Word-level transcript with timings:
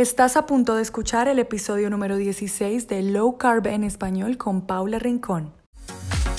Estás 0.00 0.38
a 0.38 0.46
punto 0.46 0.76
de 0.76 0.82
escuchar 0.82 1.28
el 1.28 1.38
episodio 1.38 1.90
número 1.90 2.16
16 2.16 2.88
de 2.88 3.02
Low 3.02 3.36
Carb 3.36 3.66
en 3.66 3.84
Español 3.84 4.38
con 4.38 4.62
Paula 4.62 4.98
Rincón. 4.98 5.52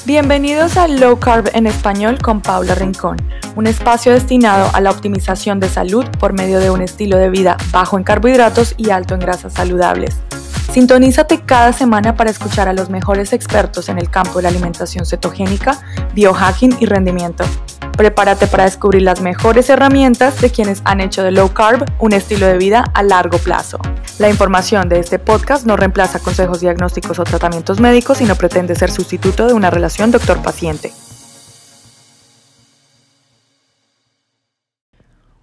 Bienvenidos 0.03 0.77
a 0.77 0.87
Low 0.87 1.19
Carb 1.19 1.47
en 1.54 1.68
Español 1.68 2.18
con 2.24 2.42
Paula 2.42 2.74
Rincón, 2.74 3.18
un 3.55 3.68
espacio 3.68 4.13
destinado 4.13 4.71
a 4.74 4.82
la 4.82 4.89
optimización 4.89 5.60
de 5.60 5.70
salud 5.70 6.04
por 6.20 6.34
medio 6.34 6.60
de 6.60 6.71
un 6.71 6.82
estilo 6.82 7.18
de 7.18 7.29
vida 7.29 7.55
bajo 7.71 8.00
en 8.00 8.04
carbohidratos 8.04 8.74
y 8.78 8.89
alto 8.89 9.13
en 9.13 9.20
grasas 9.20 9.54
saludables. 9.54 10.18
Sintonízate 10.71 11.41
cada 11.41 11.73
semana 11.73 12.15
para 12.15 12.29
escuchar 12.29 12.69
a 12.69 12.73
los 12.73 12.89
mejores 12.89 13.33
expertos 13.33 13.89
en 13.89 13.97
el 13.97 14.09
campo 14.09 14.38
de 14.38 14.43
la 14.43 14.49
alimentación 14.49 15.05
cetogénica, 15.05 15.77
biohacking 16.15 16.77
y 16.79 16.85
rendimiento. 16.85 17.43
Prepárate 17.97 18.47
para 18.47 18.63
descubrir 18.63 19.02
las 19.02 19.20
mejores 19.20 19.70
herramientas 19.70 20.39
de 20.39 20.49
quienes 20.49 20.81
han 20.85 21.02
hecho 21.02 21.23
de 21.23 21.31
low 21.31 21.49
carb 21.53 21.84
un 21.99 22.13
estilo 22.13 22.47
de 22.47 22.57
vida 22.57 22.85
a 22.93 23.03
largo 23.03 23.38
plazo. 23.38 23.79
La 24.17 24.29
información 24.29 24.88
de 24.88 24.99
este 24.99 25.20
podcast 25.20 25.65
no 25.65 25.76
reemplaza 25.76 26.20
consejos 26.20 26.62
diagnósticos 26.62 27.20
o 27.20 27.26
tratamientos 27.26 27.81
médicos 27.81 28.21
y 28.21 28.23
no 28.23 28.35
pretende 28.35 28.73
ser 28.76 28.91
sustituto 28.91 29.48
de 29.48 29.53
una 29.53 29.71
relación 29.71 30.09
doctor-paciente. 30.09 30.93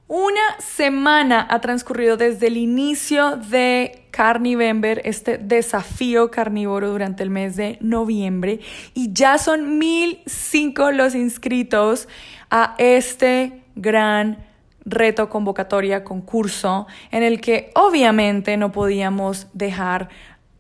Una 0.09 0.59
semana 0.59 1.47
ha 1.51 1.61
transcurrido 1.61 2.17
desde 2.17 2.47
el 2.47 2.57
inicio 2.57 3.37
de 3.37 4.07
Carnivember, 4.11 5.03
este 5.05 5.37
desafío 5.37 6.31
carnívoro 6.31 6.91
durante 6.91 7.23
el 7.23 7.29
mes 7.29 7.57
de 7.57 7.77
noviembre, 7.83 8.61
y 8.95 9.13
ya 9.13 9.37
son 9.37 9.79
1005 9.79 10.93
los 10.93 11.15
inscritos 11.15 12.09
a 12.51 12.75
este 12.79 13.63
gran 13.77 14.47
reto, 14.87 15.29
convocatoria, 15.29 16.05
concurso, 16.05 16.87
en 17.11 17.23
el 17.23 17.43
que 17.43 17.71
obviamente 17.75 18.57
no 18.57 18.73
podíamos 18.73 19.49
dejar 19.53 20.09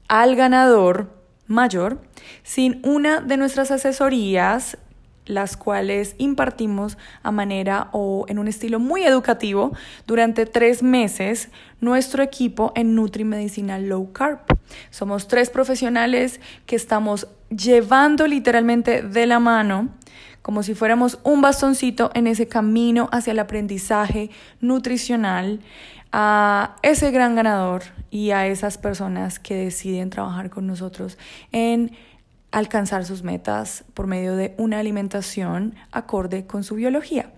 al 0.08 0.36
ganador 0.36 1.10
mayor 1.46 2.02
sin 2.42 2.82
una 2.84 3.22
de 3.22 3.38
nuestras 3.38 3.70
asesorías 3.70 4.76
las 5.28 5.56
cuales 5.56 6.16
impartimos 6.18 6.98
a 7.22 7.30
manera 7.30 7.88
o 7.92 8.24
en 8.28 8.38
un 8.38 8.48
estilo 8.48 8.80
muy 8.80 9.04
educativo 9.04 9.72
durante 10.06 10.46
tres 10.46 10.82
meses 10.82 11.50
nuestro 11.80 12.22
equipo 12.22 12.72
en 12.74 12.94
Nutrimedicina 12.94 13.78
Low 13.78 14.12
Carb. 14.12 14.40
Somos 14.90 15.28
tres 15.28 15.50
profesionales 15.50 16.40
que 16.66 16.74
estamos 16.76 17.28
llevando 17.50 18.26
literalmente 18.26 19.02
de 19.02 19.26
la 19.26 19.38
mano 19.38 19.90
como 20.42 20.62
si 20.62 20.74
fuéramos 20.74 21.18
un 21.24 21.42
bastoncito 21.42 22.10
en 22.14 22.26
ese 22.26 22.48
camino 22.48 23.10
hacia 23.12 23.32
el 23.32 23.38
aprendizaje 23.38 24.30
nutricional 24.62 25.60
a 26.10 26.76
ese 26.82 27.10
gran 27.10 27.34
ganador 27.34 27.82
y 28.10 28.30
a 28.30 28.46
esas 28.46 28.78
personas 28.78 29.38
que 29.38 29.54
deciden 29.54 30.08
trabajar 30.08 30.48
con 30.48 30.66
nosotros 30.66 31.18
en 31.52 31.92
alcanzar 32.50 33.04
sus 33.04 33.22
metas 33.22 33.84
por 33.94 34.06
medio 34.06 34.36
de 34.36 34.54
una 34.58 34.78
alimentación 34.78 35.74
acorde 35.92 36.46
con 36.46 36.64
su 36.64 36.76
biología. 36.76 37.30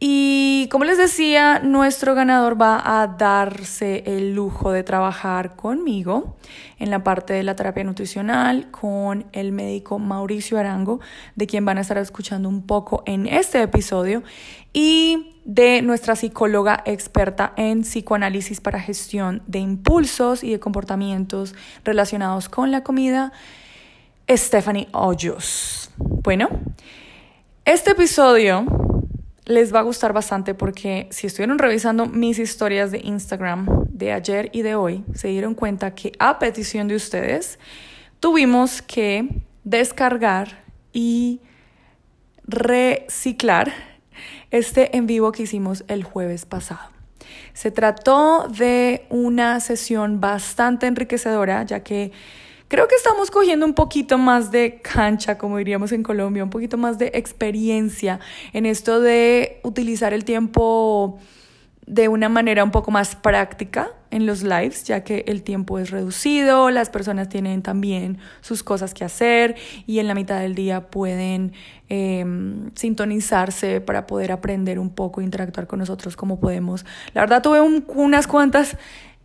Y 0.00 0.68
como 0.70 0.84
les 0.84 0.96
decía, 0.96 1.58
nuestro 1.58 2.14
ganador 2.14 2.60
va 2.60 2.80
a 3.02 3.08
darse 3.08 4.04
el 4.06 4.32
lujo 4.32 4.70
de 4.70 4.84
trabajar 4.84 5.56
conmigo 5.56 6.36
en 6.78 6.90
la 6.90 7.02
parte 7.02 7.32
de 7.32 7.42
la 7.42 7.56
terapia 7.56 7.82
nutricional 7.82 8.70
con 8.70 9.26
el 9.32 9.50
médico 9.50 9.98
Mauricio 9.98 10.56
Arango, 10.56 11.00
de 11.34 11.48
quien 11.48 11.64
van 11.64 11.78
a 11.78 11.80
estar 11.80 11.98
escuchando 11.98 12.48
un 12.48 12.64
poco 12.64 13.02
en 13.06 13.26
este 13.26 13.60
episodio, 13.60 14.22
y 14.72 15.34
de 15.44 15.82
nuestra 15.82 16.14
psicóloga 16.14 16.80
experta 16.86 17.52
en 17.56 17.80
psicoanálisis 17.80 18.60
para 18.60 18.78
gestión 18.78 19.42
de 19.48 19.58
impulsos 19.58 20.44
y 20.44 20.52
de 20.52 20.60
comportamientos 20.60 21.56
relacionados 21.82 22.48
con 22.48 22.70
la 22.70 22.84
comida 22.84 23.32
Stephanie 24.36 24.88
Hoyos. 24.92 25.90
Bueno, 25.96 26.48
este 27.64 27.92
episodio 27.92 28.66
les 29.46 29.74
va 29.74 29.80
a 29.80 29.82
gustar 29.82 30.12
bastante 30.12 30.52
porque 30.52 31.08
si 31.10 31.26
estuvieron 31.26 31.58
revisando 31.58 32.04
mis 32.04 32.38
historias 32.38 32.90
de 32.90 32.98
Instagram 32.98 33.86
de 33.88 34.12
ayer 34.12 34.50
y 34.52 34.60
de 34.60 34.74
hoy, 34.74 35.04
se 35.14 35.28
dieron 35.28 35.54
cuenta 35.54 35.94
que 35.94 36.12
a 36.18 36.38
petición 36.38 36.88
de 36.88 36.96
ustedes 36.96 37.58
tuvimos 38.20 38.82
que 38.82 39.42
descargar 39.64 40.62
y 40.92 41.40
reciclar 42.44 43.72
este 44.50 44.94
en 44.96 45.06
vivo 45.06 45.32
que 45.32 45.44
hicimos 45.44 45.84
el 45.88 46.04
jueves 46.04 46.44
pasado. 46.44 46.90
Se 47.54 47.70
trató 47.70 48.46
de 48.48 49.06
una 49.08 49.60
sesión 49.60 50.20
bastante 50.20 50.86
enriquecedora, 50.86 51.62
ya 51.62 51.80
que 51.80 52.12
Creo 52.68 52.86
que 52.86 52.96
estamos 52.96 53.30
cogiendo 53.30 53.64
un 53.64 53.72
poquito 53.72 54.18
más 54.18 54.50
de 54.50 54.80
cancha, 54.82 55.38
como 55.38 55.56
diríamos 55.56 55.90
en 55.92 56.02
Colombia, 56.02 56.44
un 56.44 56.50
poquito 56.50 56.76
más 56.76 56.98
de 56.98 57.10
experiencia 57.14 58.20
en 58.52 58.66
esto 58.66 59.00
de 59.00 59.60
utilizar 59.62 60.12
el 60.12 60.26
tiempo 60.26 61.18
de 61.86 62.08
una 62.08 62.28
manera 62.28 62.62
un 62.62 62.70
poco 62.70 62.90
más 62.90 63.16
práctica 63.16 63.92
en 64.10 64.26
los 64.26 64.42
lives, 64.42 64.84
ya 64.84 65.02
que 65.02 65.24
el 65.28 65.42
tiempo 65.42 65.78
es 65.78 65.90
reducido, 65.90 66.68
las 66.68 66.90
personas 66.90 67.30
tienen 67.30 67.62
también 67.62 68.18
sus 68.42 68.62
cosas 68.62 68.92
que 68.92 69.04
hacer 69.04 69.56
y 69.86 69.98
en 69.98 70.06
la 70.06 70.14
mitad 70.14 70.38
del 70.38 70.54
día 70.54 70.90
pueden 70.90 71.54
em, 71.88 72.70
sintonizarse 72.74 73.80
para 73.80 74.06
poder 74.06 74.30
aprender 74.30 74.78
un 74.78 74.90
poco, 74.90 75.22
interactuar 75.22 75.66
con 75.66 75.78
nosotros 75.78 76.16
como 76.16 76.38
podemos. 76.38 76.84
La 77.14 77.22
verdad 77.22 77.42
tuve 77.42 77.62
unas 77.62 78.26
cuantas 78.26 78.76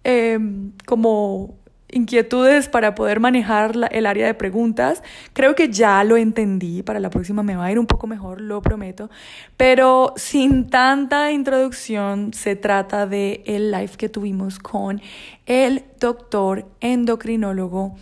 em, 0.06 0.72
como 0.86 1.63
inquietudes 1.94 2.68
para 2.68 2.96
poder 2.96 3.20
manejar 3.20 3.74
el 3.92 4.06
área 4.06 4.28
de 4.28 4.34
preguntas. 4.34 5.04
Creo 5.34 5.56
que 5.56 5.70
ya 5.70 6.04
lo 6.04 6.18
entendí, 6.18 6.84
para 6.84 7.00
la 7.00 7.10
próxima 7.10 7.44
me 7.44 7.56
va 7.56 7.66
a 7.66 7.72
ir 7.72 7.80
un 7.80 7.88
poco 7.88 8.08
mejor, 8.08 8.42
lo 8.42 8.62
prometo. 8.62 9.10
Pero 9.58 10.14
sin 10.16 10.70
tanta 10.70 11.32
introducción, 11.32 12.34
se 12.34 12.56
trata 12.56 13.08
de 13.08 13.44
el 13.46 13.72
live 13.72 13.92
que 13.98 14.10
tuvimos 14.10 14.60
con 14.60 15.02
el 15.46 15.84
doctor 16.00 16.66
endocrinólogo 16.80 17.96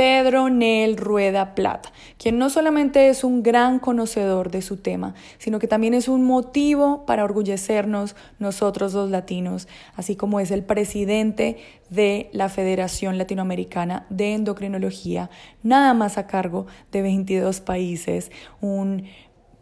Pedro 0.00 0.48
Nel 0.48 0.96
Rueda 0.96 1.54
Plata, 1.54 1.92
quien 2.16 2.38
no 2.38 2.48
solamente 2.48 3.10
es 3.10 3.22
un 3.22 3.42
gran 3.42 3.78
conocedor 3.78 4.50
de 4.50 4.62
su 4.62 4.78
tema, 4.78 5.12
sino 5.36 5.58
que 5.58 5.68
también 5.68 5.92
es 5.92 6.08
un 6.08 6.24
motivo 6.24 7.04
para 7.04 7.22
orgullecernos 7.22 8.16
nosotros 8.38 8.94
los 8.94 9.10
latinos, 9.10 9.68
así 9.96 10.16
como 10.16 10.40
es 10.40 10.52
el 10.52 10.64
presidente 10.64 11.58
de 11.90 12.30
la 12.32 12.48
Federación 12.48 13.18
Latinoamericana 13.18 14.06
de 14.08 14.32
Endocrinología, 14.32 15.28
nada 15.62 15.92
más 15.92 16.16
a 16.16 16.26
cargo 16.26 16.66
de 16.92 17.02
22 17.02 17.60
países, 17.60 18.32
un 18.62 19.04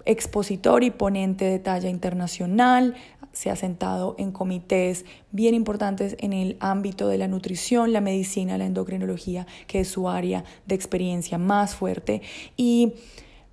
expositor 0.04 0.84
y 0.84 0.92
ponente 0.92 1.46
de 1.46 1.58
talla 1.58 1.90
internacional, 1.90 2.94
se 3.38 3.50
ha 3.50 3.56
sentado 3.56 4.16
en 4.18 4.32
comités 4.32 5.04
bien 5.30 5.54
importantes 5.54 6.16
en 6.18 6.32
el 6.32 6.56
ámbito 6.58 7.06
de 7.06 7.18
la 7.18 7.28
nutrición, 7.28 7.92
la 7.92 8.00
medicina, 8.00 8.58
la 8.58 8.66
endocrinología, 8.66 9.46
que 9.68 9.78
es 9.78 9.88
su 9.88 10.08
área 10.08 10.42
de 10.66 10.74
experiencia 10.74 11.38
más 11.38 11.76
fuerte. 11.76 12.20
Y 12.56 12.94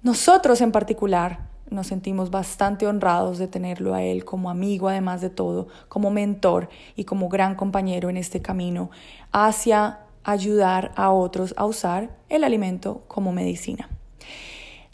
nosotros 0.02 0.62
en 0.62 0.72
particular 0.72 1.50
nos 1.70 1.86
sentimos 1.86 2.32
bastante 2.32 2.88
honrados 2.88 3.38
de 3.38 3.48
tenerlo 3.48 3.94
a 3.94 4.02
él 4.02 4.26
como 4.26 4.50
amigo, 4.50 4.90
además 4.90 5.22
de 5.22 5.30
todo, 5.30 5.68
como 5.88 6.10
mentor 6.10 6.68
y 6.96 7.04
como 7.04 7.30
gran 7.30 7.54
compañero 7.54 8.10
en 8.10 8.18
este 8.18 8.42
camino 8.42 8.90
hacia 9.32 10.00
ayudar 10.24 10.94
a 10.96 11.12
otros 11.12 11.54
a 11.58 11.66
usar 11.66 12.10
el 12.30 12.44
alimento 12.44 13.04
como 13.08 13.32
medicina. 13.32 13.88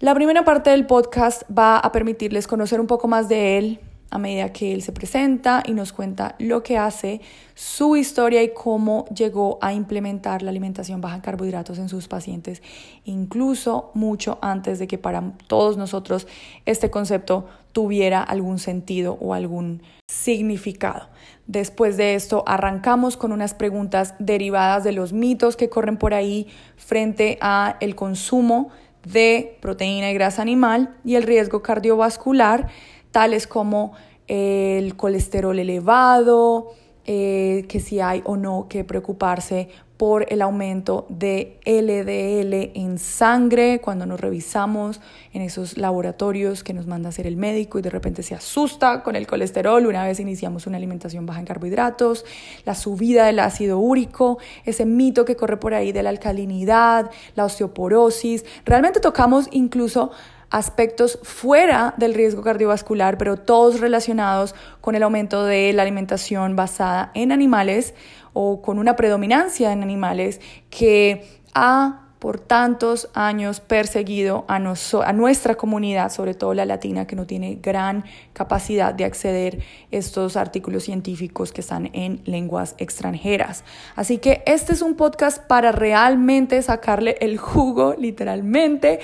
La 0.01 0.13
primera 0.13 0.43
parte 0.43 0.71
del 0.71 0.85
podcast 0.85 1.43
va 1.49 1.77
a 1.77 1.93
permitirles 1.93 2.45
conocer 2.45 2.81
un 2.81 2.87
poco 2.87 3.07
más 3.07 3.29
de 3.29 3.57
él 3.57 3.79
a 4.11 4.19
medida 4.19 4.53
que 4.53 4.73
él 4.73 4.83
se 4.83 4.91
presenta 4.91 5.63
y 5.65 5.71
nos 5.71 5.93
cuenta 5.93 6.35
lo 6.37 6.61
que 6.61 6.77
hace, 6.77 7.21
su 7.55 7.95
historia 7.95 8.43
y 8.43 8.53
cómo 8.53 9.05
llegó 9.05 9.57
a 9.61 9.73
implementar 9.73 10.43
la 10.43 10.51
alimentación 10.51 11.01
baja 11.01 11.15
en 11.15 11.21
carbohidratos 11.21 11.79
en 11.79 11.89
sus 11.89 12.07
pacientes, 12.07 12.61
incluso 13.05 13.91
mucho 13.93 14.37
antes 14.41 14.77
de 14.79 14.87
que 14.87 14.97
para 14.97 15.33
todos 15.47 15.77
nosotros 15.77 16.27
este 16.65 16.91
concepto 16.91 17.47
tuviera 17.71 18.21
algún 18.21 18.59
sentido 18.59 19.17
o 19.21 19.33
algún 19.33 19.81
significado. 20.07 21.07
Después 21.47 21.95
de 21.95 22.15
esto 22.15 22.43
arrancamos 22.45 23.15
con 23.15 23.31
unas 23.31 23.53
preguntas 23.53 24.15
derivadas 24.19 24.83
de 24.83 24.91
los 24.91 25.13
mitos 25.13 25.55
que 25.55 25.69
corren 25.69 25.97
por 25.97 26.13
ahí 26.13 26.47
frente 26.75 27.37
a 27.41 27.77
el 27.79 27.95
consumo 27.95 28.71
de 29.03 29.57
proteína 29.61 30.11
y 30.11 30.13
grasa 30.13 30.41
animal 30.41 30.95
y 31.03 31.15
el 31.15 31.23
riesgo 31.23 31.61
cardiovascular, 31.61 32.67
tales 33.11 33.47
como 33.47 33.93
el 34.33 34.95
colesterol 34.95 35.59
elevado, 35.59 36.69
eh, 37.05 37.65
que 37.67 37.81
si 37.81 37.99
hay 37.99 38.21
o 38.23 38.37
no 38.37 38.67
que 38.69 38.85
preocuparse 38.85 39.67
por 39.97 40.25
el 40.31 40.41
aumento 40.41 41.05
de 41.09 41.59
LDL 41.65 42.71
en 42.79 42.97
sangre 42.97 43.81
cuando 43.81 44.05
nos 44.05 44.21
revisamos 44.21 45.01
en 45.33 45.41
esos 45.41 45.77
laboratorios 45.77 46.63
que 46.63 46.73
nos 46.73 46.87
manda 46.87 47.09
hacer 47.09 47.27
el 47.27 47.35
médico 47.35 47.77
y 47.77 47.81
de 47.81 47.89
repente 47.89 48.23
se 48.23 48.33
asusta 48.33 49.03
con 49.03 49.17
el 49.17 49.27
colesterol 49.27 49.85
una 49.85 50.05
vez 50.05 50.21
iniciamos 50.21 50.65
una 50.65 50.77
alimentación 50.77 51.25
baja 51.25 51.41
en 51.41 51.45
carbohidratos, 51.45 52.23
la 52.63 52.73
subida 52.73 53.25
del 53.25 53.39
ácido 53.39 53.79
úrico, 53.79 54.37
ese 54.63 54.85
mito 54.85 55.25
que 55.25 55.35
corre 55.35 55.57
por 55.57 55.73
ahí 55.73 55.91
de 55.91 56.03
la 56.03 56.09
alcalinidad, 56.09 57.11
la 57.35 57.43
osteoporosis. 57.43 58.45
Realmente 58.63 59.01
tocamos 59.01 59.49
incluso 59.51 60.11
aspectos 60.51 61.17
fuera 61.23 61.95
del 61.97 62.13
riesgo 62.13 62.43
cardiovascular, 62.43 63.17
pero 63.17 63.37
todos 63.37 63.79
relacionados 63.79 64.53
con 64.81 64.95
el 64.95 65.03
aumento 65.03 65.45
de 65.45 65.73
la 65.73 65.81
alimentación 65.81 66.55
basada 66.55 67.11
en 67.15 67.31
animales 67.31 67.93
o 68.33 68.61
con 68.61 68.77
una 68.77 68.95
predominancia 68.95 69.71
en 69.71 69.81
animales 69.81 70.41
que 70.69 71.41
ha 71.53 72.07
por 72.19 72.39
tantos 72.39 73.09
años 73.15 73.61
perseguido 73.61 74.45
a, 74.47 74.57
a, 74.57 75.13
nuestra 75.13 75.55
comunidad, 75.55 76.11
sobre 76.11 76.35
todo 76.35 76.53
la 76.53 76.65
latina, 76.65 77.07
que 77.07 77.15
no 77.15 77.25
tiene 77.25 77.55
gran 77.55 78.05
capacidad 78.33 78.93
de 78.93 79.05
acceder 79.05 79.57
a 79.57 79.63
estos 79.89 80.37
artículos 80.37 80.83
científicos 80.83 81.51
que 81.51 81.61
están 81.61 81.89
en 81.93 82.21
lenguas 82.25 82.75
extranjeras. 82.77 83.63
Así 83.95 84.19
que 84.19 84.43
este 84.45 84.73
es 84.73 84.83
un 84.83 84.93
podcast 84.93 85.43
para 85.47 85.71
realmente 85.71 86.61
sacarle 86.61 87.17
el 87.21 87.39
jugo, 87.39 87.95
literalmente, 87.97 88.99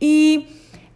y 0.00 0.46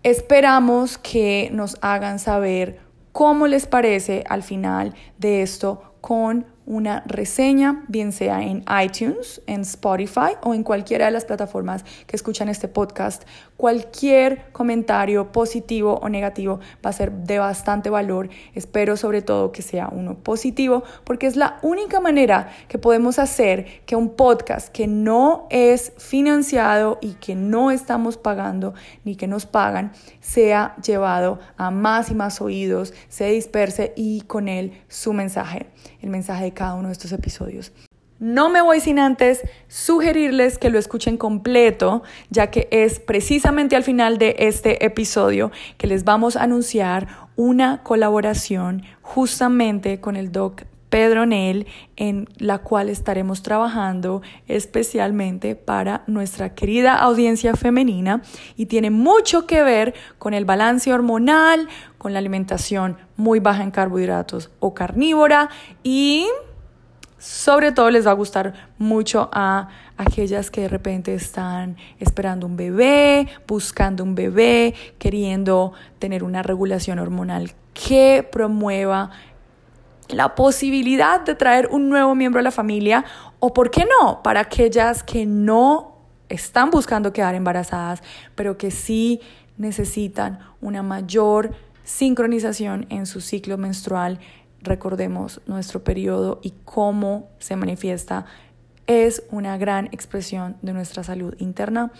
esperamos 0.06 0.98
que 0.98 1.48
nos 1.52 1.78
hagan 1.80 2.20
saber 2.20 2.78
cómo 3.10 3.48
les 3.48 3.66
parece 3.66 4.22
al 4.28 4.44
final 4.44 4.94
de 5.18 5.42
esto 5.42 5.94
con 6.00 6.46
una 6.64 7.02
reseña, 7.06 7.84
bien 7.88 8.12
sea 8.12 8.40
en 8.40 8.64
iTunes, 8.84 9.42
en 9.48 9.62
Spotify 9.62 10.36
o 10.44 10.54
en 10.54 10.62
cualquiera 10.62 11.06
de 11.06 11.10
las 11.10 11.24
plataformas 11.24 11.84
que 12.06 12.14
escuchan 12.14 12.48
este 12.48 12.68
podcast. 12.68 13.24
Cualquier 13.56 14.52
comentario 14.52 15.32
positivo 15.32 15.98
o 16.02 16.08
negativo 16.10 16.60
va 16.84 16.90
a 16.90 16.92
ser 16.92 17.10
de 17.10 17.38
bastante 17.38 17.88
valor. 17.88 18.28
Espero 18.54 18.98
sobre 18.98 19.22
todo 19.22 19.50
que 19.50 19.62
sea 19.62 19.88
uno 19.90 20.14
positivo 20.14 20.82
porque 21.04 21.26
es 21.26 21.36
la 21.36 21.58
única 21.62 21.98
manera 22.00 22.50
que 22.68 22.78
podemos 22.78 23.18
hacer 23.18 23.82
que 23.86 23.96
un 23.96 24.10
podcast 24.10 24.68
que 24.68 24.86
no 24.86 25.46
es 25.48 25.92
financiado 25.96 26.98
y 27.00 27.14
que 27.14 27.34
no 27.34 27.70
estamos 27.70 28.18
pagando 28.18 28.74
ni 29.04 29.16
que 29.16 29.26
nos 29.26 29.46
pagan 29.46 29.92
sea 30.20 30.76
llevado 30.84 31.38
a 31.56 31.70
más 31.70 32.10
y 32.10 32.14
más 32.14 32.42
oídos, 32.42 32.92
se 33.08 33.30
disperse 33.30 33.94
y 33.96 34.20
con 34.22 34.48
él 34.48 34.72
su 34.88 35.14
mensaje, 35.14 35.66
el 36.02 36.10
mensaje 36.10 36.44
de 36.44 36.52
cada 36.52 36.74
uno 36.74 36.88
de 36.88 36.92
estos 36.92 37.12
episodios. 37.12 37.72
No 38.18 38.48
me 38.48 38.62
voy 38.62 38.80
sin 38.80 38.98
antes 38.98 39.42
sugerirles 39.68 40.56
que 40.56 40.70
lo 40.70 40.78
escuchen 40.78 41.18
completo, 41.18 42.02
ya 42.30 42.50
que 42.50 42.66
es 42.70 42.98
precisamente 42.98 43.76
al 43.76 43.82
final 43.82 44.16
de 44.16 44.36
este 44.38 44.86
episodio 44.86 45.52
que 45.76 45.86
les 45.86 46.04
vamos 46.04 46.36
a 46.36 46.44
anunciar 46.44 47.08
una 47.36 47.82
colaboración 47.82 48.84
justamente 49.02 50.00
con 50.00 50.16
el 50.16 50.32
doc 50.32 50.62
Pedro 50.88 51.26
Nel, 51.26 51.66
en 51.96 52.26
la 52.38 52.58
cual 52.58 52.88
estaremos 52.88 53.42
trabajando 53.42 54.22
especialmente 54.48 55.54
para 55.54 56.02
nuestra 56.06 56.54
querida 56.54 56.94
audiencia 56.94 57.54
femenina 57.54 58.22
y 58.56 58.66
tiene 58.66 58.90
mucho 58.90 59.46
que 59.46 59.62
ver 59.62 59.94
con 60.18 60.32
el 60.32 60.46
balance 60.46 60.90
hormonal, 60.90 61.68
con 61.98 62.14
la 62.14 62.20
alimentación 62.20 62.96
muy 63.16 63.40
baja 63.40 63.62
en 63.62 63.72
carbohidratos 63.72 64.50
o 64.58 64.72
carnívora 64.72 65.50
y 65.82 66.26
sobre 67.18 67.72
todo 67.72 67.90
les 67.90 68.06
va 68.06 68.10
a 68.10 68.14
gustar 68.14 68.70
mucho 68.78 69.28
a 69.32 69.68
aquellas 69.96 70.50
que 70.50 70.62
de 70.62 70.68
repente 70.68 71.14
están 71.14 71.76
esperando 71.98 72.46
un 72.46 72.56
bebé, 72.56 73.28
buscando 73.46 74.04
un 74.04 74.14
bebé, 74.14 74.74
queriendo 74.98 75.72
tener 75.98 76.22
una 76.22 76.42
regulación 76.42 76.98
hormonal 76.98 77.52
que 77.72 78.26
promueva 78.30 79.10
la 80.08 80.34
posibilidad 80.34 81.20
de 81.20 81.34
traer 81.34 81.68
un 81.70 81.88
nuevo 81.88 82.14
miembro 82.14 82.40
a 82.40 82.42
la 82.42 82.50
familia 82.50 83.04
o, 83.38 83.52
¿por 83.52 83.70
qué 83.70 83.86
no?, 84.00 84.22
para 84.22 84.40
aquellas 84.40 85.02
que 85.02 85.26
no 85.26 85.96
están 86.28 86.70
buscando 86.70 87.12
quedar 87.12 87.34
embarazadas, 87.34 88.02
pero 88.34 88.56
que 88.56 88.70
sí 88.70 89.20
necesitan 89.58 90.38
una 90.60 90.82
mayor 90.82 91.52
sincronización 91.82 92.86
en 92.90 93.06
su 93.06 93.20
ciclo 93.20 93.58
menstrual 93.58 94.18
recordemos 94.66 95.40
nuestro 95.46 95.82
periodo 95.82 96.40
y 96.42 96.52
cómo 96.64 97.30
se 97.38 97.56
manifiesta, 97.56 98.26
es 98.86 99.22
una 99.30 99.56
gran 99.58 99.86
expresión 99.86 100.56
de 100.62 100.72
nuestra 100.72 101.02
salud 101.02 101.34
interna. 101.38 101.92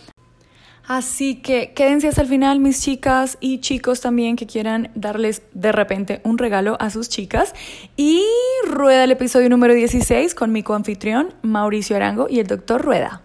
Así 0.87 1.41
que 1.41 1.73
quédense 1.73 2.07
hasta 2.07 2.21
el 2.21 2.29
final, 2.29 2.61
mis 2.61 2.81
chicas 2.81 3.37
y 3.41 3.59
chicos 3.59 3.99
también 3.99 4.37
que 4.37 4.47
quieran 4.47 4.89
darles 4.95 5.41
de 5.53 5.73
repente 5.73 6.21
un 6.23 6.37
regalo 6.37 6.77
a 6.79 6.89
sus 6.89 7.09
chicas. 7.09 7.53
Y 7.97 8.23
rueda 8.65 9.03
el 9.03 9.11
episodio 9.11 9.49
número 9.49 9.73
16 9.73 10.33
con 10.33 10.53
mi 10.53 10.63
coanfitrión 10.63 11.33
Mauricio 11.41 11.97
Arango 11.97 12.27
y 12.29 12.39
el 12.39 12.47
doctor 12.47 12.81
Rueda. 12.81 13.21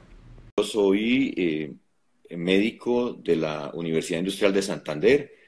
Yo 0.59 0.65
soy 0.65 1.33
eh, 1.37 2.37
médico 2.37 3.13
de 3.13 3.37
la 3.37 3.71
Universidad 3.75 4.19
Industrial 4.19 4.53
de 4.53 4.63
Santander 4.63 5.42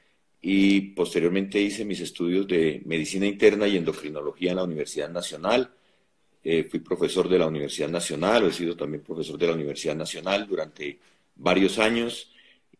y 0.47 0.79
posteriormente 0.93 1.59
hice 1.59 1.83
mis 1.85 2.01
estudios 2.01 2.47
de 2.47 2.79
medicina 2.85 3.25
interna 3.25 3.67
y 3.67 3.77
endocrinología 3.77 4.51
en 4.51 4.57
la 4.57 4.63
Universidad 4.63 5.09
Nacional. 5.09 5.73
Eh, 6.43 6.65
fui 6.65 6.81
profesor 6.81 7.27
de 7.27 7.39
la 7.39 7.47
Universidad 7.47 7.89
Nacional, 7.89 8.45
he 8.45 8.53
sido 8.53 8.77
también 8.77 9.01
profesor 9.01 9.39
de 9.39 9.47
la 9.47 9.53
Universidad 9.53 9.95
Nacional 9.95 10.45
durante 10.45 10.99
varios 11.35 11.79
años 11.79 12.31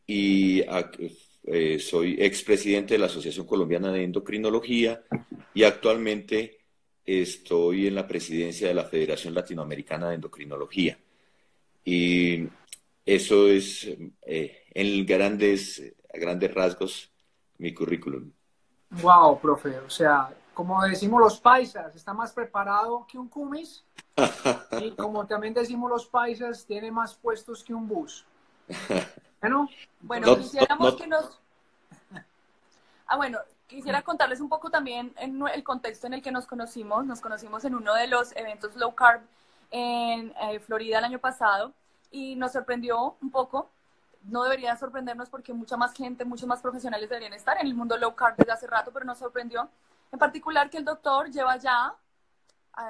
y 0.06 0.62
eh, 0.62 1.80
soy 1.80 2.18
expresidente 2.20 2.94
de 2.94 3.00
la 3.00 3.08
Asociación 3.08 3.48
Colombiana 3.48 3.92
de 3.92 4.04
Endocrinología 4.04 5.02
y 5.56 5.64
actualmente 5.64 6.60
estoy 7.04 7.88
en 7.88 7.96
la 7.96 8.08
presidencia 8.08 8.68
de 8.68 8.76
la 8.76 8.84
Federación 8.84 9.34
Latinoamericana 9.34 10.10
de 10.10 10.16
Endocrinología. 10.16 11.00
Y 11.84 12.44
eso 13.08 13.50
es 13.50 13.90
eh, 14.28 14.66
en 14.72 15.04
grandes, 15.08 15.96
grandes 16.14 16.54
rasgos 16.54 17.10
mi 17.58 17.74
currículum. 17.74 18.32
Wow, 19.02 19.40
profe, 19.40 19.80
o 19.80 19.90
sea, 19.90 20.30
como 20.54 20.82
decimos 20.84 21.20
los 21.20 21.40
paisas, 21.40 21.96
está 21.96 22.14
más 22.14 22.32
preparado 22.32 23.06
que 23.08 23.18
un 23.18 23.28
cumis 23.28 23.84
y 24.82 24.92
como 24.92 25.26
también 25.26 25.54
decimos 25.54 25.90
los 25.90 26.06
paisas, 26.06 26.66
tiene 26.66 26.92
más 26.92 27.16
puestos 27.16 27.64
que 27.64 27.74
un 27.74 27.88
bus. 27.88 28.26
Bueno, 29.42 29.70
bueno 30.02 30.38
quisiéramos 30.38 30.96
que 30.96 31.08
nos... 31.08 31.40
Ah, 33.08 33.18
bueno, 33.18 33.38
quisiera 33.68 34.02
contarles 34.02 34.42
un 34.42 34.50
poco 34.50 34.72
también 34.72 35.14
en 35.18 35.40
el 35.54 35.64
contexto 35.64 36.08
en 36.08 36.16
el 36.16 36.24
que 36.24 36.32
nos 36.32 36.48
conocimos. 36.48 37.06
Nos 37.06 37.22
conocimos 37.22 37.64
en 37.64 37.76
uno 37.76 37.94
de 37.94 38.08
los 38.08 38.36
eventos 38.36 38.76
low 38.76 38.96
carb 38.96 39.22
en 39.70 40.34
eh, 40.42 40.60
Florida 40.60 40.98
el 40.98 41.06
año 41.06 41.20
pasado 41.20 41.72
y 42.10 42.36
nos 42.36 42.54
sorprendió 42.54 43.16
un 43.22 43.30
poco 43.30 43.70
no 44.28 44.44
debería 44.44 44.76
sorprendernos 44.78 45.30
porque 45.30 45.54
mucha 45.54 45.78
más 45.78 45.94
gente, 45.94 46.26
muchos 46.26 46.48
más 46.48 46.62
profesionales 46.62 47.10
deberían 47.10 47.34
estar 47.34 47.60
en 47.60 47.68
el 47.68 47.76
mundo 47.76 47.98
low 47.98 48.16
carb 48.16 48.36
desde 48.36 48.52
hace 48.52 48.68
rato, 48.68 48.92
pero 48.92 49.06
nos 49.06 49.20
sorprendió 49.20 49.70
en 50.12 50.20
particular 50.20 50.70
que 50.70 50.78
el 50.78 50.86
doctor 50.86 51.30
lleva 51.30 51.58
ya 51.58 51.96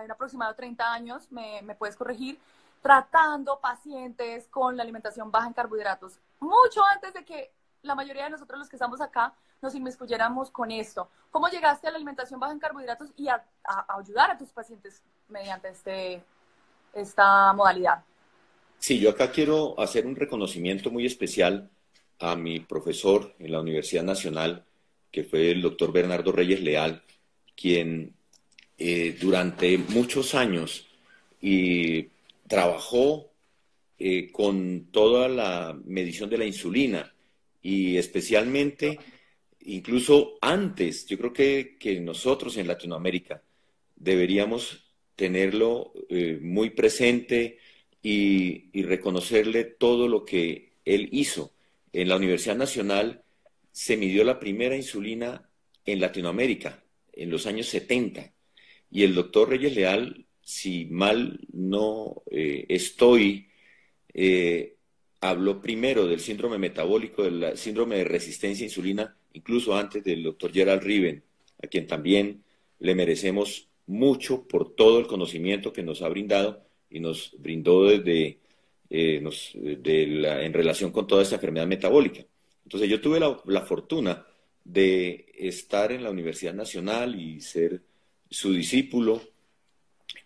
en 0.04 0.12
aproximado 0.12 0.54
30 0.56 0.94
años, 0.94 1.32
me, 1.32 1.62
me 1.62 1.76
puedes 1.76 1.96
corregir, 1.96 2.40
tratando 2.82 3.60
pacientes 3.60 4.48
con 4.48 4.78
la 4.78 4.84
alimentación 4.84 5.32
baja 5.32 5.48
en 5.48 5.54
carbohidratos, 5.54 6.20
mucho 6.40 6.84
antes 6.94 7.14
de 7.14 7.24
que 7.24 7.52
la 7.82 7.96
mayoría 7.96 8.26
de 8.26 8.32
nosotros 8.32 8.60
los 8.60 8.70
que 8.70 8.76
estamos 8.76 9.02
acá 9.02 9.34
nos 9.62 9.76
inmiscuyéramos 9.76 10.52
con 10.52 10.72
esto. 10.72 11.10
¿Cómo 11.32 11.48
llegaste 11.48 11.88
a 11.88 11.92
la 11.92 11.98
alimentación 11.98 12.40
baja 12.40 12.54
en 12.54 12.60
carbohidratos 12.60 13.12
y 13.16 13.28
a, 13.28 13.44
a 13.64 13.98
ayudar 13.98 14.32
a 14.32 14.38
tus 14.38 14.50
pacientes 14.50 15.04
mediante 15.28 15.70
este, 15.70 16.24
esta 16.94 17.54
modalidad? 17.54 18.04
Sí, 18.80 19.00
yo 19.00 19.10
acá 19.10 19.32
quiero 19.32 19.80
hacer 19.80 20.06
un 20.06 20.16
reconocimiento 20.16 20.92
muy 20.92 21.06
especial 21.06 21.70
a 22.20 22.36
mi 22.36 22.60
profesor 22.60 23.34
en 23.40 23.52
la 23.52 23.60
Universidad 23.60 24.04
Nacional, 24.04 24.66
que 25.12 25.24
fue 25.24 25.52
el 25.52 25.62
doctor 25.62 25.92
Bernardo 25.92 26.32
Reyes 26.32 26.62
Leal, 26.62 27.04
quien 27.56 28.14
eh, 28.78 29.18
durante 29.20 29.78
muchos 29.78 30.36
años 30.36 30.88
y 31.42 32.10
trabajó 32.48 33.32
eh, 33.98 34.30
con 34.32 34.88
toda 34.92 35.30
la 35.30 35.78
medición 35.86 36.30
de 36.30 36.38
la 36.38 36.46
insulina 36.46 37.14
y 37.62 37.98
especialmente, 37.98 39.00
incluso 39.62 40.38
antes, 40.42 41.06
yo 41.06 41.18
creo 41.18 41.34
que, 41.34 42.00
nosotros 42.02 42.58
en 42.58 42.68
Latinoamérica 42.68 43.42
deberíamos 43.96 44.84
tenerlo 45.16 45.94
eh, 46.10 46.38
muy 46.42 46.72
presente 46.72 47.58
y, 48.08 48.84
reconocerle 48.84 49.64
todo 49.64 50.08
lo 50.08 50.26
que 50.26 50.74
él 50.86 51.10
hizo. 51.12 51.54
En 51.92 52.08
la 52.10 52.18
Universidad 52.18 52.56
Nacional 52.56 53.24
se 53.72 53.98
midió 53.98 54.24
la 54.24 54.40
primera 54.40 54.76
insulina 54.76 55.50
en 55.86 56.00
Latinoamérica 56.00 56.84
en 57.14 57.32
los 57.32 57.48
años 57.48 57.66
70 57.68 58.32
y 58.92 59.04
el 59.04 59.16
doctor 59.16 59.50
Reyes 59.50 59.76
Leal, 59.76 60.28
si 60.42 60.86
mal 60.86 61.40
no 61.52 62.22
eh, 62.30 62.66
estoy, 62.70 63.48
eh, 64.14 64.76
habló 65.22 65.60
primero 65.60 66.06
del 66.06 66.20
síndrome 66.20 66.60
metabólico, 66.60 67.24
del 67.24 67.58
síndrome 67.58 67.98
de 67.98 68.04
resistencia 68.04 68.66
a 68.66 68.70
insulina, 68.70 69.18
incluso 69.34 69.76
antes 69.76 70.04
del 70.04 70.22
doctor 70.22 70.54
Gerald 70.54 70.84
Riven, 70.84 71.24
a 71.64 71.66
quien 71.66 71.88
también 71.88 72.44
le 72.78 72.94
merecemos 72.94 73.68
mucho 73.88 74.48
por 74.48 74.76
todo 74.76 75.00
el 75.00 75.08
conocimiento 75.08 75.74
que 75.74 75.82
nos 75.82 76.04
ha 76.04 76.10
brindado 76.10 76.66
y 76.90 77.00
nos 77.00 77.32
brindó 77.38 77.86
desde 77.86 78.40
eh, 78.90 79.22
en 79.24 80.54
relación 80.54 80.92
con 80.92 81.08
toda 81.08 81.24
esta 81.24 81.36
enfermedad 81.36 81.68
metabólica. 81.68 82.26
Entonces 82.64 82.90
yo 82.90 83.02
tuve 83.02 83.20
la, 83.20 83.62
fortuna 83.62 84.26
de 84.64 85.26
estar 85.38 85.92
en 85.92 86.04
la 86.04 86.10
Universidad 86.10 86.54
Nacional 86.54 87.20
y 87.20 87.42
ser 87.42 87.82
su 88.30 88.54
discípulo. 88.54 89.22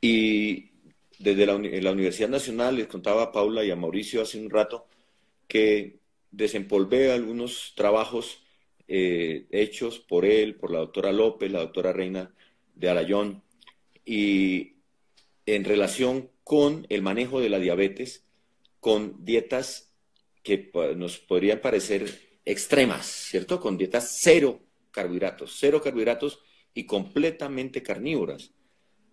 Y 0.01 0.69
desde 1.17 1.45
la, 1.45 1.57
la, 1.57 1.91
Universidad 1.91 2.29
Nacional 2.29 2.77
les 2.77 2.87
contaba 2.87 3.23
a 3.23 3.31
Paula 3.31 3.63
y 3.63 3.71
a 3.71 3.75
Mauricio 3.75 4.21
hace 4.21 4.39
un 4.39 4.49
rato 4.49 4.87
que 5.47 5.99
desempolvé 6.31 7.11
algunos 7.11 7.73
trabajos 7.75 8.43
eh, 8.87 9.45
hechos 9.51 9.99
por 9.99 10.25
él, 10.25 10.55
por 10.55 10.71
la 10.71 10.79
doctora 10.79 11.11
López, 11.11 11.51
la 11.51 11.59
doctora 11.59 11.93
Reina 11.93 12.33
de 12.73 12.89
Alayón, 12.89 13.43
y 14.05 14.73
en 15.45 15.63
relación 15.63 16.29
con 16.49 16.87
el 16.89 17.03
manejo 17.03 17.39
de 17.39 17.49
la 17.49 17.59
diabetes, 17.59 18.25
con 18.79 19.23
dietas 19.23 19.93
que 20.41 20.71
nos 20.97 21.19
podrían 21.19 21.61
parecer 21.61 22.39
extremas, 22.43 23.05
¿cierto? 23.05 23.59
Con 23.59 23.77
dietas 23.77 24.17
cero 24.19 24.59
carbohidratos, 24.89 25.55
cero 25.59 25.79
carbohidratos 25.79 26.39
y 26.73 26.87
completamente 26.87 27.83
carnívoras. 27.83 28.49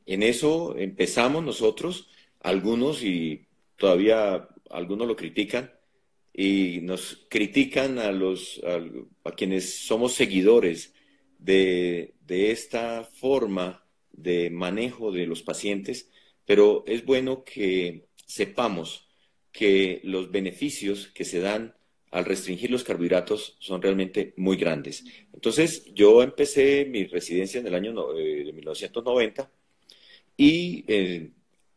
En 0.07 0.23
eso 0.23 0.78
empezamos 0.78 1.45
nosotros, 1.45 2.09
algunos 2.40 3.02
y 3.02 3.49
todavía 3.76 4.49
algunos 4.71 5.07
lo 5.07 5.14
critican 5.14 5.75
y 6.33 6.81
nos 6.81 7.26
critican 7.28 7.99
a 7.99 8.12
los 8.12 8.62
a, 8.64 9.33
quienes 9.33 9.81
somos 9.81 10.14
seguidores 10.14 10.95
de, 11.38 12.14
de 12.26 12.50
esta 12.50 13.05
forma 13.05 13.85
de 14.11 14.49
manejo 14.49 15.12
de 15.12 15.26
los 15.26 15.43
pacientes, 15.43 16.09
pero 16.47 16.85
es 16.87 17.05
bueno 17.05 17.45
que 17.45 18.07
sepamos 18.25 19.09
que 19.53 20.00
los 20.05 20.31
beneficios 20.31 21.09
que 21.09 21.25
se 21.25 21.41
dan 21.41 21.75
al 22.11 22.25
restringir 22.25 22.71
los 22.71 22.85
carbohidratos 22.85 23.57
son 23.59 23.83
realmente 23.83 24.33
muy 24.37 24.57
grandes. 24.57 25.05
Entonces, 25.33 25.93
yo 25.95 26.23
empecé 26.23 26.87
mi 26.87 27.05
residencia 27.05 27.61
en 27.61 27.67
el 27.67 27.75
año 27.75 28.17
eh, 28.17 28.45
de 28.45 28.53
1990 28.53 29.50
y 30.37 30.85
eh, 30.88 31.31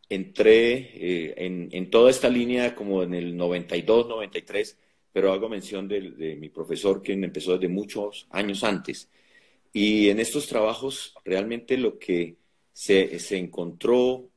entré 0.09 0.73
eh, 0.93 1.69
en, 1.71 1.89
toda 1.89 2.09
esta 2.09 2.29
línea 2.29 2.75
como 2.75 3.03
en 3.03 3.13
el 3.13 3.35
92, 3.35 4.07
93, 4.07 4.77
pero 5.11 5.31
hago 5.33 5.49
mención 5.49 5.87
de, 5.87 6.37
mi 6.39 6.49
profesor, 6.49 7.01
quien 7.01 7.23
empezó 7.23 7.53
desde 7.53 7.67
muchos 7.67 8.27
años 8.29 8.63
antes. 8.63 9.09
Y 9.73 10.09
en 10.09 10.19
estos 10.19 10.47
trabajos 10.47 11.15
realmente 11.25 11.77
lo 11.77 11.99
que 11.99 12.37
se, 12.73 13.19
se 13.19 13.37
encontró 13.37 14.28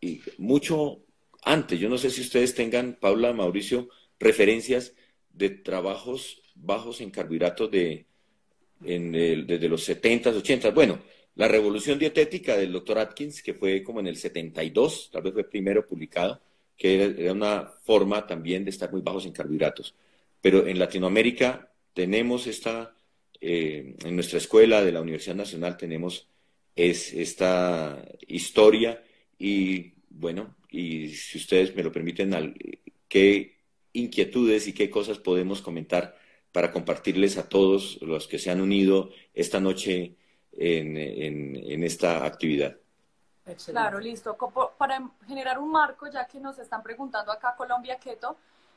y 0.00 0.20
mucho 0.38 1.04
antes, 1.42 1.78
yo 1.78 1.88
no 1.88 1.98
sé 1.98 2.10
si 2.10 2.20
ustedes 2.20 2.54
tengan, 2.54 2.96
Paula, 3.00 3.32
Mauricio, 3.32 3.88
referencias 4.18 4.94
de 5.32 5.50
trabajos 5.50 6.42
bajos 6.54 7.00
en 7.00 7.10
carbohidratos 7.10 7.70
de, 7.70 8.06
desde 8.80 9.68
los 9.68 9.88
70s, 9.88 10.36
80 10.36 10.70
Bueno, 10.70 11.00
la 11.34 11.48
revolución 11.48 11.98
dietética 11.98 12.56
del 12.56 12.72
doctor 12.72 12.98
Atkins, 12.98 13.42
que 13.42 13.54
fue 13.54 13.82
como 13.82 14.00
en 14.00 14.06
el 14.06 14.16
72, 14.16 15.10
tal 15.12 15.22
vez 15.22 15.32
fue 15.32 15.44
primero 15.44 15.86
publicado, 15.86 16.40
que 16.76 17.02
era, 17.02 17.32
una 17.32 17.66
forma 17.82 18.26
también 18.26 18.64
de 18.64 18.70
estar 18.70 18.90
muy 18.90 19.00
bajos 19.00 19.26
en 19.26 19.32
carbohidratos. 19.32 19.94
Pero 20.40 20.66
en 20.66 20.78
Latinoamérica 20.78 21.70
tenemos 21.94 22.46
esta, 22.46 22.94
eh, 23.40 23.94
en 24.04 24.14
nuestra 24.14 24.38
escuela 24.38 24.82
de 24.82 24.92
la 24.92 25.00
Universidad 25.00 25.36
Nacional 25.36 25.76
tenemos 25.76 26.28
es, 26.74 27.12
esta 27.12 28.02
historia 28.26 29.02
y 29.40 29.94
bueno, 30.08 30.54
y 30.68 31.08
si 31.08 31.38
ustedes 31.38 31.74
me 31.74 31.82
lo 31.82 31.90
permiten, 31.90 32.54
¿qué 33.08 33.58
inquietudes 33.92 34.68
y 34.68 34.74
qué 34.74 34.88
cosas 34.90 35.18
podemos 35.18 35.62
comentar 35.62 36.16
para 36.52 36.70
compartirles 36.70 37.38
a 37.38 37.48
todos 37.48 38.00
los 38.02 38.28
que 38.28 38.38
se 38.38 38.50
han 38.50 38.60
unido 38.60 39.10
esta 39.34 39.60
noche 39.60 40.16
en, 40.52 41.84
esta 41.84 42.24
actividad. 42.24 42.76
Claro, 43.66 43.98
listo. 43.98 44.36
Para 44.76 45.10
generar 45.26 45.58
un 45.58 45.72
marco, 45.72 46.06
ya 46.08 46.26
que 46.26 46.38
nos 46.38 46.58
están 46.58 46.82
preguntando 46.82 47.32
acá 47.32 47.54
Colombia 47.56 47.98
Keto, 47.98 48.36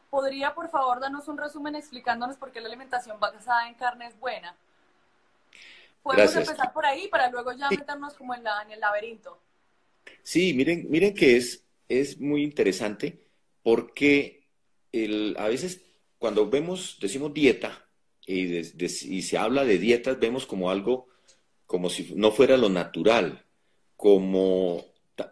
¿podría 0.09 0.53
por 0.55 0.69
favor 0.69 0.99
darnos 0.99 1.27
un 1.27 1.37
resumen 1.37 1.75
explicándonos 1.75 2.37
por 2.37 2.51
qué 2.51 2.61
la 2.61 2.67
alimentación 2.67 3.19
basada 3.19 3.67
en 3.67 3.75
carne 3.75 4.07
es 4.07 4.19
buena? 4.19 4.55
Podemos 6.01 6.35
empezar 6.35 6.73
por 6.73 6.85
ahí 6.85 7.07
para 7.07 7.29
luego 7.29 7.51
ya 7.53 7.69
meternos 7.69 8.13
como 8.13 8.33
en, 8.33 8.43
la, 8.43 8.61
en 8.61 8.71
el 8.71 8.79
laberinto. 8.79 9.37
Sí, 10.21 10.53
miren, 10.53 10.87
miren 10.89 11.13
que 11.13 11.37
es, 11.37 11.65
es 11.89 12.19
muy 12.19 12.43
interesante 12.43 13.19
porque 13.61 14.43
a 15.37 15.47
veces 15.47 15.81
cuando 16.19 16.49
vemos, 16.49 16.97
decimos 17.01 17.33
dieta, 17.33 17.85
y, 18.25 18.63
se 18.63 19.37
habla 19.37 19.65
de 19.65 19.77
dietas, 19.77 20.19
vemos 20.19 20.45
como 20.45 20.69
algo, 20.69 21.07
como 21.65 21.89
si 21.89 22.13
no 22.15 22.31
fuera 22.31 22.55
lo 22.55 22.69
natural, 22.69 23.43
como, 23.97 24.85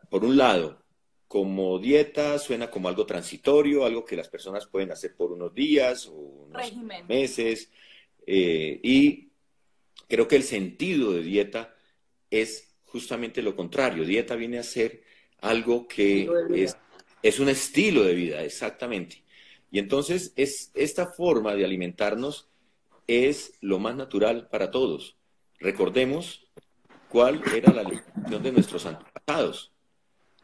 por 0.09 0.25
un 0.25 0.37
lado, 0.37 0.83
como 1.27 1.79
dieta 1.79 2.37
suena 2.39 2.69
como 2.69 2.89
algo 2.89 3.05
transitorio, 3.05 3.85
algo 3.85 4.03
que 4.03 4.17
las 4.17 4.27
personas 4.27 4.65
pueden 4.65 4.91
hacer 4.91 5.15
por 5.15 5.31
unos 5.31 5.53
días 5.53 6.07
o 6.07 6.11
unos 6.11 6.73
meses, 7.07 7.69
eh, 8.27 8.79
y 8.83 9.29
creo 10.09 10.27
que 10.27 10.35
el 10.35 10.43
sentido 10.43 11.13
de 11.13 11.23
dieta 11.23 11.73
es 12.29 12.70
justamente 12.91 13.41
lo 13.41 13.55
contrario. 13.55 14.03
Dieta 14.03 14.36
viene 14.36 14.60
a 14.60 14.63
ser 14.63 15.03
algo 15.39 15.88
que 15.88 16.29
es, 16.53 16.75
es, 17.24 17.39
un 17.39 17.50
estilo 17.50 18.03
de 18.03 18.13
vida, 18.13 18.43
exactamente. 18.43 19.24
Y 19.71 19.79
entonces 19.79 20.33
es, 20.36 20.71
esta 20.74 21.07
forma 21.07 21.55
de 21.55 21.63
alimentarnos 21.63 22.50
es 23.07 23.53
lo 23.62 23.79
más 23.79 23.95
natural 23.95 24.50
para 24.50 24.69
todos. 24.71 25.15
Recordemos 25.60 26.45
cuál 27.10 27.41
era 27.55 27.74
la 27.74 27.81
alimentación 27.81 28.43
de 28.43 28.51
nuestros 28.51 28.86
antepasados. 28.86 29.71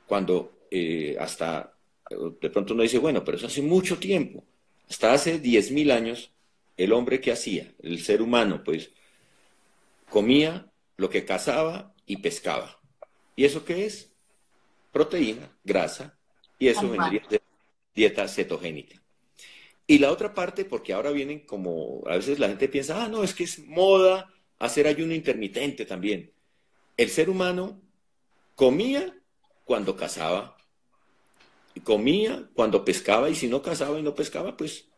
Cuando 0.07 0.67
eh, 0.71 1.17
hasta, 1.19 1.73
de 2.09 2.49
pronto 2.49 2.73
uno 2.73 2.83
dice, 2.83 2.97
bueno, 2.97 3.23
pero 3.23 3.37
eso 3.37 3.47
hace 3.47 3.61
mucho 3.61 3.97
tiempo. 3.97 4.43
Hasta 4.89 5.11
hace 5.13 5.41
10.000 5.41 5.91
años, 5.91 6.31
el 6.77 6.93
hombre 6.93 7.19
que 7.19 7.31
hacía, 7.31 7.73
el 7.83 7.99
ser 7.99 8.21
humano, 8.21 8.63
pues, 8.63 8.91
comía 10.09 10.71
lo 10.95 11.09
que 11.09 11.25
cazaba 11.25 11.93
y 12.07 12.17
pescaba. 12.17 12.79
¿Y 13.35 13.45
eso 13.45 13.63
qué 13.63 13.85
es? 13.85 14.11
Proteína, 14.91 15.55
grasa, 15.63 16.17
y 16.57 16.69
eso 16.69 16.89
vendría 16.89 17.21
de 17.29 17.41
dieta 17.93 18.27
cetogénica. 18.27 18.99
Y 19.85 19.99
la 19.99 20.11
otra 20.11 20.33
parte, 20.33 20.65
porque 20.65 20.93
ahora 20.93 21.11
vienen 21.11 21.45
como, 21.45 22.01
a 22.07 22.15
veces 22.15 22.39
la 22.39 22.47
gente 22.47 22.67
piensa, 22.67 23.03
ah, 23.03 23.07
no, 23.07 23.23
es 23.23 23.35
que 23.35 23.43
es 23.43 23.59
moda 23.59 24.33
hacer 24.57 24.87
ayuno 24.87 25.13
intermitente 25.13 25.85
también. 25.85 26.33
El 26.95 27.09
ser 27.09 27.29
humano 27.29 27.79
comía 28.55 29.15
cuando 29.65 29.95
cazaba, 29.95 30.57
y 31.75 31.81
comía 31.81 32.49
cuando 32.55 32.83
pescaba, 32.83 33.29
y 33.29 33.35
si 33.35 33.47
no 33.47 33.61
cazaba 33.61 33.99
y 33.99 34.01
no 34.01 34.15
pescaba, 34.15 34.57
pues 34.57 34.89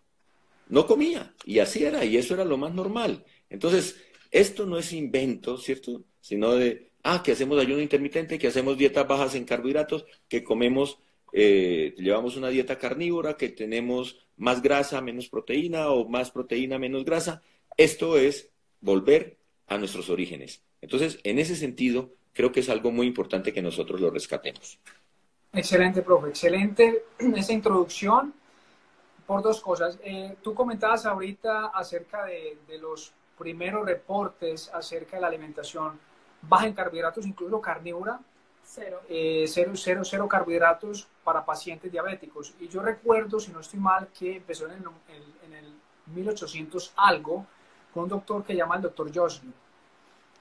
no 0.70 0.88
comía. 0.88 1.36
Y 1.44 1.60
así 1.60 1.84
era, 1.84 2.06
y 2.06 2.16
eso 2.16 2.36
era 2.36 2.46
lo 2.46 2.58
más 2.58 2.74
normal. 2.74 3.26
Entonces, 3.50 3.98
esto 4.32 4.66
no 4.66 4.78
es 4.78 4.94
invento, 4.94 5.58
¿cierto? 5.58 6.06
Sino 6.22 6.56
de, 6.56 6.89
ah, 7.04 7.22
que 7.24 7.32
hacemos 7.32 7.60
ayuno 7.60 7.82
intermitente, 7.82 8.40
que 8.40 8.48
hacemos 8.48 8.78
dietas 8.78 9.08
bajas 9.08 9.36
en 9.36 9.46
carbohidratos, 9.46 10.06
que 10.28 10.44
comemos, 10.44 11.00
eh, 11.34 11.94
llevamos 11.98 12.38
una 12.38 12.50
dieta 12.50 12.78
carnívora, 12.78 13.38
que 13.38 13.50
tenemos 13.50 14.20
más 14.38 14.62
grasa, 14.62 15.02
menos 15.02 15.30
proteína 15.30 15.90
o 15.90 16.08
más 16.08 16.32
proteína, 16.32 16.80
menos 16.80 17.06
grasa. 17.06 17.42
Esto 17.78 18.18
es 18.18 18.50
volver 18.82 19.38
a 19.68 19.78
nuestros 19.78 20.10
orígenes. 20.10 20.64
Entonces, 20.82 21.20
en 21.24 21.40
ese 21.40 21.56
sentido, 21.56 22.12
creo 22.34 22.52
que 22.52 22.62
es 22.62 22.70
algo 22.70 22.92
muy 22.92 23.08
importante 23.08 23.54
que 23.54 23.62
nosotros 23.62 24.00
lo 24.00 24.10
rescatemos. 24.10 24.80
Excelente, 25.54 26.02
profe. 26.02 26.30
Excelente 26.30 27.04
esa 27.36 27.54
introducción 27.54 28.34
por 29.26 29.44
dos 29.44 29.62
cosas. 29.62 30.00
Eh, 30.04 30.36
tú 30.42 30.54
comentabas 30.54 31.06
ahorita 31.06 31.68
acerca 31.68 32.26
de, 32.26 32.58
los 32.80 33.14
primeros 33.38 33.86
reportes 33.86 34.70
acerca 34.74 35.18
de 35.18 35.22
la 35.22 35.28
alimentación 35.28 36.00
baja 36.42 36.68
en 36.68 36.74
carbohidratos, 36.74 37.26
incluso 37.26 37.62
carnívora. 37.62 38.20
Cero. 38.64 39.02
Eh, 39.10 39.46
cero, 39.48 39.72
cero, 39.76 40.04
cero 40.04 40.28
carbohidratos 40.28 41.08
para 41.24 41.44
pacientes 41.44 41.92
diabéticos. 41.92 42.54
Y 42.60 42.68
yo 42.68 42.82
recuerdo, 42.82 43.40
si 43.40 43.52
no 43.52 43.62
estoy 43.62 43.80
mal, 43.80 44.10
que 44.18 44.38
empezó 44.38 44.68
en 44.68 44.74
el, 44.74 44.84
en, 45.44 45.54
el 45.54 45.74
1800 46.14 46.94
algo 46.98 47.46
con 47.94 48.04
un 48.04 48.10
doctor 48.10 48.44
que 48.44 48.56
llama 48.56 48.76
el 48.76 48.84
doctor 48.84 49.12
Josley. 49.14 49.52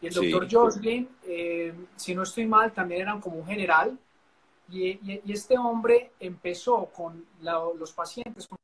Y 0.00 0.06
el 0.08 0.14
doctor 0.14 0.46
Joslin, 0.50 1.08
eh, 1.24 1.74
si 1.96 2.14
no 2.14 2.22
estoy 2.22 2.46
mal, 2.46 2.72
también 2.72 3.02
era 3.02 3.18
como 3.18 3.38
un 3.38 3.46
general. 3.46 3.98
Y, 4.70 5.32
este 5.32 5.56
hombre 5.56 6.12
empezó 6.20 6.86
con 6.86 7.24
los 7.40 7.92
pacientes 7.92 8.46
con 8.46 8.58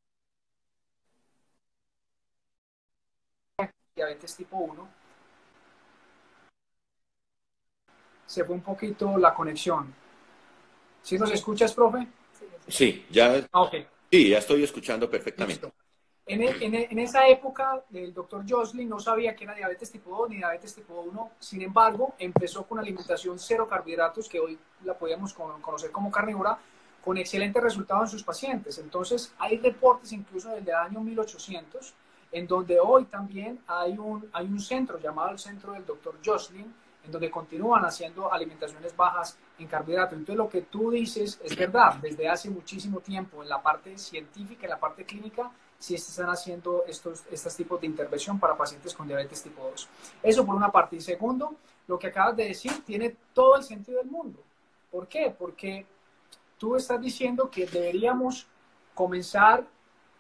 diabetes 3.97 4.37
tipo 4.37 4.59
1. 4.59 5.04
Se 8.35 8.43
fue 8.45 8.57
un 8.57 8.63
poquito 8.63 9.17
la 9.17 9.33
conexión. 9.33 9.95
¿Sí 11.01 11.17
nos 11.17 11.31
escuchas, 11.31 11.73
profe? 11.73 12.05
Sí, 12.67 13.07
ya, 13.09 13.47
ah, 13.53 13.71
sí, 14.11 14.29
ya 14.29 14.39
estoy 14.39 14.65
escuchando 14.65 15.09
perfectamente. 15.09 15.71
En, 16.27 16.43
en, 16.43 16.99
esa 16.99 17.29
época, 17.29 17.85
el 17.93 18.13
doctor 18.13 18.45
Joslin 18.49 18.89
no 18.89 18.99
sabía 18.99 19.37
que 19.37 19.45
era 19.45 19.55
diabetes 19.55 19.93
tipo 19.93 20.11
2 20.17 20.31
ni 20.31 20.37
diabetes 20.39 20.75
tipo 20.75 21.01
1. 21.01 21.31
Sin 21.39 21.63
embargo, 21.63 22.17
empezó 22.19 22.65
con 22.65 22.81
alimentación 22.81 23.39
cero 23.39 23.69
carbohidratos, 23.71 24.29
que 24.29 24.41
hoy 24.41 24.59
la 24.83 24.95
podíamos 24.95 25.33
conocer 25.33 25.93
como 25.93 26.11
carnívora, 26.11 26.59
con 27.05 27.17
excelentes 27.17 27.63
resultados 27.63 28.07
en 28.07 28.11
sus 28.11 28.25
pacientes. 28.25 28.79
Entonces, 28.79 29.33
hay 29.39 29.59
reportes 29.59 30.11
incluso 30.11 30.49
desde 30.49 30.73
el 30.73 30.77
año 30.77 31.01
1800, 31.03 31.95
en 32.33 32.49
donde 32.49 32.81
hoy 32.81 33.05
también 33.05 33.61
hay 33.69 33.97
un, 33.97 34.29
hay 34.33 34.47
un 34.47 34.59
centro 34.59 34.99
llamado 34.99 35.31
el 35.31 35.39
Centro 35.39 35.75
del 35.75 35.87
Doctor 35.87 36.19
Joslin, 36.25 36.75
en 37.05 37.13
donde 37.13 37.31
continúan 37.31 37.85
haciendo 37.85 38.33
alimentaciones 38.33 38.97
bajas 38.97 39.37
en 39.59 39.67
carbohidratos. 39.67 40.19
Entonces, 40.19 40.37
lo 40.37 40.49
que 40.49 40.63
tú 40.63 40.91
dices 40.91 41.41
es 41.43 41.57
verdad. 41.57 41.97
Desde 42.01 42.29
hace 42.29 42.51
muchísimo 42.51 43.01
tiempo, 43.01 43.43
en 43.43 43.49
la 43.49 43.63
parte 43.63 43.97
científica, 43.99 44.65
en 44.65 44.71
la 44.71 44.81
parte 44.81 45.05
clínica, 45.05 45.51
sí 45.79 45.99
se 45.99 46.11
están 46.11 46.31
haciendo 46.31 46.85
estos, 46.87 47.25
estos 47.31 47.55
tipos 47.57 47.81
de 47.81 47.87
intervención 47.87 48.41
para 48.41 48.57
pacientes 48.57 48.95
con 48.95 49.07
diabetes 49.07 49.43
tipo 49.43 49.63
2. 49.63 49.89
Eso 50.23 50.47
por 50.47 50.55
una 50.55 50.73
parte. 50.73 50.97
Y 50.97 51.01
segundo, 51.01 51.55
lo 51.87 51.99
que 51.99 52.07
acabas 52.07 52.37
de 52.37 52.45
decir 52.47 52.85
tiene 52.85 53.17
todo 53.33 53.57
el 53.57 53.63
sentido 53.63 53.99
del 53.99 54.11
mundo. 54.11 54.41
¿Por 54.91 55.07
qué? 55.07 55.35
Porque 55.37 55.87
tú 56.59 56.77
estás 56.77 57.01
diciendo 57.01 57.51
que 57.51 57.67
deberíamos 57.67 58.47
comenzar 58.95 59.67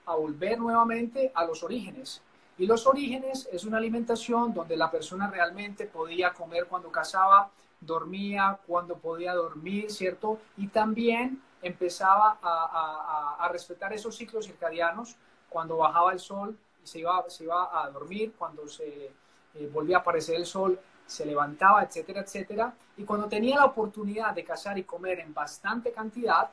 a 0.06 0.14
volver 0.14 0.58
nuevamente 0.58 1.32
a 1.34 1.44
los 1.44 1.62
orígenes. 1.62 2.20
Y 2.58 2.66
los 2.66 2.86
orígenes 2.86 3.48
es 3.52 3.64
una 3.64 3.78
alimentación 3.78 4.54
donde 4.54 4.76
la 4.76 4.90
persona 4.90 5.28
realmente 5.28 5.86
podía 5.86 6.32
comer 6.32 6.66
cuando 6.66 6.90
cazaba, 6.90 7.50
dormía 7.80 8.58
cuando 8.66 8.96
podía 8.96 9.34
dormir, 9.34 9.90
¿cierto? 9.90 10.38
Y 10.56 10.68
también 10.68 11.42
empezaba 11.62 12.38
a, 12.40 13.36
a, 13.40 13.44
a 13.44 13.48
respetar 13.48 13.92
esos 13.92 14.14
ciclos 14.16 14.46
circadianos 14.46 15.16
cuando 15.48 15.76
bajaba 15.78 16.12
el 16.12 16.18
sol 16.18 16.56
y 16.82 16.86
se 16.86 17.00
iba, 17.00 17.24
se 17.28 17.44
iba 17.44 17.82
a 17.82 17.90
dormir, 17.90 18.34
cuando 18.38 18.68
se 18.68 19.12
eh, 19.54 19.70
volvía 19.72 19.98
a 19.98 20.00
aparecer 20.00 20.36
el 20.36 20.46
sol, 20.46 20.78
se 21.06 21.24
levantaba, 21.24 21.82
etcétera, 21.82 22.20
etcétera. 22.20 22.74
Y 22.96 23.04
cuando 23.04 23.28
tenía 23.28 23.56
la 23.56 23.66
oportunidad 23.66 24.34
de 24.34 24.44
cazar 24.44 24.78
y 24.78 24.84
comer 24.84 25.20
en 25.20 25.32
bastante 25.32 25.92
cantidad, 25.92 26.50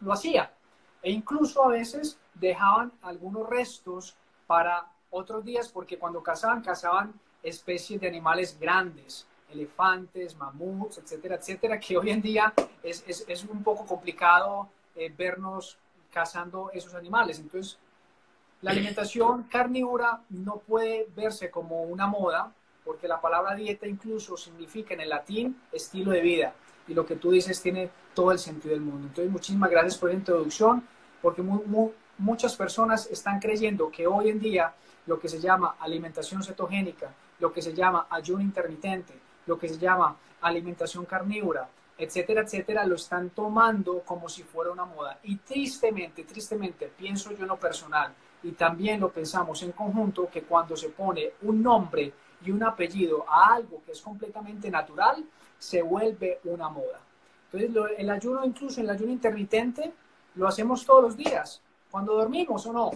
lo 0.00 0.12
hacía. 0.12 0.52
E 1.02 1.10
incluso 1.10 1.64
a 1.64 1.68
veces 1.68 2.18
dejaban 2.34 2.92
algunos 3.02 3.48
restos 3.48 4.16
para 4.46 4.86
otros 5.10 5.44
días 5.44 5.68
porque 5.68 5.98
cuando 5.98 6.22
cazaban, 6.22 6.62
cazaban 6.62 7.12
especies 7.42 8.00
de 8.00 8.08
animales 8.08 8.58
grandes, 8.58 9.26
elefantes, 9.52 10.36
mamuts, 10.36 10.98
etcétera, 10.98 11.36
etcétera, 11.36 11.80
que 11.80 11.96
hoy 11.96 12.10
en 12.10 12.22
día 12.22 12.52
es, 12.82 13.04
es, 13.06 13.24
es 13.28 13.44
un 13.44 13.62
poco 13.62 13.84
complicado 13.86 14.68
eh, 14.94 15.12
vernos 15.16 15.78
cazando 16.10 16.70
esos 16.72 16.94
animales. 16.94 17.38
Entonces, 17.38 17.78
la 18.62 18.72
alimentación 18.72 19.44
carnívora 19.44 20.20
no 20.28 20.58
puede 20.58 21.08
verse 21.16 21.50
como 21.50 21.82
una 21.82 22.06
moda, 22.06 22.52
porque 22.84 23.08
la 23.08 23.20
palabra 23.20 23.54
dieta 23.54 23.86
incluso 23.86 24.36
significa 24.36 24.94
en 24.94 25.00
el 25.00 25.08
latín 25.08 25.60
estilo 25.72 26.12
de 26.12 26.20
vida. 26.20 26.54
Y 26.88 26.94
lo 26.94 27.06
que 27.06 27.16
tú 27.16 27.30
dices 27.30 27.60
tiene 27.62 27.90
todo 28.14 28.32
el 28.32 28.38
sentido 28.38 28.74
del 28.74 28.82
mundo. 28.82 29.06
Entonces, 29.06 29.30
muchísimas 29.30 29.70
gracias 29.70 29.96
por 29.96 30.10
la 30.10 30.16
introducción, 30.16 30.86
porque 31.22 31.42
muchas 32.18 32.56
personas 32.56 33.06
están 33.10 33.38
creyendo 33.38 33.90
que 33.90 34.06
hoy 34.06 34.28
en 34.28 34.40
día 34.40 34.74
lo 35.10 35.18
que 35.18 35.28
se 35.28 35.40
llama 35.40 35.74
alimentación 35.80 36.40
cetogénica, 36.40 37.12
lo 37.40 37.52
que 37.52 37.60
se 37.60 37.74
llama 37.74 38.06
ayuno 38.08 38.42
intermitente, 38.42 39.12
lo 39.46 39.58
que 39.58 39.68
se 39.68 39.76
llama 39.76 40.16
alimentación 40.42 41.04
carnívora, 41.04 41.68
etcétera, 41.98 42.42
etcétera, 42.42 42.86
lo 42.86 42.94
están 42.94 43.30
tomando 43.30 44.02
como 44.04 44.28
si 44.28 44.44
fuera 44.44 44.70
una 44.70 44.84
moda. 44.84 45.18
Y 45.24 45.34
tristemente, 45.38 46.22
tristemente, 46.22 46.92
pienso 46.96 47.32
yo 47.32 47.42
en 47.42 47.48
lo 47.48 47.58
personal, 47.58 48.14
y 48.44 48.52
también 48.52 49.00
lo 49.00 49.10
pensamos 49.10 49.60
en 49.64 49.72
conjunto, 49.72 50.30
que 50.30 50.42
cuando 50.42 50.76
se 50.76 50.90
pone 50.90 51.32
un 51.42 51.60
nombre 51.60 52.12
y 52.44 52.52
un 52.52 52.62
apellido 52.62 53.26
a 53.28 53.54
algo 53.54 53.82
que 53.84 53.90
es 53.90 54.00
completamente 54.00 54.70
natural, 54.70 55.24
se 55.58 55.82
vuelve 55.82 56.38
una 56.44 56.68
moda. 56.68 57.00
Entonces, 57.52 57.98
el 57.98 58.10
ayuno, 58.10 58.44
incluso 58.44 58.80
el 58.80 58.88
ayuno 58.88 59.10
intermitente, 59.10 59.92
lo 60.36 60.46
hacemos 60.46 60.86
todos 60.86 61.02
los 61.02 61.16
días, 61.16 61.60
cuando 61.90 62.14
dormimos 62.14 62.64
o 62.66 62.72
no. 62.72 62.90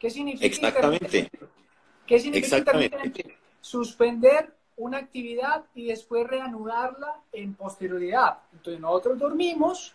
¿Qué 0.00 0.10
significa 0.10 0.46
Exactamente. 0.46 1.30
¿Qué 2.10 2.18
significa 2.18 2.58
intermitente? 2.58 3.38
Suspender 3.60 4.52
una 4.76 4.98
actividad 4.98 5.64
y 5.76 5.86
después 5.86 6.26
reanudarla 6.26 7.20
en 7.30 7.54
posterioridad. 7.54 8.38
Entonces 8.52 8.80
nosotros 8.80 9.16
dormimos, 9.16 9.94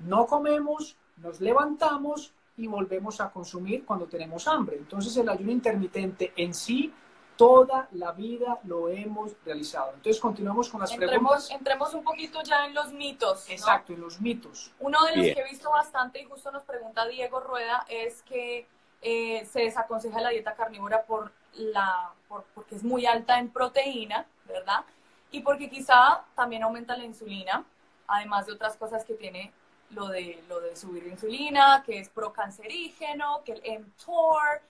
no 0.00 0.26
comemos, 0.26 0.96
nos 1.18 1.40
levantamos 1.40 2.34
y 2.56 2.66
volvemos 2.66 3.20
a 3.20 3.30
consumir 3.30 3.84
cuando 3.84 4.06
tenemos 4.06 4.48
hambre. 4.48 4.78
Entonces 4.78 5.16
el 5.16 5.28
ayuno 5.28 5.52
intermitente 5.52 6.32
en 6.34 6.54
sí 6.54 6.92
toda 7.36 7.86
la 7.92 8.10
vida 8.10 8.58
lo 8.64 8.88
hemos 8.88 9.36
realizado. 9.44 9.92
Entonces 9.94 10.20
continuamos 10.20 10.68
con 10.68 10.80
las 10.80 10.92
preguntas. 10.92 11.52
Entremos 11.52 11.94
un 11.94 12.02
poquito 12.02 12.42
ya 12.42 12.66
en 12.66 12.74
los 12.74 12.92
mitos. 12.92 13.48
Exacto, 13.48 13.92
en 13.92 14.00
los 14.00 14.20
mitos. 14.20 14.72
Uno 14.80 15.04
de 15.04 15.16
los 15.16 15.26
que 15.26 15.40
he 15.40 15.48
visto 15.48 15.70
bastante 15.70 16.20
y 16.20 16.24
justo 16.24 16.50
nos 16.50 16.64
pregunta 16.64 17.06
Diego 17.06 17.38
Rueda 17.38 17.86
es 17.88 18.22
que 18.22 18.66
eh, 19.02 19.46
se 19.46 19.60
desaconseja 19.60 20.20
la 20.20 20.30
dieta 20.30 20.54
carnívora 20.54 21.04
por 21.04 21.30
la, 21.56 22.12
por, 22.28 22.44
porque 22.54 22.76
es 22.76 22.84
muy 22.84 23.06
alta 23.06 23.38
en 23.38 23.50
proteína, 23.50 24.26
¿verdad? 24.46 24.84
Y 25.30 25.40
porque 25.40 25.68
quizá 25.68 26.24
también 26.34 26.62
aumenta 26.62 26.96
la 26.96 27.04
insulina, 27.04 27.64
además 28.06 28.46
de 28.46 28.52
otras 28.52 28.76
cosas 28.76 29.04
que 29.04 29.14
tiene 29.14 29.52
lo 29.90 30.08
de, 30.08 30.42
lo 30.48 30.60
de 30.60 30.76
subir 30.76 31.06
insulina, 31.06 31.82
que 31.84 31.98
es 31.98 32.08
procancerígeno, 32.08 33.42
que 33.44 33.52
el 33.52 33.80
mTOR, 33.80 34.62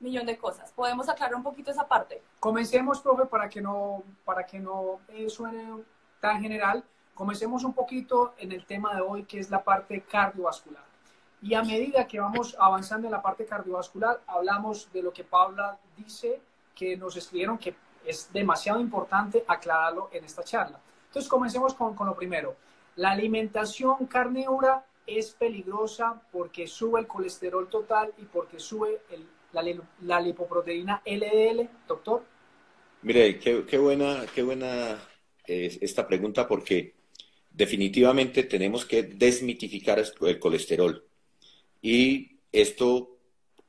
millón 0.00 0.26
de 0.26 0.36
cosas. 0.38 0.72
¿Podemos 0.72 1.08
aclarar 1.08 1.34
un 1.34 1.42
poquito 1.42 1.70
esa 1.70 1.86
parte? 1.86 2.22
Comencemos, 2.40 3.00
profe, 3.00 3.26
para 3.26 3.48
que 3.48 3.60
no, 3.60 4.02
para 4.24 4.46
que 4.46 4.58
no 4.58 5.00
eh, 5.08 5.28
suene 5.28 5.84
tan 6.20 6.40
general. 6.40 6.82
Comencemos 7.14 7.64
un 7.64 7.74
poquito 7.74 8.34
en 8.38 8.52
el 8.52 8.64
tema 8.64 8.94
de 8.94 9.02
hoy, 9.02 9.24
que 9.24 9.38
es 9.38 9.50
la 9.50 9.62
parte 9.62 10.00
cardiovascular. 10.02 10.89
Y 11.42 11.54
a 11.54 11.62
medida 11.62 12.06
que 12.06 12.20
vamos 12.20 12.54
avanzando 12.58 13.06
en 13.06 13.12
la 13.12 13.22
parte 13.22 13.46
cardiovascular, 13.46 14.20
hablamos 14.26 14.92
de 14.92 15.02
lo 15.02 15.12
que 15.12 15.24
Paula 15.24 15.78
dice, 15.96 16.40
que 16.74 16.96
nos 16.96 17.16
escribieron 17.16 17.58
que 17.58 17.74
es 18.04 18.32
demasiado 18.32 18.80
importante 18.80 19.44
aclararlo 19.46 20.10
en 20.12 20.24
esta 20.24 20.42
charla. 20.42 20.80
Entonces, 21.06 21.28
comencemos 21.28 21.74
con, 21.74 21.94
lo 22.06 22.14
primero. 22.14 22.56
La 22.96 23.10
alimentación 23.12 24.06
carnívora 24.06 24.84
es 25.06 25.30
peligrosa 25.32 26.20
porque 26.30 26.66
sube 26.66 27.00
el 27.00 27.06
colesterol 27.06 27.68
total 27.68 28.12
y 28.18 28.24
porque 28.24 28.60
sube 28.60 29.00
la, 29.52 30.20
lipoproteína 30.20 31.02
LDL, 31.04 31.68
doctor. 31.88 32.22
Mire, 33.02 33.38
qué, 33.38 33.78
buena, 33.78 34.26
qué 34.34 34.42
buena 34.42 34.98
es 35.46 35.78
esta 35.80 36.06
pregunta 36.06 36.46
porque 36.46 36.94
definitivamente 37.50 38.44
tenemos 38.44 38.84
que 38.84 39.02
desmitificar 39.02 39.98
el 40.20 40.38
colesterol. 40.38 41.09
Y 41.82 42.38
esto 42.52 43.18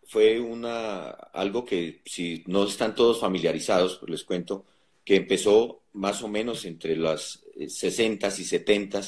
fue 0.06 0.40
una, 0.40 1.10
algo 1.10 1.64
que 1.64 2.02
si 2.06 2.44
no 2.48 2.66
están 2.66 2.96
todos 2.96 3.20
familiarizados, 3.20 3.98
pues 3.98 4.10
les 4.12 4.24
cuento, 4.24 4.66
que 5.06 5.16
empezó 5.16 5.84
más 5.94 6.22
o 6.24 6.28
menos 6.28 6.66
entre 6.66 6.96
las 6.96 7.44
60 7.68 8.28
y 8.28 8.44
70 8.44 9.02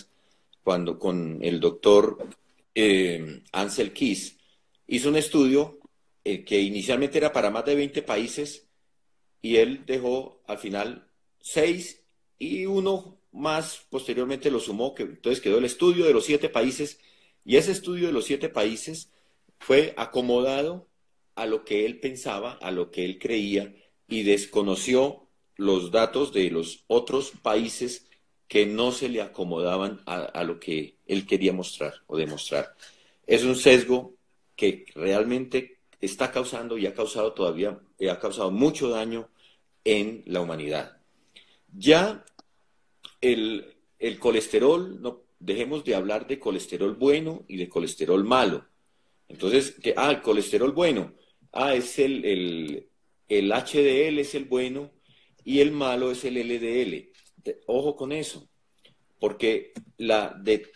cuando 0.63 0.97
con 0.97 1.39
el 1.41 1.59
doctor 1.59 2.17
eh, 2.73 3.41
Ansel 3.51 3.93
Keys 3.93 4.37
hizo 4.87 5.09
un 5.09 5.17
estudio 5.17 5.79
eh, 6.23 6.43
que 6.43 6.61
inicialmente 6.61 7.17
era 7.17 7.33
para 7.33 7.51
más 7.51 7.65
de 7.65 7.75
20 7.75 8.01
países 8.03 8.67
y 9.41 9.57
él 9.57 9.83
dejó 9.85 10.41
al 10.47 10.57
final 10.57 11.07
6 11.41 12.01
y 12.39 12.65
uno 12.65 13.17
más 13.33 13.85
posteriormente 13.89 14.51
lo 14.51 14.59
sumó, 14.59 14.93
que 14.93 15.03
entonces 15.03 15.41
quedó 15.41 15.57
el 15.57 15.65
estudio 15.65 16.05
de 16.05 16.13
los 16.13 16.25
siete 16.25 16.49
países 16.49 16.99
y 17.45 17.57
ese 17.57 17.71
estudio 17.71 18.07
de 18.07 18.13
los 18.13 18.25
siete 18.25 18.49
países 18.49 19.09
fue 19.59 19.93
acomodado 19.97 20.87
a 21.35 21.45
lo 21.45 21.63
que 21.65 21.85
él 21.85 21.99
pensaba, 21.99 22.53
a 22.53 22.71
lo 22.71 22.91
que 22.91 23.05
él 23.05 23.19
creía 23.19 23.73
y 24.07 24.23
desconoció 24.23 25.27
los 25.55 25.91
datos 25.91 26.33
de 26.33 26.49
los 26.49 26.83
otros 26.87 27.31
países 27.41 28.07
que 28.47 28.65
no 28.65 28.91
se 28.91 29.09
le 29.09 29.21
acomodaban 29.21 30.01
a, 30.05 30.43
lo 30.43 30.59
que 30.59 30.97
él 31.07 31.25
quería 31.25 31.53
mostrar 31.53 31.93
o 32.07 32.17
demostrar. 32.17 32.75
Es 33.25 33.43
un 33.43 33.55
sesgo 33.55 34.15
que 34.55 34.85
realmente 34.93 35.79
está 35.99 36.31
causando 36.31 36.77
y 36.77 36.85
ha 36.85 36.93
causado 36.93 37.33
todavía, 37.33 37.79
ha 38.09 38.19
causado 38.19 38.51
mucho 38.51 38.89
daño 38.89 39.29
en 39.83 40.23
la 40.27 40.41
humanidad. 40.41 40.97
Ya 41.75 42.25
el, 43.21 43.75
el 43.97 44.19
colesterol, 44.19 45.01
no, 45.01 45.22
dejemos 45.43 45.83
de 45.83 45.95
hablar 45.95 46.25
de 46.25 46.39
colesterol 46.39 46.95
bueno 46.95 47.43
y 47.47 47.57
de 47.57 47.67
colesterol 47.67 48.23
malo. 48.23 48.65
Entonces, 49.27 49.71
que, 49.81 49.93
ah, 49.97 50.09
el 50.09 50.21
colesterol 50.21 50.71
bueno, 50.71 51.13
ah, 51.51 51.75
es 51.75 51.99
el, 51.99 52.23
el, 52.23 52.89
el 53.27 53.51
HDL 53.51 54.19
es 54.19 54.35
el 54.35 54.45
bueno 54.45 54.91
y 55.43 55.59
el 55.59 55.71
malo 55.71 56.11
es 56.11 56.23
el 56.23 56.35
LDL. 56.37 57.11
ojo 57.67 57.95
con 57.95 58.13
eso, 58.13 58.49
porque 59.19 59.73
la, 59.97 60.33
de, 60.41 60.71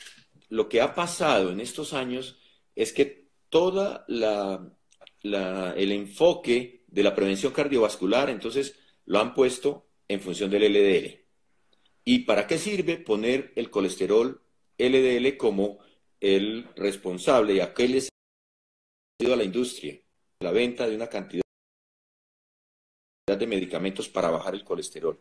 lo 0.49 0.67
que 0.67 0.81
ha 0.81 0.93
pasado 0.93 1.51
en 1.51 1.61
estos 1.61 1.93
años 1.93 2.37
es 2.75 2.91
que 2.91 3.27
toda 3.49 4.03
la, 4.09 4.69
la, 5.21 5.73
el 5.77 5.93
enfoque 5.93 6.83
de 6.87 7.03
la 7.03 7.15
prevención 7.15 7.53
cardiovascular, 7.53 8.29
entonces 8.29 8.75
lo 9.05 9.19
han 9.19 9.33
puesto 9.33 9.87
en 10.09 10.19
función 10.19 10.49
del 10.49 10.73
LDL. 10.73 11.21
¿Y 12.03 12.19
para 12.19 12.47
qué 12.47 12.57
sirve 12.57 12.97
poner 12.97 13.53
el 13.55 13.69
colesterol 13.69 14.41
LDL 14.77 15.37
como 15.37 15.79
el 16.19 16.67
responsable 16.75 17.55
y 17.55 17.59
aquel 17.59 17.95
es 17.95 18.09
a 19.19 19.35
la 19.35 19.43
industria, 19.43 19.99
la 20.39 20.51
venta 20.51 20.87
de 20.87 20.95
una 20.95 21.07
cantidad 21.07 21.41
de 23.27 23.47
medicamentos 23.47 24.07
para 24.07 24.29
bajar 24.29 24.53
el 24.55 24.63
colesterol. 24.63 25.19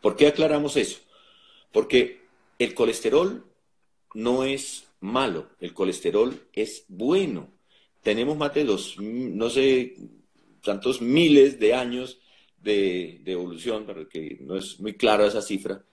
¿Por 0.00 0.16
qué 0.16 0.26
aclaramos 0.26 0.76
eso? 0.76 1.00
Porque 1.70 2.22
el 2.58 2.74
colesterol 2.74 3.46
no 4.14 4.44
es 4.44 4.88
malo, 5.00 5.50
el 5.60 5.72
colesterol 5.72 6.48
es 6.52 6.84
bueno. 6.88 7.50
Tenemos 8.02 8.36
más 8.36 8.52
de 8.52 8.64
dos, 8.64 8.96
no 8.98 9.48
sé, 9.48 9.96
tantos 10.62 11.00
miles 11.00 11.58
de 11.60 11.74
años 11.74 12.18
de, 12.58 13.20
de 13.22 13.32
evolución, 13.32 13.86
para 13.86 14.06
que 14.08 14.38
no 14.40 14.56
es 14.56 14.80
muy 14.80 14.94
clara 14.94 15.26
esa 15.26 15.40
cifra, 15.40 15.84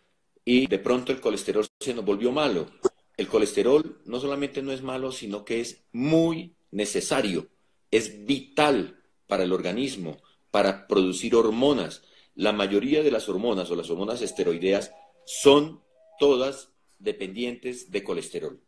y 0.44 0.68
de 0.68 0.80
pronto 0.80 1.12
el 1.12 1.22
colesterol 1.22 1.66
se 1.80 1.94
nos 1.94 2.04
volvió 2.04 2.32
malo. 2.32 2.70
El 3.16 3.28
colesterol 3.28 4.02
no 4.06 4.20
solamente 4.20 4.62
no 4.62 4.74
es 4.74 4.82
malo, 4.82 5.12
sino 5.12 5.46
que 5.46 5.62
es 5.62 5.84
muy 5.94 6.56
necesario, 6.72 7.48
es 7.90 8.26
vital 8.26 9.02
para 9.28 9.44
el 9.44 9.54
organismo, 9.54 10.18
para 10.52 10.88
producir 10.88 11.36
hormonas. 11.36 12.04
La 12.36 12.52
mayoría 12.52 13.02
de 13.02 13.12
las 13.12 13.30
hormonas 13.30 13.72
o 13.72 13.76
las 13.76 13.90
hormonas 13.90 14.22
esteroideas 14.22 14.92
son 15.26 15.82
todas 16.20 16.70
dependientes 17.00 17.92
de 17.92 18.04
colesterol. 18.04 18.62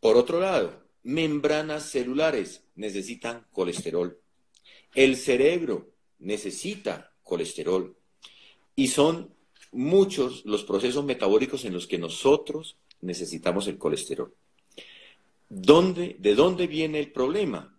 Por 0.00 0.16
otro 0.16 0.40
lado, 0.40 0.82
membranas 1.02 1.90
celulares 1.90 2.64
necesitan 2.74 3.46
colesterol. 3.52 4.18
El 4.94 5.16
cerebro 5.16 5.90
necesita 6.18 7.12
colesterol. 7.22 7.96
Y 8.74 8.88
son 8.88 9.35
muchos 9.76 10.44
los 10.44 10.64
procesos 10.64 11.04
metabólicos 11.04 11.64
en 11.64 11.74
los 11.74 11.86
que 11.86 11.98
nosotros 11.98 12.76
necesitamos 13.00 13.68
el 13.68 13.78
colesterol. 13.78 14.34
¿Dónde, 15.48 16.16
¿De 16.18 16.34
dónde 16.34 16.66
viene 16.66 16.98
el 16.98 17.12
problema? 17.12 17.78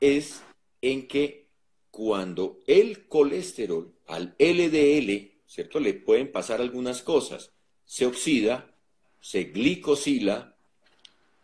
Es 0.00 0.42
en 0.82 1.08
que 1.08 1.46
cuando 1.90 2.58
el 2.66 3.06
colesterol 3.06 3.94
al 4.06 4.34
LDL, 4.38 5.32
¿cierto? 5.46 5.80
Le 5.80 5.94
pueden 5.94 6.30
pasar 6.30 6.60
algunas 6.60 7.02
cosas. 7.02 7.52
Se 7.86 8.04
oxida, 8.04 8.74
se 9.20 9.44
glicosila 9.44 10.54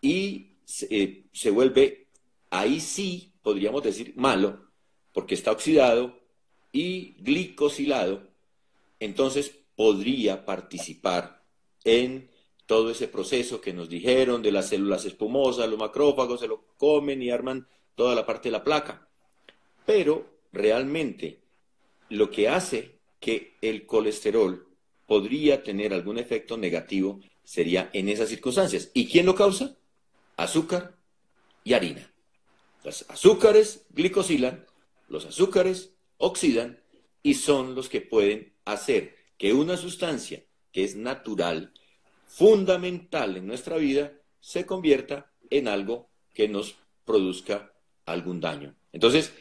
y 0.03 0.57
se, 0.64 0.87
eh, 0.90 1.25
se 1.33 1.51
vuelve, 1.51 2.09
ahí 2.51 2.81
sí 2.81 3.33
podríamos 3.42 3.83
decir 3.83 4.12
malo, 4.16 4.68
porque 5.12 5.35
está 5.35 5.53
oxidado 5.53 6.20
y 6.72 7.14
glicosilado, 7.22 8.32
entonces 9.04 9.52
podría 9.74 10.44
participar 10.44 11.44
en 11.84 12.30
todo 12.66 12.90
ese 12.90 13.08
proceso 13.08 13.60
que 13.60 13.72
nos 13.72 13.88
dijeron 13.88 14.42
de 14.42 14.52
las 14.52 14.68
células 14.68 15.04
espumosas, 15.04 15.68
los 15.68 15.78
macrófagos 15.78 16.40
se 16.40 16.46
lo 16.46 16.64
comen 16.76 17.20
y 17.20 17.30
arman 17.30 17.66
toda 17.96 18.14
la 18.14 18.24
parte 18.24 18.48
de 18.48 18.52
la 18.52 18.64
placa. 18.64 19.08
Pero 19.84 20.38
realmente 20.52 21.40
lo 22.10 22.30
que 22.30 22.48
hace 22.48 23.00
que 23.18 23.56
el 23.60 23.86
colesterol 23.86 24.68
podría 25.06 25.62
tener 25.62 25.92
algún 25.92 26.18
efecto 26.18 26.56
negativo 26.56 27.20
sería 27.42 27.90
en 27.92 28.08
esas 28.08 28.28
circunstancias. 28.28 28.90
¿Y 28.94 29.08
quién 29.08 29.26
lo 29.26 29.34
causa? 29.34 29.76
Azúcar 30.36 30.96
y 31.64 31.72
harina. 31.72 32.12
Los 32.84 33.04
azúcares 33.10 33.84
glicosilan, 33.90 34.64
los 35.08 35.26
azúcares 35.26 35.94
oxidan 36.18 36.80
y 37.22 37.34
son 37.34 37.74
los 37.74 37.88
que 37.88 38.00
pueden 38.00 38.51
hacer 38.64 39.16
que 39.38 39.53
una 39.53 39.77
sustancia 39.77 40.42
que 40.72 40.85
es 40.85 40.96
natural, 40.96 41.72
fundamental 42.27 43.37
en 43.37 43.46
nuestra 43.46 43.77
vida, 43.77 44.12
se 44.40 44.66
convierta 44.66 45.31
en 45.51 45.68
algo 45.68 46.09
que 46.35 46.48
nos 46.48 46.77
produzca 47.05 47.72
algún 48.07 48.40
daño. 48.40 48.75
Entonces, 48.92 49.33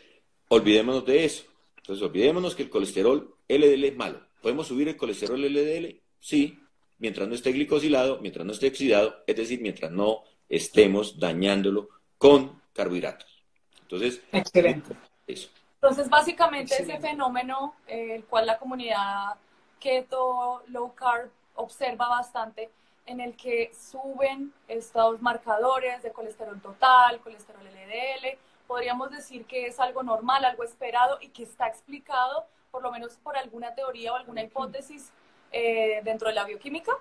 olvidémonos 0.50 1.06
de 1.06 1.26
eso. 1.26 1.44
Entonces, 1.78 2.04
olvidémonos 2.04 2.56
que 2.56 2.64
el 2.64 2.70
colesterol 2.70 3.36
LDL 3.48 3.84
es 3.86 3.96
malo. 3.96 4.22
¿Podemos 4.42 4.68
subir 4.68 4.88
el 4.88 4.98
colesterol 4.98 5.42
LDL? 5.42 6.00
Sí, 6.20 6.60
mientras 7.00 7.28
no 7.28 7.36
esté 7.36 7.52
glicosilado, 7.52 8.20
mientras 8.22 8.46
no 8.46 8.52
esté 8.52 8.68
oxidado, 8.68 9.24
es 9.26 9.36
decir, 9.36 9.62
mientras 9.62 9.92
no 9.92 10.24
estemos 10.50 11.20
dañándolo 11.20 11.90
con 12.18 12.62
carbohidratos. 12.74 13.44
Entonces, 13.82 14.22
excelente. 14.32 14.96
Eso. 15.28 15.50
Entonces, 15.82 16.10
básicamente 16.10 16.80
ese 16.80 17.00
fenómeno, 17.00 17.74
eh, 17.88 18.16
el 18.16 18.26
cual 18.26 18.46
la 18.46 18.60
comunidad 18.60 19.36
keto, 19.80 20.62
low 20.68 20.94
carb 20.94 21.32
observa 21.56 22.08
bastante, 22.08 22.70
en 23.08 23.20
el 23.20 23.36
que 23.36 23.72
suben 23.74 24.54
estos 24.68 25.22
marcadores 25.24 26.04
de 26.04 26.12
colesterol 26.12 26.62
total, 26.62 27.20
colesterol 27.22 27.66
LDL, 27.66 28.38
podríamos 28.68 29.10
decir 29.10 29.46
que 29.46 29.66
es 29.66 29.80
algo 29.80 30.04
normal, 30.04 30.46
algo 30.46 30.64
esperado 30.64 31.18
y 31.20 31.30
que 31.30 31.44
está 31.44 31.68
explicado 31.68 32.46
por 32.70 32.84
lo 32.84 32.92
menos 32.92 33.18
por 33.18 33.36
alguna 33.36 33.74
teoría 33.74 34.14
o 34.14 34.16
alguna 34.16 34.44
hipótesis 34.44 35.12
eh, 35.52 36.02
dentro 36.04 36.30
de 36.30 36.36
la 36.36 36.46
bioquímica. 36.46 36.92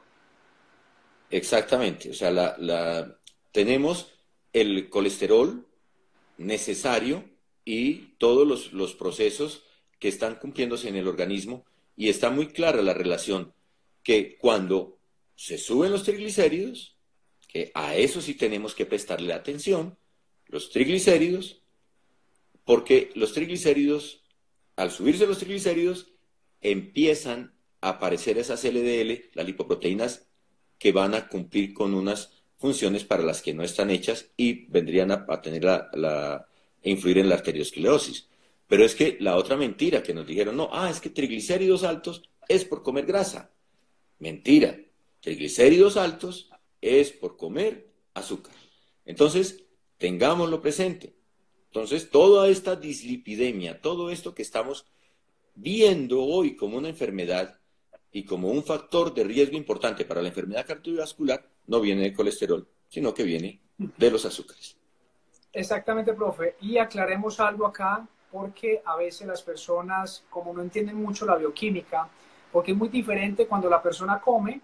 Exactamente, 1.30 2.10
o 2.10 2.14
sea, 2.14 2.30
la, 2.30 3.06
tenemos 3.52 4.12
el 4.52 4.88
colesterol 4.88 5.66
necesario 6.38 7.24
y 7.72 8.16
todos 8.18 8.48
los, 8.48 8.72
los 8.72 8.94
procesos 8.94 9.62
que 10.00 10.09
están 10.09 10.35
cumpliéndose 10.35 10.88
en 10.88 10.96
el 10.96 11.06
organismo. 11.06 11.64
Y 11.96 12.09
está 12.09 12.28
muy 12.28 12.48
clara 12.48 12.83
la 12.83 12.94
relación 12.94 13.54
que 14.02 14.37
cuando 14.38 14.98
se 15.37 15.56
suben 15.56 15.92
los 15.92 16.02
triglicéridos, 16.02 16.96
que 17.46 17.70
a 17.74 17.94
eso 17.94 18.20
sí 18.20 18.35
tenemos 18.35 18.74
que 18.74 18.87
prestarle 18.87 19.33
atención, 19.33 19.96
los 20.46 20.70
triglicéridos, 20.70 21.62
porque 22.64 23.12
los 23.14 23.35
triglicéridos, 23.35 24.24
al 24.74 24.90
subirse 24.90 25.28
los 25.28 25.38
triglicéridos, 25.38 26.09
empiezan 26.61 27.54
a 27.80 27.90
aparecer 27.90 28.37
esas 28.37 28.64
LDL, 28.64 29.30
las 29.35 29.46
lipoproteínas, 29.46 30.26
que 30.76 30.90
van 30.90 31.14
a 31.14 31.28
cumplir 31.28 31.72
con 31.72 31.94
unas 31.94 32.33
funciones 32.59 33.04
para 33.04 33.22
las 33.22 33.42
que 33.42 33.54
no 33.54 33.62
están 33.62 33.90
hechas 33.90 34.33
y 34.37 34.66
vendrían 34.66 35.12
a, 35.12 35.40
tener 35.40 35.62
la, 35.62 35.88
la, 35.92 36.49
influir 36.82 37.18
en 37.18 37.28
la 37.28 37.36
arteriosclerosis. 37.36 38.28
Pero 38.66 38.84
es 38.84 38.94
que 38.94 39.16
la 39.20 39.36
otra 39.36 39.56
mentira 39.56 40.02
que 40.02 40.14
nos 40.14 40.26
dijeron, 40.26 40.56
no, 40.56 40.70
ah, 40.72 40.90
es 40.90 41.00
que 41.00 41.10
triglicéridos 41.10 41.82
altos 41.82 42.22
es 42.48 42.64
por 42.64 42.82
comer 42.82 43.06
grasa. 43.06 43.52
Mentira. 44.18 44.78
Triglicéridos 45.20 45.96
altos 45.96 46.50
es 46.80 47.10
por 47.10 47.36
comer 47.36 47.90
azúcar. 48.14 48.54
Entonces, 49.04 49.64
tengámoslo 49.98 50.62
presente. 50.62 51.14
Entonces, 51.66 52.10
toda 52.10 52.48
esta 52.48 52.76
dislipidemia, 52.76 53.80
todo 53.80 54.10
esto 54.10 54.34
que 54.34 54.42
estamos 54.42 54.86
viendo 55.54 56.22
hoy 56.22 56.56
como 56.56 56.78
una 56.78 56.88
enfermedad 56.88 57.60
y 58.12 58.24
como 58.24 58.50
un 58.50 58.64
factor 58.64 59.14
de 59.14 59.24
riesgo 59.24 59.56
importante 59.56 60.04
para 60.04 60.22
la 60.22 60.28
enfermedad 60.28 60.66
cardiovascular, 60.66 61.48
no 61.66 61.80
viene 61.80 62.02
del 62.02 62.14
colesterol, 62.14 62.66
sino 62.88 63.14
que 63.14 63.22
viene 63.22 63.60
de 63.78 64.10
los 64.10 64.24
azúcares. 64.24 64.79
Exactamente, 65.52 66.14
profe. 66.14 66.56
Y 66.60 66.78
aclaremos 66.78 67.40
algo 67.40 67.66
acá 67.66 68.06
porque 68.30 68.82
a 68.84 68.96
veces 68.96 69.26
las 69.26 69.42
personas, 69.42 70.24
como 70.30 70.52
no 70.52 70.62
entienden 70.62 71.02
mucho 71.02 71.26
la 71.26 71.36
bioquímica, 71.36 72.08
porque 72.52 72.72
es 72.72 72.76
muy 72.76 72.88
diferente 72.88 73.46
cuando 73.46 73.68
la 73.68 73.82
persona 73.82 74.20
come 74.20 74.60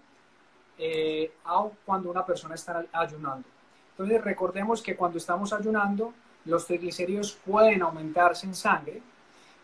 eh, 0.77 1.31
a 1.45 1.65
cuando 1.85 2.09
una 2.09 2.25
persona 2.25 2.55
está 2.55 2.85
ayunando. 2.93 3.47
Entonces 3.91 4.23
recordemos 4.23 4.81
que 4.81 4.95
cuando 4.95 5.17
estamos 5.17 5.51
ayunando, 5.51 6.13
los 6.45 6.65
triglicéridos 6.65 7.33
pueden 7.45 7.81
aumentarse 7.81 8.45
en 8.45 8.55
sangre, 8.55 9.01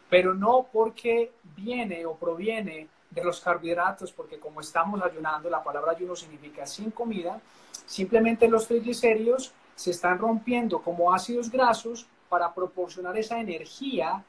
pero 0.09 0.33
no 0.33 0.67
porque 0.71 1.31
viene 1.55 2.05
o 2.05 2.15
proviene 2.15 2.88
de 3.09 3.23
los 3.23 3.39
carbohidratos, 3.39 4.12
porque 4.12 4.39
como 4.39 4.59
estamos 4.59 5.01
ayunando, 5.01 5.49
la 5.49 5.63
palabra 5.63 5.91
ayuno 5.91 6.15
significa 6.15 6.65
sin 6.65 6.91
comida, 6.91 7.39
simplemente 7.86 8.47
los 8.47 8.67
triglicéridos 8.67 9.53
se 9.75 9.91
están 9.91 10.19
rompiendo 10.19 10.81
como 10.81 11.13
ácidos 11.13 11.49
grasos 11.49 12.07
para 12.29 12.53
proporcionar 12.53 13.17
esa 13.17 13.39
energía 13.39 14.23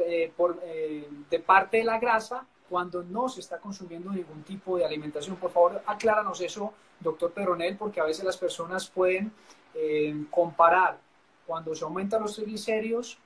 eh, 0.00 0.32
eh, 0.64 1.08
de 1.30 1.38
parte 1.40 1.78
de 1.78 1.84
la 1.84 1.98
grasa 1.98 2.46
cuando 2.68 3.02
no 3.02 3.28
se 3.28 3.40
está 3.40 3.58
consumiendo 3.58 4.10
ningún 4.10 4.42
tipo 4.42 4.76
de 4.76 4.84
alimentación. 4.84 5.36
Por 5.36 5.50
favor, 5.50 5.82
acláranos 5.86 6.40
eso, 6.40 6.72
doctor 7.00 7.32
Peronel, 7.32 7.76
porque 7.76 8.00
a 8.00 8.04
veces 8.04 8.24
las 8.24 8.36
personas 8.36 8.88
pueden 8.88 9.32
eh, 9.74 10.14
comparar 10.30 10.98
cuando 11.46 11.74
se 11.74 11.84
aumentan 11.84 12.22
los 12.22 12.34
triglicéridos, 12.34 13.18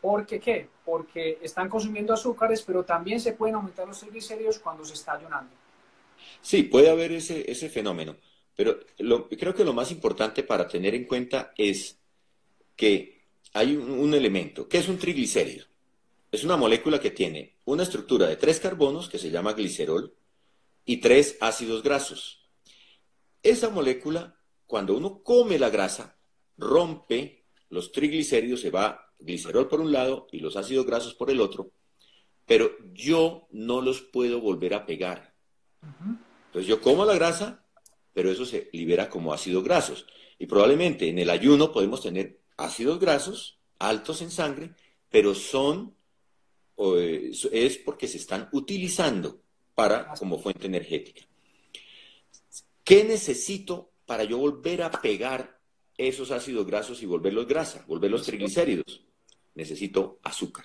¿por 0.00 0.24
qué? 0.26 0.68
Porque 0.84 1.38
están 1.42 1.68
consumiendo 1.68 2.14
azúcares, 2.14 2.62
pero 2.62 2.84
también 2.84 3.20
se 3.20 3.32
pueden 3.32 3.56
aumentar 3.56 3.88
los 3.88 3.98
triglicéridos 3.98 4.58
cuando 4.58 4.84
se 4.84 4.94
está 4.94 5.14
ayunando. 5.14 5.52
Sí, 6.40 6.62
puede 6.62 6.90
haber 6.90 7.12
ese, 7.12 7.50
ese 7.50 7.68
fenómeno, 7.68 8.14
pero 8.56 8.80
creo 9.38 9.54
que 9.54 9.64
lo 9.64 9.72
más 9.72 9.90
importante 9.90 10.42
para 10.42 10.68
tener 10.68 10.94
en 10.94 11.04
cuenta 11.04 11.52
es 11.56 11.98
que 12.76 13.24
hay 13.52 13.76
un, 13.76 13.90
un 13.90 14.14
elemento, 14.14 14.68
que 14.68 14.78
es 14.78 14.88
un 14.88 14.98
triglicérido. 14.98 15.66
Es 16.30 16.44
una 16.44 16.56
molécula 16.56 17.00
que 17.00 17.10
tiene 17.10 17.56
una 17.64 17.82
estructura 17.82 18.26
de 18.26 18.36
tres 18.36 18.60
carbonos, 18.60 19.08
que 19.08 19.18
se 19.18 19.30
llama 19.30 19.52
glicerol, 19.52 20.14
y 20.84 20.98
tres 20.98 21.36
ácidos 21.40 21.82
grasos. 21.82 22.48
Esa 23.42 23.70
molécula, 23.70 24.36
cuando 24.66 24.96
uno 24.96 25.22
come 25.22 25.58
la 25.58 25.70
grasa, 25.70 26.18
rompe 26.56 27.44
los 27.68 27.92
triglicéridos, 27.92 28.60
se 28.60 28.70
va 28.70 29.12
glicerol 29.18 29.68
por 29.68 29.80
un 29.80 29.92
lado 29.92 30.26
y 30.32 30.40
los 30.40 30.56
ácidos 30.56 30.86
grasos 30.86 31.14
por 31.14 31.30
el 31.30 31.40
otro, 31.40 31.70
pero 32.46 32.70
yo 32.92 33.46
no 33.50 33.80
los 33.80 34.00
puedo 34.00 34.40
volver 34.40 34.74
a 34.74 34.86
pegar. 34.86 35.34
Entonces 36.46 36.66
yo 36.66 36.80
como 36.80 37.04
la 37.04 37.14
grasa, 37.14 37.64
pero 38.12 38.30
eso 38.30 38.44
se 38.44 38.68
libera 38.72 39.08
como 39.08 39.32
ácidos 39.32 39.64
grasos. 39.64 40.06
Y 40.38 40.46
probablemente 40.46 41.08
en 41.08 41.18
el 41.18 41.30
ayuno 41.30 41.72
podemos 41.72 42.02
tener 42.02 42.40
ácidos 42.56 42.98
grasos 42.98 43.58
altos 43.78 44.22
en 44.22 44.30
sangre, 44.30 44.74
pero 45.10 45.34
son 45.34 45.94
es 47.52 47.76
porque 47.78 48.08
se 48.08 48.16
están 48.16 48.48
utilizando 48.52 49.42
para 49.74 50.14
como 50.14 50.38
fuente 50.38 50.66
energética. 50.66 51.26
¿Qué 52.84 53.04
necesito 53.04 53.90
para 54.06 54.24
yo 54.24 54.38
volver 54.38 54.82
a 54.82 54.90
pegar 54.90 55.60
esos 55.98 56.30
ácidos 56.30 56.66
grasos 56.66 57.02
y 57.02 57.06
volverlos 57.06 57.46
grasa, 57.46 57.84
volverlos 57.86 58.24
triglicéridos? 58.24 59.04
Necesito 59.54 60.20
azúcar. 60.22 60.64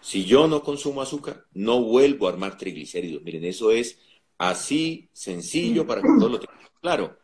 Si 0.00 0.24
yo 0.24 0.46
no 0.46 0.62
consumo 0.62 1.02
azúcar, 1.02 1.46
no 1.52 1.82
vuelvo 1.82 2.26
a 2.26 2.32
armar 2.32 2.56
triglicéridos. 2.58 3.22
Miren, 3.22 3.44
eso 3.44 3.72
es 3.72 3.98
así 4.38 5.08
sencillo 5.12 5.86
para 5.86 6.02
que 6.02 6.08
todos 6.18 6.32
lo 6.32 6.40
tengan 6.40 6.58
claro. 6.80 7.18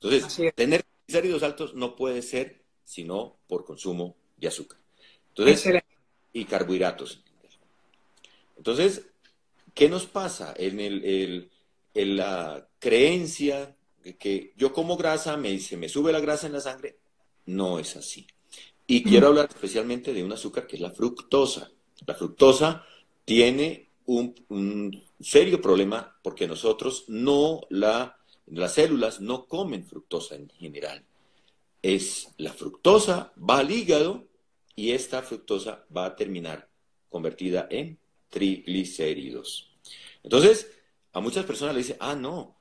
Entonces, 0.00 0.54
tener 0.54 0.82
triglicéridos 0.82 1.42
altos 1.42 1.74
no 1.74 1.96
puede 1.96 2.22
ser 2.22 2.64
sino 2.84 3.38
por 3.48 3.64
consumo 3.64 4.16
de 4.36 4.48
azúcar. 4.48 4.78
Entonces, 5.28 5.82
y 6.32 6.44
carbohidratos. 6.44 7.22
Entonces, 8.56 9.06
¿qué 9.74 9.88
nos 9.88 10.06
pasa 10.06 10.54
en, 10.56 10.80
el, 10.80 11.50
en 11.94 12.16
la 12.16 12.68
creencia 12.78 13.76
de 14.02 14.16
que 14.16 14.52
yo 14.56 14.72
como 14.72 14.96
grasa, 14.96 15.36
me, 15.36 15.58
se 15.58 15.76
me 15.76 15.88
sube 15.88 16.12
la 16.12 16.20
grasa 16.20 16.46
en 16.46 16.52
la 16.52 16.60
sangre? 16.60 16.98
No 17.46 17.78
es 17.78 17.96
así. 17.96 18.26
Y 18.86 19.02
quiero 19.02 19.28
hablar 19.28 19.48
especialmente 19.48 20.12
de 20.12 20.22
un 20.22 20.32
azúcar 20.32 20.66
que 20.66 20.76
es 20.76 20.82
la 20.82 20.92
fructosa. 20.92 21.70
La 22.06 22.14
fructosa 22.14 22.84
tiene 23.24 23.90
un, 24.06 25.02
serio 25.20 25.60
problema 25.60 26.18
porque 26.22 26.46
nosotros 26.46 27.04
no 27.08 27.62
la, 27.70 28.18
las 28.46 28.74
células 28.74 29.20
no 29.20 29.46
comen 29.46 29.84
fructosa 29.84 30.34
en 30.34 30.48
general. 30.50 31.04
Es 31.82 32.28
la 32.38 32.52
fructosa 32.52 33.32
va 33.38 33.58
al 33.58 33.70
hígado 33.70 34.26
y 34.74 34.92
esta 34.92 35.22
fructosa 35.22 35.84
va 35.94 36.06
a 36.06 36.16
terminar 36.16 36.68
convertida 37.08 37.66
en 37.70 37.98
triglicéridos. 38.28 39.70
Entonces, 40.22 40.70
a 41.12 41.20
muchas 41.20 41.44
personas 41.44 41.74
le 41.74 41.82
dicen, 41.82 41.96
ah, 42.00 42.14
no, 42.14 42.56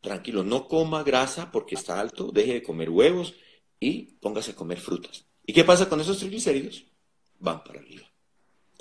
tranquilo, 0.00 0.44
no 0.44 0.68
coma 0.68 1.02
grasa 1.02 1.50
porque 1.50 1.74
está 1.74 2.00
alto, 2.00 2.30
deje 2.32 2.54
de 2.54 2.62
comer 2.62 2.88
huevos 2.88 3.34
y 3.80 4.14
póngase 4.20 4.52
a 4.52 4.56
comer 4.56 4.80
frutas. 4.80 5.26
¿Y 5.44 5.52
qué 5.52 5.64
pasa 5.64 5.88
con 5.88 6.00
esos 6.00 6.18
triglicéridos? 6.18 6.84
Van 7.38 7.62
para 7.64 7.80
arriba. 7.80 8.10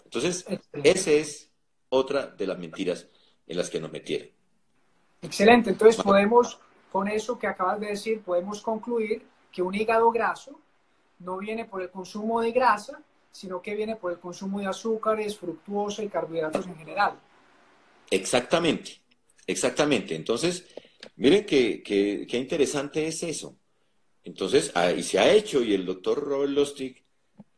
Entonces, 0.04 0.46
esa 0.84 1.12
es 1.12 1.52
otra 1.90 2.28
de 2.28 2.48
las 2.48 2.58
mentiras 2.58 3.08
en 3.48 3.58
las 3.58 3.70
que 3.70 3.80
nos 3.80 3.92
metieron. 3.92 4.30
Excelente, 5.22 5.72
entonces 5.72 6.02
podemos, 6.04 6.60
con 6.92 7.08
eso 7.08 7.40
que 7.40 7.48
acabas 7.48 7.80
de 7.80 7.88
decir, 7.88 8.22
podemos 8.22 8.62
concluir 8.62 9.24
que 9.52 9.62
un 9.62 9.74
hígado 9.74 10.12
graso 10.12 10.60
no 11.20 11.38
viene 11.38 11.66
por 11.66 11.82
el 11.82 11.90
consumo 11.90 12.42
de 12.42 12.52
grasa, 12.52 13.02
sino 13.32 13.62
que 13.62 13.76
viene 13.76 13.96
por 13.96 14.12
el 14.12 14.20
consumo 14.20 14.60
de 14.60 14.68
azúcares, 14.68 15.38
fructuosa 15.38 16.04
y 16.04 16.10
carbohidratos 16.10 16.68
en 16.68 16.76
general. 16.76 17.20
Exactamente, 18.10 19.00
exactamente. 19.46 20.16
Entonces, 20.16 20.66
miren 21.16 21.46
qué 21.46 22.28
interesante 22.34 23.08
es 23.08 23.24
eso. 23.24 23.56
Entonces, 24.24 24.72
ahí 24.76 25.02
se 25.04 25.20
ha 25.20 25.32
hecho 25.32 25.64
y 25.64 25.74
el 25.74 25.86
doctor 25.86 26.20
Robert 26.20 26.52
Lustig 26.52 27.04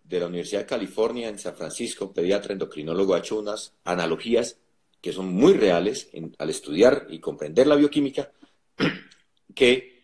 de 0.03 0.19
la 0.19 0.27
Universidad 0.27 0.61
de 0.61 0.67
California 0.67 1.27
en 1.29 1.39
San 1.39 1.55
Francisco, 1.55 2.13
pediatra 2.13 2.53
endocrinólogo, 2.53 3.13
ha 3.13 3.19
hecho 3.19 3.39
unas 3.39 3.73
analogías 3.83 4.57
que 5.01 5.13
son 5.13 5.33
muy 5.33 5.53
reales 5.53 6.09
al 6.37 6.49
estudiar 6.49 7.07
y 7.09 7.19
comprender 7.19 7.67
la 7.67 7.75
bioquímica, 7.75 8.31
que 9.55 10.03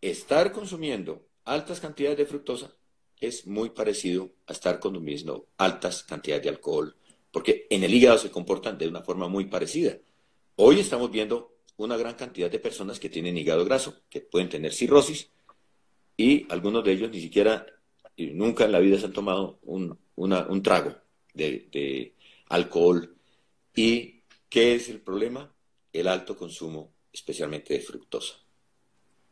estar 0.00 0.52
consumiendo 0.52 1.26
altas 1.44 1.80
cantidades 1.80 2.18
de 2.18 2.26
fructosa 2.26 2.72
es 3.20 3.46
muy 3.46 3.70
parecido 3.70 4.30
a 4.46 4.52
estar 4.52 4.78
consumiendo 4.80 5.48
altas 5.56 6.02
cantidades 6.02 6.42
de 6.44 6.50
alcohol, 6.50 6.96
porque 7.30 7.66
en 7.70 7.84
el 7.84 7.94
hígado 7.94 8.18
se 8.18 8.30
comportan 8.30 8.76
de 8.78 8.88
una 8.88 9.02
forma 9.02 9.28
muy 9.28 9.46
parecida. 9.46 9.96
Hoy 10.56 10.80
estamos 10.80 11.10
viendo 11.10 11.56
una 11.76 11.96
gran 11.96 12.14
cantidad 12.14 12.50
de 12.50 12.58
personas 12.58 13.00
que 13.00 13.08
tienen 13.08 13.36
hígado 13.36 13.64
graso, 13.64 14.02
que 14.08 14.20
pueden 14.20 14.48
tener 14.48 14.72
cirrosis, 14.72 15.30
y 16.16 16.46
algunos 16.52 16.84
de 16.84 16.92
ellos 16.92 17.10
ni 17.10 17.20
siquiera, 17.20 17.66
nunca 18.16 18.64
en 18.64 18.72
la 18.72 18.78
vida 18.78 18.98
se 18.98 19.06
han 19.06 19.12
tomado 19.12 19.58
un, 19.62 20.62
trago 20.62 20.94
de, 21.32 21.68
de 21.72 22.14
alcohol. 22.48 23.13
¿Y 23.74 24.22
qué 24.48 24.76
es 24.76 24.88
el 24.88 25.00
problema? 25.00 25.50
El 25.92 26.08
alto 26.08 26.36
consumo, 26.36 26.90
especialmente 27.12 27.74
de 27.74 27.80
fructosa. 27.80 28.34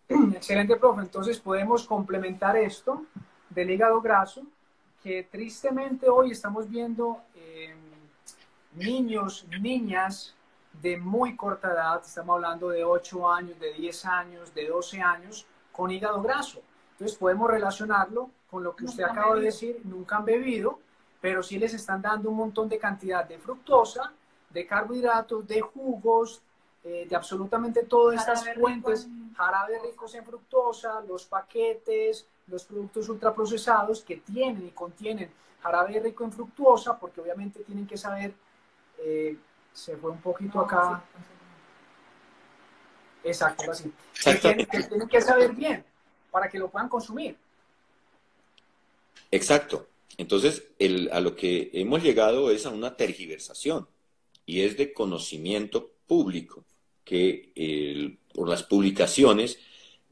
Excelente, 0.08 0.76
profe. 0.76 1.02
Entonces 1.02 1.38
podemos 1.38 1.86
complementar 1.86 2.56
esto 2.56 3.06
del 3.50 3.70
hígado 3.70 4.00
graso, 4.00 4.42
que 5.02 5.24
tristemente 5.24 6.08
hoy 6.08 6.32
estamos 6.32 6.68
viendo 6.68 7.22
eh, 7.34 7.74
niños, 8.74 9.46
niñas 9.60 10.34
de 10.80 10.96
muy 10.96 11.36
corta 11.36 11.72
edad, 11.72 12.02
estamos 12.04 12.36
hablando 12.36 12.68
de 12.68 12.84
8 12.84 13.30
años, 13.30 13.58
de 13.60 13.72
10 13.74 14.04
años, 14.06 14.54
de 14.54 14.68
12 14.68 15.00
años, 15.00 15.46
con 15.70 15.90
hígado 15.90 16.22
graso. 16.22 16.62
Entonces 16.92 17.16
podemos 17.16 17.50
relacionarlo 17.50 18.30
con 18.50 18.62
lo 18.62 18.74
que 18.74 18.84
usted 18.84 19.04
acaba 19.04 19.34
de 19.36 19.42
decir, 19.42 19.80
nunca 19.84 20.16
han 20.16 20.24
bebido, 20.24 20.78
pero 21.20 21.42
sí 21.42 21.58
les 21.58 21.74
están 21.74 22.02
dando 22.02 22.30
un 22.30 22.36
montón 22.36 22.68
de 22.68 22.78
cantidad 22.78 23.24
de 23.24 23.38
fructosa, 23.38 24.12
de 24.52 24.66
carbohidratos, 24.66 25.46
de 25.46 25.60
jugos, 25.60 26.42
eh, 26.84 27.06
de 27.08 27.16
absolutamente 27.16 27.84
todas 27.84 28.20
estas 28.20 28.44
fuentes, 28.54 29.06
jarabes 29.36 29.82
ricos 29.82 30.14
en 30.14 30.24
fructosa, 30.24 31.00
los 31.06 31.26
paquetes, 31.26 32.26
los 32.48 32.64
productos 32.64 33.08
ultraprocesados 33.08 34.02
que 34.02 34.16
tienen 34.16 34.66
y 34.66 34.70
contienen 34.70 35.30
jarabe 35.62 36.00
rico 36.00 36.24
en 36.24 36.32
fructuosa, 36.32 36.98
porque 36.98 37.20
obviamente 37.20 37.62
tienen 37.62 37.86
que 37.86 37.96
saber, 37.96 38.34
eh, 38.98 39.36
se 39.72 39.96
fue 39.96 40.10
un 40.10 40.20
poquito 40.20 40.60
acá. 40.60 41.04
Exacto, 43.22 43.70
así. 43.70 43.92
tienen, 44.40 45.08
que 45.08 45.20
saber 45.20 45.52
bien 45.52 45.84
para 46.32 46.48
que 46.48 46.58
lo 46.58 46.68
puedan 46.68 46.88
consumir. 46.88 47.36
Exacto. 49.30 49.86
Entonces, 50.18 50.64
a 51.12 51.20
lo 51.20 51.36
que 51.36 51.70
hemos 51.72 52.02
llegado 52.02 52.50
es 52.50 52.66
a 52.66 52.70
una 52.70 52.96
tergiversación 52.96 53.86
y 54.46 54.60
es 54.60 54.76
de 54.76 54.92
conocimiento 54.92 55.92
público 56.06 56.64
que 57.04 58.18
por 58.32 58.48
las 58.48 58.62
publicaciones 58.62 59.58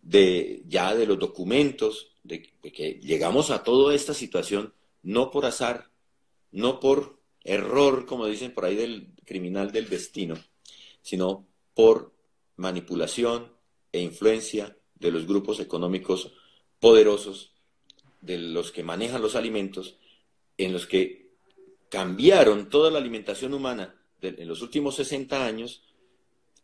de 0.03 0.62
ya 0.66 0.95
de 0.95 1.07
los 1.07 1.19
documentos 1.19 2.12
de, 2.23 2.43
que 2.43 3.01
llegamos 3.03 3.51
a 3.51 3.62
toda 3.62 3.95
esta 3.95 4.14
situación 4.14 4.75
no 5.03 5.31
por 5.31 5.47
azar, 5.47 5.90
no 6.53 6.81
por 6.81 7.21
error, 7.45 8.07
como 8.07 8.27
dicen 8.27 8.53
por 8.53 8.64
ahí 8.64 8.77
del 8.77 9.12
criminal 9.25 9.73
del 9.73 9.88
destino, 9.88 10.37
sino 11.03 11.47
por 11.75 12.12
manipulación 12.57 13.53
e 13.93 14.01
influencia 14.01 14.77
de 14.95 15.11
los 15.11 15.27
grupos 15.27 15.61
económicos 15.61 16.33
poderosos, 16.79 17.55
de 18.21 18.38
los 18.38 18.71
que 18.71 18.83
manejan 18.83 19.23
los 19.23 19.35
alimentos, 19.35 19.97
en 20.59 20.73
los 20.73 20.87
que 20.87 21.31
cambiaron 21.88 22.69
toda 22.69 22.90
la 22.90 22.99
alimentación 22.99 23.55
humana 23.55 24.00
en 24.23 24.49
los 24.49 24.63
últimos 24.63 24.97
60 24.97 25.45
años 25.45 25.83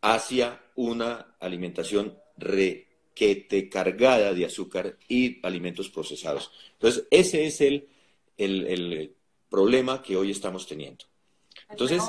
hacia 0.01 0.63
una 0.75 1.37
alimentación 1.41 2.19
re 2.37 2.87
te 3.17 3.69
cargada 3.71 4.35
de 4.35 4.45
azúcar 4.45 4.99
y 5.09 5.45
alimentos 5.45 5.89
procesados. 5.89 6.51
Entonces, 6.75 7.07
ese 7.11 7.47
es 7.47 7.61
el, 7.63 7.89
el, 8.37 9.15
problema 9.49 10.03
que 10.03 10.17
hoy 10.17 10.33
estamos 10.33 10.67
teniendo. 10.67 11.07
Entonces, 11.71 12.03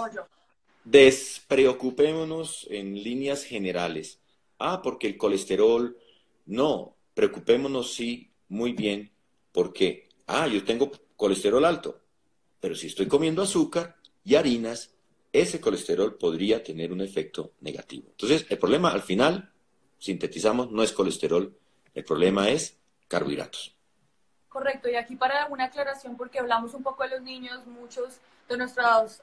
despreocupémonos 0.83 2.67
en 2.69 3.01
líneas 3.01 3.43
generales. 3.43 4.19
Ah, 4.59 4.81
porque 4.81 5.07
el 5.07 5.17
colesterol, 5.17 5.95
no, 6.47 6.95
preocupémonos 7.13 7.93
sí 7.93 8.31
muy 8.49 8.73
bien 8.73 9.11
porque, 9.51 10.09
ah, 10.25 10.47
yo 10.47 10.63
tengo 10.65 10.91
colesterol 11.15 11.63
alto, 11.63 12.01
pero 12.59 12.75
si 12.75 12.87
estoy 12.87 13.07
comiendo 13.07 13.43
azúcar 13.43 13.95
y 14.25 14.35
harinas, 14.35 14.96
ese 15.41 15.61
colesterol 15.61 16.15
podría 16.15 16.63
tener 16.63 16.91
un 16.91 17.01
efecto 17.01 17.53
negativo. 17.61 18.07
Entonces, 18.11 18.45
el 18.49 18.57
problema 18.57 18.91
al 18.91 19.01
final, 19.01 19.51
sintetizamos, 19.97 20.71
no 20.71 20.83
es 20.83 20.91
colesterol, 20.91 21.57
el 21.93 22.03
problema 22.03 22.49
es 22.49 22.77
carbohidratos. 23.07 23.75
Correcto, 24.49 24.89
y 24.89 24.95
aquí 24.95 25.15
para 25.15 25.45
una 25.47 25.65
aclaración, 25.65 26.17
porque 26.17 26.39
hablamos 26.39 26.73
un 26.73 26.83
poco 26.83 27.03
de 27.03 27.09
los 27.09 27.21
niños, 27.21 27.65
muchos 27.67 28.19
de, 28.47 28.57
nuestros, 28.57 29.21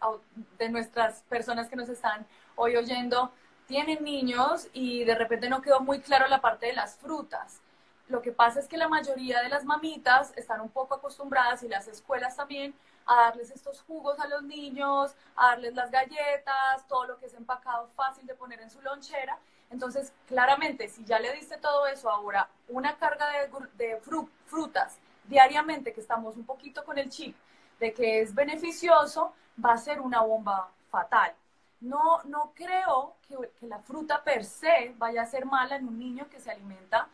de 0.59 0.69
nuestras 0.69 1.23
personas 1.23 1.69
que 1.69 1.77
nos 1.77 1.89
están 1.89 2.27
hoy 2.57 2.77
oyendo 2.77 3.33
tienen 3.67 4.05
niños 4.05 4.69
y 4.73 5.05
de 5.05 5.15
repente 5.15 5.49
no 5.49 5.63
quedó 5.63 5.81
muy 5.81 6.01
claro 6.01 6.29
la 6.29 6.41
parte 6.41 6.67
de 6.67 6.75
las 6.75 6.97
frutas. 6.97 7.61
Lo 8.09 8.21
que 8.21 8.33
pasa 8.33 8.61
es 8.61 8.69
que 8.69 8.77
la 8.77 8.89
mayoría 8.89 9.43
de 9.43 9.49
las 9.49 9.65
mamitas 9.65 10.33
están 10.37 10.61
un 10.61 10.69
poco 10.69 10.95
acostumbradas 10.95 11.63
y 11.63 11.69
las 11.69 11.89
escuelas 11.89 12.37
también 12.37 12.75
a 13.07 13.17
darles 13.17 13.51
estos 13.51 13.83
jugos 13.83 14.19
a 14.19 14.29
los 14.29 14.43
niños, 14.43 15.15
a 15.37 15.49
darles 15.51 15.75
las 15.75 15.91
galletas, 15.91 16.87
todo 16.89 17.07
lo 17.07 17.19
que 17.19 17.27
es 17.27 17.35
empacado 17.35 17.89
fácil 17.95 18.27
de 18.27 18.35
poner 18.35 18.61
en 18.61 18.71
su 18.71 18.81
lonchera. 18.83 19.39
Entonces, 19.71 20.13
claramente, 20.27 20.89
si 20.89 21.05
ya 21.05 21.19
le 21.19 21.33
diste 21.33 21.57
todo 21.59 21.87
eso 21.87 22.09
ahora, 22.11 22.49
una 22.69 22.97
carga 22.97 23.27
de, 23.77 24.01
frutas 24.47 24.99
diariamente, 25.25 25.93
que 25.93 26.01
estamos 26.01 26.37
un 26.37 26.45
poquito 26.45 26.85
con 26.85 26.99
el 26.99 27.11
chip 27.11 27.37
de 27.81 27.93
que 27.93 28.21
es 28.21 28.35
beneficioso, 28.35 29.35
va 29.63 29.73
a 29.73 29.79
ser 29.79 30.01
una 30.01 30.21
bomba 30.21 30.71
fatal. 30.91 31.35
No, 31.81 32.23
no 32.25 32.53
creo 32.55 33.17
que, 33.27 33.37
la 33.67 33.79
fruta 33.81 34.23
per 34.23 34.45
se 34.45 34.95
vaya 34.97 35.23
a 35.23 35.27
ser 35.27 35.45
mala 35.45 35.77
en 35.77 35.89
un 35.89 35.99
niño 35.99 36.29
que 36.31 36.41
se 36.41 36.51
alimenta 36.51 37.09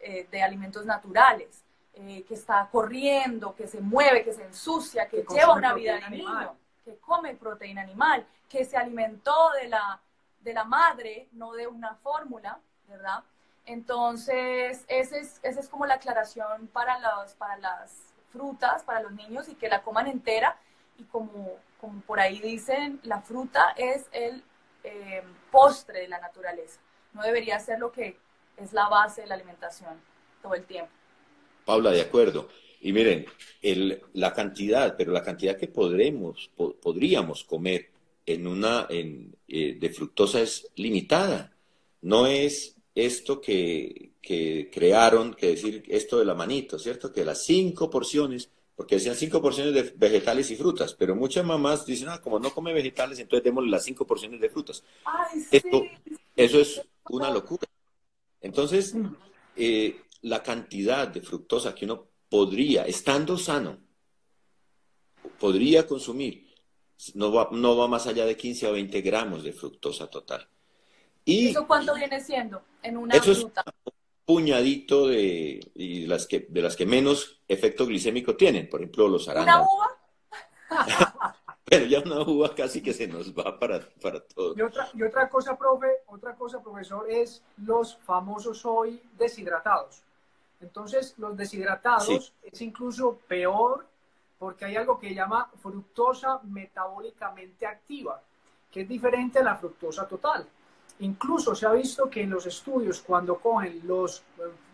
eh, 0.00 0.26
de 0.30 0.42
alimentos 0.42 0.84
naturales, 0.84 1.62
eh, 2.02 2.24
que 2.26 2.34
está 2.34 2.66
corriendo, 2.72 3.54
que 3.54 3.66
se 3.66 3.80
mueve, 3.80 4.24
que 4.24 4.32
se 4.32 4.44
ensucia, 4.44 5.06
que, 5.06 5.22
lleva 5.28 5.52
una 5.52 5.74
vida 5.74 5.96
de 5.96 6.10
niño, 6.10 6.56
que 6.82 6.96
come 6.96 7.34
proteína 7.34 7.82
animal, 7.82 8.26
que 8.48 8.64
se 8.64 8.76
alimentó 8.78 9.50
de 9.60 9.68
la, 9.68 10.00
de 10.40 10.54
la 10.54 10.64
madre, 10.64 11.28
no 11.32 11.52
de 11.52 11.66
una 11.66 11.94
fórmula, 11.96 12.58
¿verdad? 12.88 13.22
Entonces, 13.66 14.84
esa 14.88 15.16
es, 15.18 15.40
esa 15.42 15.60
es 15.60 15.68
como 15.68 15.84
la 15.84 15.94
aclaración 15.94 16.68
para, 16.68 16.98
los, 17.00 17.34
para 17.34 17.58
las 17.58 18.14
frutas, 18.32 18.82
para 18.82 19.00
los 19.00 19.12
niños 19.12 19.50
y 19.50 19.54
que 19.54 19.68
la 19.68 19.82
coman 19.82 20.06
entera. 20.06 20.56
Y 20.96 21.04
como, 21.04 21.56
como 21.80 22.00
por 22.00 22.18
ahí 22.18 22.40
dicen, 22.40 22.98
la 23.02 23.20
fruta 23.20 23.74
es 23.76 24.08
el 24.12 24.42
eh, 24.84 25.22
postre 25.50 26.00
de 26.00 26.08
la 26.08 26.18
naturaleza. 26.18 26.80
No 27.12 27.22
debería 27.22 27.60
ser 27.60 27.78
lo 27.78 27.92
que 27.92 28.18
es 28.56 28.72
la 28.72 28.88
base 28.88 29.20
de 29.20 29.26
la 29.26 29.34
alimentación 29.34 30.00
todo 30.40 30.54
el 30.54 30.64
tiempo. 30.64 30.92
Paula, 31.70 31.92
de 31.92 32.00
acuerdo. 32.00 32.48
Y 32.80 32.92
miren, 32.92 33.26
la 34.14 34.34
cantidad, 34.34 34.96
pero 34.96 35.12
la 35.12 35.22
cantidad 35.22 35.56
que 35.56 35.68
podremos, 35.68 36.50
podríamos 36.82 37.44
comer 37.44 37.90
en 38.26 38.48
una 38.48 38.88
en, 38.90 39.36
eh, 39.46 39.76
de 39.78 39.90
fructosa 39.90 40.40
es 40.40 40.66
limitada. 40.74 41.54
No 42.02 42.26
es 42.26 42.74
esto 42.92 43.40
que, 43.40 44.14
que, 44.20 44.68
crearon, 44.72 45.34
que 45.34 45.50
decir 45.50 45.84
esto 45.86 46.18
de 46.18 46.24
la 46.24 46.34
manito, 46.34 46.76
¿cierto? 46.76 47.12
Que 47.12 47.24
las 47.24 47.44
cinco 47.44 47.88
porciones, 47.88 48.50
porque 48.74 48.96
decían 48.96 49.14
cinco 49.14 49.40
porciones 49.40 49.72
de 49.72 49.94
vegetales 49.96 50.50
y 50.50 50.56
frutas, 50.56 50.94
pero 50.94 51.14
muchas 51.14 51.44
mamás 51.44 51.86
dicen, 51.86 52.08
ah, 52.08 52.20
como 52.20 52.40
no 52.40 52.52
come 52.52 52.72
vegetales, 52.72 53.20
entonces 53.20 53.44
démosle 53.44 53.70
las 53.70 53.84
cinco 53.84 54.04
porciones 54.04 54.40
de 54.40 54.50
frutas. 54.50 54.82
Ay, 55.04 55.40
sí. 55.40 55.60
eso 56.34 56.58
es 56.58 56.82
una 57.08 57.30
locura. 57.30 57.68
Entonces, 58.40 58.92
eh, 59.54 60.00
la 60.22 60.42
cantidad 60.42 61.08
de 61.08 61.20
fructosa 61.22 61.74
que 61.74 61.84
uno 61.84 62.06
podría, 62.28 62.84
estando 62.84 63.36
sano, 63.36 63.78
podría 65.38 65.86
consumir, 65.86 66.54
no 67.14 67.32
va, 67.32 67.48
no 67.52 67.76
va 67.76 67.88
más 67.88 68.06
allá 68.06 68.26
de 68.26 68.36
15 68.36 68.68
o 68.68 68.72
20 68.72 69.00
gramos 69.00 69.42
de 69.42 69.52
fructosa 69.52 70.08
total. 70.08 70.46
Y, 71.24 71.48
¿Eso 71.48 71.66
cuánto 71.66 71.94
viene 71.94 72.20
siendo 72.20 72.62
en 72.82 72.96
una 72.96 73.14
eso 73.14 73.34
fruta? 73.34 73.64
Es 73.66 73.74
un 73.84 73.92
puñadito 74.24 75.08
de, 75.08 75.60
y 75.74 76.06
las 76.06 76.26
que, 76.26 76.46
de 76.48 76.62
las 76.62 76.76
que 76.76 76.86
menos 76.86 77.40
efecto 77.48 77.86
glicémico 77.86 78.36
tienen, 78.36 78.68
por 78.68 78.80
ejemplo, 78.80 79.08
los 79.08 79.28
arándanos. 79.28 79.66
¿Una 79.70 79.74
uva? 79.74 81.26
Pero 81.64 81.86
ya 81.86 82.00
una 82.00 82.22
uva 82.22 82.54
casi 82.54 82.82
que 82.82 82.92
se 82.92 83.06
nos 83.06 83.32
va 83.32 83.58
para, 83.58 83.80
para 84.02 84.20
todo. 84.20 84.54
Y 84.56 84.62
otra, 84.62 84.88
y 84.92 85.02
otra 85.02 85.28
cosa, 85.28 85.56
profe, 85.56 85.86
otra 86.06 86.34
cosa, 86.34 86.60
profesor, 86.62 87.08
es 87.08 87.42
los 87.58 87.96
famosos 87.96 88.64
hoy 88.66 89.00
deshidratados. 89.16 90.02
Entonces, 90.60 91.14
los 91.18 91.36
deshidratados 91.36 92.32
es 92.42 92.60
incluso 92.60 93.18
peor 93.26 93.86
porque 94.38 94.64
hay 94.64 94.76
algo 94.76 94.98
que 94.98 95.14
llama 95.14 95.50
fructosa 95.60 96.40
metabólicamente 96.44 97.66
activa, 97.66 98.20
que 98.70 98.82
es 98.82 98.88
diferente 98.88 99.38
a 99.38 99.42
la 99.42 99.56
fructosa 99.56 100.06
total. 100.06 100.46
Incluso 101.00 101.54
se 101.54 101.66
ha 101.66 101.72
visto 101.72 102.08
que 102.08 102.22
en 102.22 102.30
los 102.30 102.46
estudios, 102.46 103.00
cuando 103.02 103.38
cogen 103.38 103.80
los, 103.84 104.22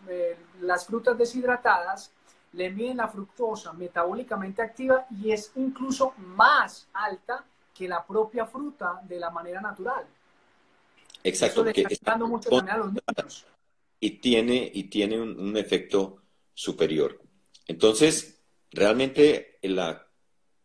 eh, 0.07 0.37
las 0.61 0.85
frutas 0.85 1.17
deshidratadas, 1.17 2.11
le 2.53 2.69
miden 2.69 2.97
la 2.97 3.07
fructosa 3.07 3.73
metabólicamente 3.73 4.61
activa 4.61 5.05
y 5.21 5.31
es 5.31 5.51
incluso 5.55 6.13
más 6.17 6.87
alta 6.93 7.43
que 7.73 7.87
la 7.87 8.05
propia 8.05 8.45
fruta 8.45 9.01
de 9.03 9.19
la 9.19 9.29
manera 9.29 9.61
natural. 9.61 10.05
Exacto. 11.23 11.65
está 11.65 12.17
mucho 12.17 12.49
a 12.57 12.77
los 12.77 12.93
niños. 12.93 13.45
Y 13.99 14.19
tiene, 14.19 14.71
y 14.73 14.83
tiene 14.85 15.19
un, 15.19 15.57
efecto 15.57 16.23
superior. 16.53 17.21
Entonces, 17.67 18.41
realmente 18.71 19.57
la 19.63 20.07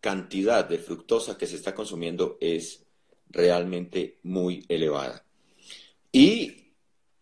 cantidad 0.01 0.65
de 0.69 0.79
fructosa 0.79 1.39
que 1.39 1.47
se 1.47 1.57
está 1.57 1.75
consumiendo 1.75 2.37
es 2.41 2.85
realmente 3.31 4.19
muy 4.23 4.65
elevada. 4.69 5.25
Y 6.13 6.75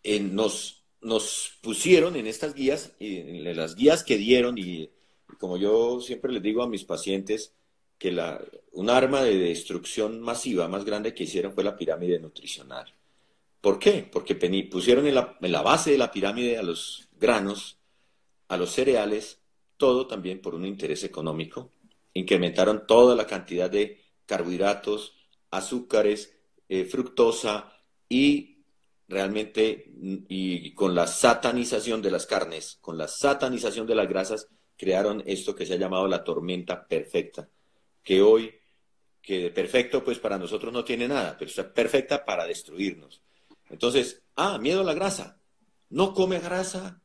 eh, 0.03 0.20
nos 0.20 0.81
nos 1.03 1.59
pusieron 1.62 2.16
en 2.16 2.27
estas 2.27 2.55
guías, 2.55 2.92
en 2.99 3.57
las 3.57 3.75
guías 3.75 4.05
que 4.05 4.16
dieron, 4.16 4.59
y, 4.59 4.90
como 5.38 5.57
yo 5.57 6.01
siempre 6.01 6.33
les 6.33 6.42
digo 6.42 6.62
a 6.62 6.68
mis 6.68 6.85
pacientes, 6.85 7.55
que 7.99 8.12
la, 8.12 8.42
un 8.73 8.90
arma 8.90 9.23
de 9.23 9.37
destrucción 9.37 10.20
masiva 10.20 10.68
más 10.68 10.85
grande 10.85 11.14
que 11.14 11.25
hicieron 11.25 11.53
fue 11.53 11.64
la 11.64 11.77
pirámide 11.77 12.18
nutricional. 12.18 12.92
¿Por 13.61 13.79
qué? 13.79 14.09
Porque 14.11 14.35
pusieron 14.70 15.07
en 15.07 15.14
la, 15.14 15.62
base 15.62 15.90
de 15.92 15.99
la 15.99 16.11
pirámide 16.11 16.57
a 16.57 16.62
los 16.62 17.09
granos, 17.18 17.79
a 18.49 18.57
los 18.57 18.70
cereales, 18.70 19.42
todo 19.77 20.07
también 20.07 20.40
por 20.40 20.55
un 20.55 20.64
interés 20.64 21.05
económico. 21.05 21.70
Incrementaron 22.14 22.87
toda 22.87 23.14
la 23.14 23.27
cantidad 23.27 23.70
de 23.70 24.01
carbohidratos, 24.25 25.14
azúcares, 25.51 26.37
eh, 26.68 26.85
fructosa 26.85 27.73
y 28.09 28.64
realmente 29.09 29.92
y 30.29 30.73
con 30.73 30.94
la 30.94 31.07
satanización 31.07 32.01
de 32.01 32.12
las 32.12 32.27
carnes, 32.27 32.79
con 32.81 32.96
la 32.96 33.09
satanización 33.09 33.87
de 33.87 33.94
las 33.96 34.09
grasas, 34.09 34.49
crearon 34.77 35.23
esto 35.27 35.55
que 35.55 35.66
se 35.66 35.75
ha 35.75 35.77
llamado 35.77 36.07
la 36.07 36.25
tormenta 36.25 36.87
perfecta, 36.87 37.49
que 38.03 38.23
hoy, 38.23 38.55
que 39.20 39.40
de 39.40 39.51
perfecto 39.51 40.03
pues 40.03 40.18
para 40.18 40.38
nosotros 40.38 40.73
no 40.73 40.85
tiene 40.85 41.09
nada, 41.09 41.37
pero 41.38 41.51
está 41.51 41.70
perfecta 41.70 42.25
para 42.25 42.46
destruirnos. 42.46 43.20
Entonces, 43.70 44.22
ah, 44.37 44.59
miedo 44.59 44.80
a 44.80 44.85
la 44.85 44.94
grasa. 44.94 45.40
No 45.88 46.14
come 46.14 46.38
grasa, 46.38 47.00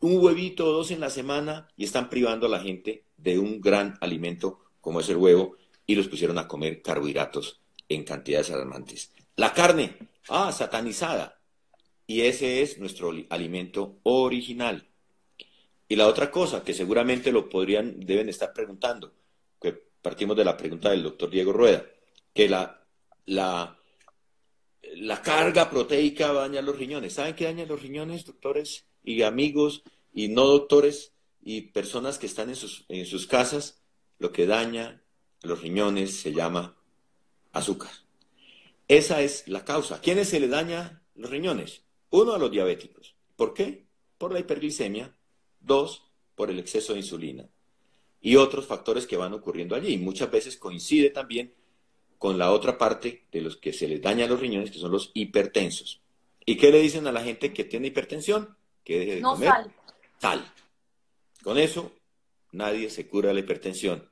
un 0.00 0.18
huevito 0.18 0.66
o 0.66 0.72
dos 0.72 0.90
en 0.90 1.00
la 1.00 1.10
semana 1.10 1.68
y 1.76 1.84
están 1.84 2.08
privando 2.08 2.46
a 2.46 2.50
la 2.50 2.60
gente 2.60 3.04
de 3.16 3.38
un 3.38 3.60
gran 3.60 3.98
alimento 4.00 4.60
como 4.80 5.00
es 5.00 5.08
el 5.10 5.18
huevo 5.18 5.56
y 5.86 5.94
los 5.94 6.08
pusieron 6.08 6.38
a 6.38 6.48
comer 6.48 6.82
carbohidratos 6.82 7.60
en 7.88 8.04
cantidades 8.04 8.50
alarmantes. 8.50 9.12
La 9.36 9.52
carne, 9.52 9.96
ah, 10.28 10.52
satanizada. 10.52 11.38
Y 12.06 12.22
ese 12.22 12.62
es 12.62 12.78
nuestro 12.78 13.12
alimento 13.28 13.98
original. 14.02 14.88
Y 15.88 15.96
la 15.96 16.06
otra 16.06 16.30
cosa 16.30 16.62
que 16.64 16.74
seguramente 16.74 17.32
lo 17.32 17.48
podrían, 17.48 18.00
deben 18.00 18.28
estar 18.28 18.52
preguntando, 18.52 19.12
que 19.60 19.72
partimos 19.72 20.36
de 20.36 20.44
la 20.44 20.56
pregunta 20.56 20.90
del 20.90 21.02
doctor 21.02 21.30
Diego 21.30 21.52
Rueda, 21.52 21.84
que 22.32 22.48
la, 22.48 22.84
la, 23.26 23.79
la 24.82 25.22
carga 25.22 25.70
proteica 25.70 26.32
daña 26.32 26.62
los 26.62 26.76
riñones. 26.76 27.14
¿Saben 27.14 27.34
qué 27.34 27.44
daña 27.44 27.66
los 27.66 27.82
riñones, 27.82 28.24
doctores 28.24 28.86
y 29.04 29.22
amigos 29.22 29.82
y 30.12 30.28
no 30.28 30.46
doctores 30.46 31.12
y 31.42 31.62
personas 31.62 32.18
que 32.18 32.26
están 32.26 32.48
en 32.48 32.56
sus, 32.56 32.84
en 32.88 33.06
sus 33.06 33.26
casas? 33.26 33.82
Lo 34.18 34.32
que 34.32 34.46
daña 34.46 35.02
los 35.42 35.60
riñones 35.62 36.20
se 36.20 36.32
llama 36.32 36.76
azúcar. 37.52 37.90
Esa 38.88 39.22
es 39.22 39.46
la 39.48 39.64
causa. 39.64 39.96
¿A 39.96 40.00
quiénes 40.00 40.28
se 40.28 40.40
le 40.40 40.48
daña 40.48 41.02
los 41.14 41.30
riñones? 41.30 41.82
Uno, 42.10 42.32
a 42.32 42.38
los 42.38 42.50
diabéticos. 42.50 43.14
¿Por 43.36 43.54
qué? 43.54 43.86
Por 44.18 44.32
la 44.32 44.40
hiperglicemia. 44.40 45.14
Dos, 45.60 46.02
por 46.34 46.50
el 46.50 46.58
exceso 46.58 46.92
de 46.92 47.00
insulina. 47.00 47.48
Y 48.20 48.36
otros 48.36 48.66
factores 48.66 49.06
que 49.06 49.16
van 49.16 49.32
ocurriendo 49.32 49.74
allí. 49.74 49.94
Y 49.94 49.98
muchas 49.98 50.30
veces 50.30 50.56
coincide 50.56 51.10
también 51.10 51.54
con 52.20 52.36
la 52.36 52.52
otra 52.52 52.76
parte 52.76 53.24
de 53.32 53.40
los 53.40 53.56
que 53.56 53.72
se 53.72 53.88
les 53.88 54.02
daña 54.02 54.26
los 54.26 54.38
riñones, 54.38 54.70
que 54.70 54.78
son 54.78 54.92
los 54.92 55.10
hipertensos. 55.14 56.02
¿Y 56.44 56.58
qué 56.58 56.70
le 56.70 56.78
dicen 56.78 57.06
a 57.06 57.12
la 57.12 57.22
gente 57.22 57.50
que 57.54 57.64
tiene 57.64 57.86
hipertensión? 57.86 58.58
Que 58.84 58.98
deje 58.98 59.14
de 59.14 59.20
no 59.22 59.32
comer 59.32 59.48
sal. 59.48 59.72
sal. 60.18 60.52
Con 61.42 61.56
eso 61.56 61.92
nadie 62.52 62.90
se 62.90 63.08
cura 63.08 63.32
la 63.32 63.40
hipertensión, 63.40 64.06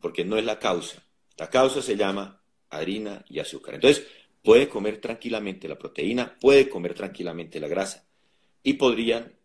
porque 0.00 0.24
no 0.24 0.36
es 0.36 0.44
la 0.44 0.58
causa. 0.58 1.04
La 1.36 1.50
causa 1.50 1.80
se 1.82 1.96
llama 1.96 2.42
harina 2.68 3.24
y 3.28 3.38
azúcar. 3.38 3.76
Entonces, 3.76 4.08
puede 4.42 4.68
comer 4.68 5.00
tranquilamente 5.00 5.68
la 5.68 5.78
proteína, 5.78 6.36
puede 6.40 6.68
comer 6.68 6.94
tranquilamente 6.94 7.60
la 7.60 7.68
grasa 7.68 8.04
y 8.64 8.72
podrían 8.72 9.36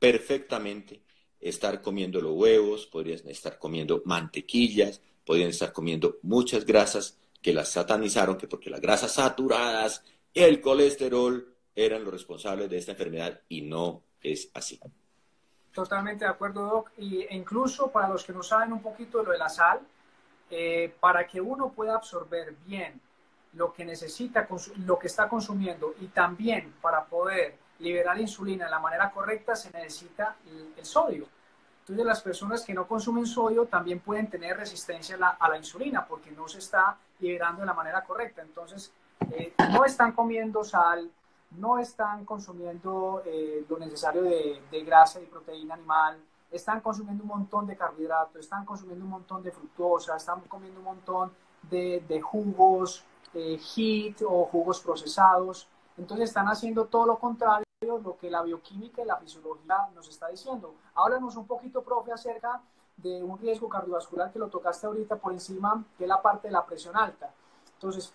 perfectamente 0.00 1.02
estar 1.38 1.80
comiendo 1.82 2.20
los 2.20 2.32
huevos, 2.32 2.86
podrían 2.86 3.28
estar 3.28 3.60
comiendo 3.60 4.02
mantequillas, 4.06 5.02
podrían 5.24 5.50
estar 5.50 5.72
comiendo 5.72 6.18
muchas 6.22 6.66
grasas 6.66 7.20
que 7.40 7.52
las 7.52 7.70
satanizaron, 7.70 8.36
que 8.36 8.48
porque 8.48 8.70
las 8.70 8.80
grasas 8.80 9.12
saturadas, 9.12 10.04
el 10.34 10.60
colesterol 10.60 11.54
eran 11.74 12.04
los 12.04 12.12
responsables 12.12 12.68
de 12.68 12.78
esta 12.78 12.92
enfermedad 12.92 13.40
y 13.48 13.62
no 13.62 14.02
es 14.20 14.50
así. 14.54 14.78
Totalmente 15.72 16.24
de 16.24 16.30
acuerdo, 16.30 16.66
Doc. 16.66 16.92
Y, 16.98 17.22
e 17.22 17.34
incluso 17.34 17.90
para 17.90 18.08
los 18.08 18.24
que 18.24 18.32
no 18.32 18.42
saben 18.42 18.72
un 18.72 18.82
poquito 18.82 19.18
de 19.18 19.24
lo 19.24 19.32
de 19.32 19.38
la 19.38 19.48
sal, 19.48 19.80
eh, 20.50 20.92
para 20.98 21.26
que 21.26 21.40
uno 21.40 21.70
pueda 21.70 21.94
absorber 21.94 22.54
bien 22.66 23.00
lo 23.54 23.72
que 23.72 23.84
necesita, 23.84 24.48
lo 24.84 24.98
que 24.98 25.06
está 25.06 25.28
consumiendo 25.28 25.94
y 26.00 26.06
también 26.06 26.74
para 26.80 27.04
poder 27.04 27.56
liberar 27.78 28.18
insulina 28.20 28.66
de 28.66 28.70
la 28.70 28.78
manera 28.78 29.10
correcta 29.10 29.56
se 29.56 29.70
necesita 29.70 30.36
el, 30.76 30.84
sodio. 30.84 31.26
Entonces 31.90 32.06
las 32.06 32.22
personas 32.22 32.64
que 32.64 32.72
no 32.72 32.86
consumen 32.86 33.26
sodio 33.26 33.66
también 33.66 33.98
pueden 33.98 34.30
tener 34.30 34.56
resistencia 34.56 35.16
a 35.40 35.48
la, 35.48 35.56
insulina 35.56 36.06
porque 36.06 36.30
no 36.30 36.46
se 36.46 36.58
está 36.58 36.96
liberando 37.18 37.62
de 37.62 37.66
la 37.66 37.74
manera 37.74 38.04
correcta. 38.04 38.42
Entonces 38.42 38.92
eh, 39.32 39.54
no 39.72 39.84
están 39.84 40.12
comiendo 40.12 40.62
sal, 40.62 41.10
no 41.58 41.80
están 41.80 42.24
consumiendo 42.24 43.24
eh, 43.26 43.64
lo 43.68 43.76
necesario 43.76 44.22
de, 44.22 44.84
grasa 44.86 45.20
y 45.20 45.26
proteína 45.26 45.74
animal, 45.74 46.22
están 46.52 46.80
consumiendo 46.80 47.24
un 47.24 47.30
montón 47.30 47.66
de 47.66 47.76
carbohidratos, 47.76 48.36
están 48.36 48.64
consumiendo 48.64 49.04
un 49.04 49.10
montón 49.10 49.42
de 49.42 49.50
fructosa, 49.50 50.14
están 50.14 50.42
comiendo 50.42 50.78
un 50.78 50.84
montón 50.84 51.32
de, 51.62 52.20
jugos, 52.22 53.02
eh, 53.34 53.58
o 54.28 54.44
jugos 54.44 54.78
procesados. 54.78 55.66
Entonces 55.98 56.28
están 56.28 56.46
haciendo 56.46 56.84
todo 56.84 57.06
lo 57.06 57.18
contrario 57.18 57.64
lo 57.98 58.16
que 58.16 58.30
la 58.30 58.42
bioquímica 58.42 59.02
y 59.02 59.06
la 59.06 59.16
fisiología 59.16 59.88
nos 59.94 60.08
está 60.08 60.28
diciendo. 60.28 60.74
Háblanos 60.94 61.36
un 61.36 61.46
poquito, 61.46 61.82
profe, 61.82 62.12
acerca 62.12 62.60
de 62.96 63.22
un 63.22 63.38
riesgo 63.38 63.68
cardiovascular 63.68 64.32
que 64.32 64.38
lo 64.38 64.48
tocaste 64.48 64.86
ahorita 64.86 65.16
por 65.16 65.32
encima, 65.32 65.84
que 65.96 66.04
es 66.04 66.08
la 66.08 66.20
parte 66.20 66.48
de 66.48 66.52
la 66.52 66.64
presión 66.64 66.96
alta. 66.96 67.32
Entonces, 67.74 68.10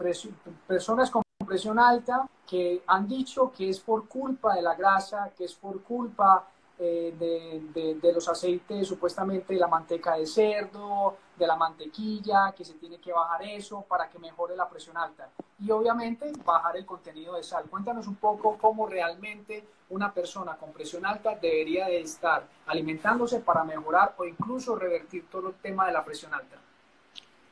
personas 0.68 1.10
con 1.10 1.24
presión 1.46 1.80
alta 1.80 2.28
que 2.48 2.84
han 2.88 3.08
dicho 3.08 3.52
que 3.52 3.70
es 3.70 3.80
por 3.80 4.08
culpa 4.08 4.56
de 4.56 4.62
la 4.62 4.76
grasa, 4.76 5.32
que 5.36 5.46
es 5.46 5.54
por 5.56 5.82
culpa 5.82 6.48
eh, 6.78 7.16
de, 7.18 7.96
de, 7.96 8.14
los 8.14 8.28
aceites, 8.28 8.88
supuestamente 8.88 9.54
de 9.54 9.60
la 9.60 9.68
manteca 9.68 10.16
de 10.16 10.26
cerdo, 10.26 11.16
de 11.38 11.48
la 11.48 11.56
mantequilla, 11.56 12.54
que 12.56 12.66
se 12.66 12.74
tiene 12.76 13.00
que 13.00 13.12
bajar 13.12 13.44
eso 13.44 13.86
para 13.88 14.10
que 14.10 14.20
mejore 14.20 14.56
la 14.56 14.70
presión 14.70 14.98
alta. 14.98 15.30
Y 15.60 15.72
obviamente 15.72 16.32
bajar 16.44 16.78
el 16.78 16.86
contenido 16.86 17.36
de 17.36 17.44
sal. 17.44 17.66
Cuéntanos 17.70 18.08
un 18.08 18.16
poco 18.16 18.58
cómo 18.60 18.88
realmente 18.88 19.64
una 19.90 20.14
persona 20.14 20.56
con 20.56 20.74
presión 20.74 21.06
alta 21.06 21.36
debería 21.36 21.88
de 21.88 22.02
estar 22.02 22.48
alimentándose 22.68 23.40
para 23.40 23.64
mejorar 23.64 24.16
o 24.18 24.26
incluso 24.26 24.76
revertir 24.76 25.26
todo 25.30 25.50
el 25.50 25.56
tema 25.56 25.88
de 25.88 25.94
la 25.94 26.04
presión 26.04 26.34
alta. 26.34 26.58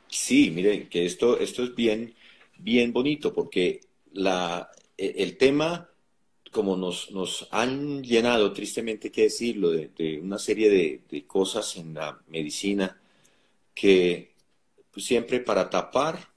Sí, 0.07 0.51
mire, 0.51 0.87
que 0.89 1.05
esto, 1.05 1.39
esto 1.39 1.63
es 1.63 1.75
bien, 1.75 2.13
bien 2.57 2.93
bonito 2.93 3.33
porque 3.33 3.81
la, 4.11 4.69
e, 4.97 5.15
el 5.17 5.37
tema 5.37 5.89
como 6.53 6.77
nos, 6.77 7.11
nos 7.11 7.47
han 7.51 8.03
llenado, 8.03 8.53
tristemente 8.53 9.07
hay 9.07 9.11
que 9.11 9.23
decirlo, 9.23 9.71
de, 9.71 10.19
una 10.21 10.37
serie 10.37 11.01
de, 11.09 11.25
cosas 11.25 11.75
en 11.77 11.95
la 11.95 12.21
medicina 12.27 12.95
que 13.73 14.35
pues, 14.91 15.05
siempre 15.05 15.39
para 15.39 15.69
tapar, 15.69 16.29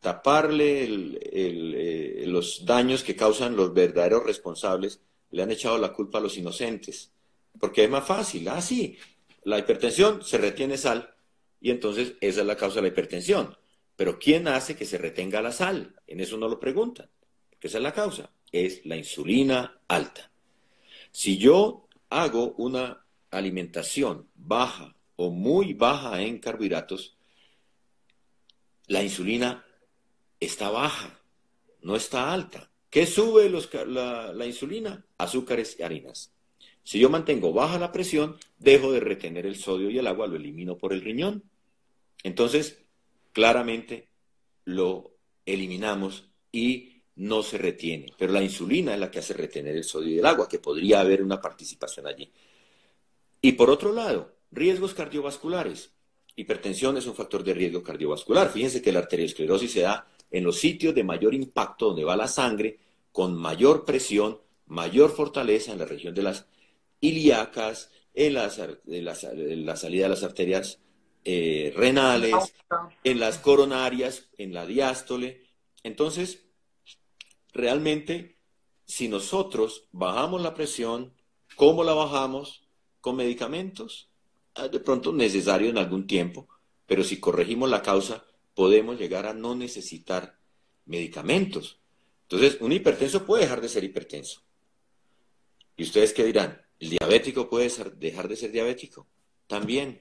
taparle 0.00 0.84
eh, 1.22 2.24
los 2.26 2.64
daños 2.64 3.02
que 3.02 3.16
causan 3.16 3.56
los 3.56 3.72
verdaderos 3.72 4.24
responsables, 4.24 5.00
le 5.30 5.42
han 5.42 5.50
echado 5.50 5.78
la 5.78 5.92
culpa 5.92 6.18
a 6.18 6.20
los 6.20 6.36
inocentes. 6.36 7.10
Porque 7.58 7.84
es 7.84 7.90
más 7.90 8.06
fácil, 8.06 8.48
ah, 8.48 8.60
sí, 8.60 8.98
la 9.44 9.58
hipertensión 9.58 10.22
se 10.22 10.38
retiene 10.38 10.76
sal 10.76 11.14
y 11.60 11.70
entonces 11.70 12.14
esa 12.20 12.40
es 12.40 12.46
la 12.46 12.56
causa 12.56 12.76
de 12.76 12.82
la 12.82 12.88
hipertensión. 12.88 13.56
Pero 13.96 14.18
¿quién 14.18 14.48
hace 14.48 14.76
que 14.76 14.84
se 14.84 14.98
retenga 14.98 15.40
la 15.40 15.52
sal? 15.52 15.94
En 16.06 16.20
eso 16.20 16.36
no 16.36 16.48
lo 16.48 16.58
preguntan, 16.58 17.08
porque 17.50 17.68
esa 17.68 17.78
es 17.78 17.84
la 17.84 17.92
causa 17.92 18.30
es 18.54 18.86
la 18.86 18.96
insulina 18.96 19.80
alta. 19.88 20.30
Si 21.10 21.38
yo 21.38 21.88
hago 22.08 22.52
una 22.52 23.04
alimentación 23.30 24.28
baja 24.34 24.93
o 25.16 25.30
muy 25.30 25.74
baja 25.74 26.22
en 26.22 26.38
carbohidratos, 26.38 27.16
la 28.86 29.02
insulina 29.02 29.64
está 30.40 30.70
baja, 30.70 31.20
no 31.82 31.96
está 31.96 32.32
alta. 32.32 32.70
¿Qué 32.90 33.06
sube 33.06 33.50
la, 33.50 34.46
insulina? 34.46 35.04
Azúcares 35.18 35.76
y 35.78 35.82
harinas. 35.82 36.32
Si 36.82 36.98
yo 36.98 37.10
mantengo 37.10 37.52
baja 37.52 37.78
la 37.78 37.90
presión, 37.90 38.36
dejo 38.58 38.92
de 38.92 39.00
retener 39.00 39.46
el 39.46 39.56
sodio 39.56 39.90
y 39.90 39.98
el 39.98 40.06
agua, 40.06 40.26
lo 40.26 40.36
elimino 40.36 40.76
por 40.76 40.92
el 40.92 41.00
riñón. 41.00 41.42
Entonces, 42.22 42.84
claramente 43.32 44.08
lo 44.64 45.16
eliminamos 45.44 46.28
y 46.52 47.02
no 47.16 47.42
se 47.42 47.58
retiene, 47.58 48.12
pero 48.18 48.32
la 48.32 48.42
insulina 48.42 48.94
es 48.94 49.00
la 49.00 49.10
que 49.10 49.20
hace 49.20 49.34
retener 49.34 49.76
el 49.76 49.84
sodio 49.84 50.14
y 50.14 50.18
el 50.18 50.26
agua, 50.26 50.48
que 50.48 50.58
podría 50.58 51.00
haber 51.00 51.22
una 51.22 51.40
participación 51.40 52.06
allí. 52.06 52.30
Y 53.40 53.52
por 53.52 53.70
otro 53.70 53.92
lado, 53.92 54.36
riesgos 54.54 54.94
cardiovasculares. 54.94 55.92
Hipertensión 56.36 56.96
es 56.96 57.06
un 57.06 57.14
factor 57.14 57.44
de 57.44 57.54
riesgo 57.54 57.82
cardiovascular. 57.82 58.50
Fíjense 58.50 58.82
que 58.82 58.92
la 58.92 59.00
arteriosclerosis 59.00 59.72
se 59.72 59.80
da 59.80 60.06
en 60.30 60.44
los 60.44 60.58
sitios 60.58 60.94
de 60.94 61.04
mayor 61.04 61.34
impacto 61.34 61.86
donde 61.86 62.04
va 62.04 62.16
la 62.16 62.28
sangre, 62.28 62.78
con 63.12 63.36
mayor 63.36 63.84
presión, 63.84 64.40
mayor 64.66 65.10
fortaleza 65.10 65.72
en 65.72 65.78
la 65.78 65.84
región 65.84 66.14
de 66.14 66.22
las 66.22 66.46
ilíacas, 67.00 67.90
en, 68.14 68.34
la 68.34 68.50
salida 69.76 70.04
de 70.04 70.08
las 70.08 70.22
arterias 70.22 70.78
eh, 71.24 71.72
renales, 71.76 72.34
en 73.02 73.20
las 73.20 73.38
coronarias, 73.38 74.28
en 74.38 74.52
la 74.54 74.66
diástole. 74.66 75.42
Entonces, 75.82 76.44
realmente, 77.52 78.38
si 78.84 79.08
nosotros 79.08 79.88
bajamos 79.92 80.42
la 80.42 80.54
presión, 80.54 81.14
¿cómo 81.56 81.84
la 81.84 81.94
bajamos? 81.94 82.62
Con 83.00 83.16
medicamentos, 83.16 84.10
de 84.54 84.80
pronto 84.80 85.12
necesario 85.12 85.68
en 85.68 85.78
algún 85.78 86.06
tiempo, 86.06 86.48
pero 86.86 87.02
si 87.02 87.18
corregimos 87.18 87.68
la 87.68 87.82
causa, 87.82 88.24
podemos 88.54 88.98
llegar 88.98 89.26
a 89.26 89.34
no 89.34 89.54
necesitar 89.54 90.38
medicamentos. 90.86 91.78
Entonces, 92.22 92.58
un 92.60 92.72
hipertenso 92.72 93.26
puede 93.26 93.42
dejar 93.42 93.60
de 93.60 93.68
ser 93.68 93.84
hipertenso. 93.84 94.42
¿Y 95.76 95.82
ustedes 95.82 96.12
qué 96.12 96.24
dirán? 96.24 96.62
¿El 96.78 96.90
diabético 96.90 97.48
puede 97.48 97.70
dejar 97.96 98.28
de 98.28 98.36
ser 98.36 98.52
diabético? 98.52 99.06
También. 99.46 100.00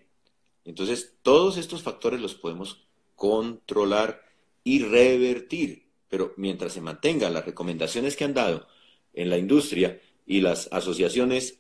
Entonces, 0.66 1.16
todos 1.22 1.58
estos 1.58 1.82
factores 1.82 2.22
los 2.22 2.36
podemos 2.36 2.86
controlar 3.16 4.24
y 4.64 4.84
revertir. 4.84 5.90
Pero 6.10 6.34
mientras 6.38 6.74
se 6.74 6.82
mantengan 6.82 7.34
las 7.34 7.46
recomendaciones 7.46 8.16
que 8.16 8.24
han 8.24 8.34
dado 8.34 8.68
en 9.14 9.30
la 9.30 9.38
industria 9.38 10.00
y 10.26 10.42
las 10.42 10.70
asociaciones 10.72 11.60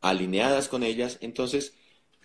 alineadas 0.00 0.68
con 0.68 0.82
ellas, 0.82 1.18
entonces 1.22 1.74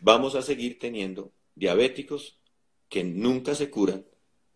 vamos 0.02 0.36
a 0.36 0.42
seguir 0.42 0.80
teniendo 0.80 1.32
diabéticos 1.56 2.40
que 2.88 3.04
nunca 3.04 3.56
se 3.56 3.70
curan 3.70 4.06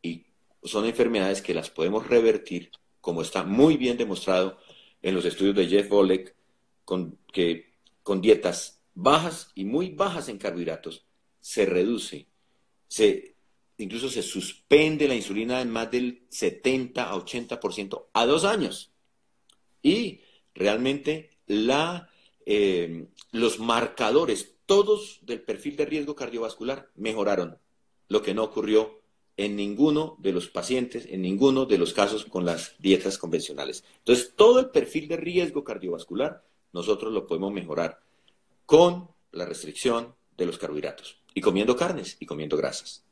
y 0.02 0.26
son 0.64 0.86
enfermedades 0.86 1.42
que 1.42 1.54
las 1.54 1.70
podemos 1.70 2.08
revertir, 2.08 2.72
como 3.02 3.22
está 3.22 3.44
muy 3.44 3.78
bien 3.78 3.98
demostrado 3.98 4.58
en 5.02 5.16
los 5.16 5.26
estudios 5.26 5.56
de 5.56 5.68
Jeff 5.68 5.90
Volek, 5.90 6.36
con, 6.86 7.20
que 7.32 7.74
con 8.02 8.22
dietas 8.22 8.82
bajas 8.94 9.52
y 9.56 9.66
muy 9.66 9.90
bajas 9.90 10.30
en 10.30 10.38
carbohidratos 10.38 11.06
se 11.40 11.66
reduce, 11.66 12.28
se 12.88 13.34
incluso 13.78 14.10
se 14.10 14.22
suspende 14.24 15.08
la 15.08 15.16
insulina 15.16 15.62
en 15.62 15.70
más 15.70 15.92
del 15.92 16.26
70 16.30 17.10
a 17.10 17.16
80% 17.16 18.06
a 18.14 18.26
dos 18.26 18.46
años. 18.46 18.92
Y 19.82 20.22
realmente 20.54 21.32
eh, 22.46 23.08
los 23.32 23.60
marcadores, 23.60 24.53
todos 24.66 25.20
del 25.24 25.42
perfil 25.42 25.76
de 25.76 25.86
riesgo 25.86 26.16
cardiovascular, 26.16 26.90
mejoraron, 26.96 27.58
lo 28.08 28.22
que 28.22 28.34
no 28.34 28.44
ocurrió 28.44 29.02
en 29.38 29.56
ninguno 29.56 30.16
de 30.20 30.32
los 30.32 30.48
pacientes, 30.48 31.08
en 31.10 31.22
ninguno 31.22 31.66
de 31.66 31.78
los 31.78 31.94
casos 31.94 32.26
con 32.26 32.46
las 32.46 32.76
dietas 32.80 33.18
convencionales. 33.18 33.84
Entonces, 34.00 34.34
todo 34.36 34.60
el 34.60 34.70
perfil 34.70 35.08
de 35.08 35.18
riesgo 35.18 35.64
cardiovascular, 35.64 36.44
nosotros 36.72 37.12
lo 37.12 37.26
podemos 37.26 37.52
mejorar 37.52 38.00
con 38.66 39.10
la 39.32 39.46
restricción 39.46 40.16
de 40.38 40.46
los 40.46 40.58
carbohidratos 40.58 41.20
y 41.34 41.42
comiendo 41.42 41.76
carnes 41.76 42.18
y 42.20 42.26
comiendo 42.26 42.58
grasas. 42.58 43.04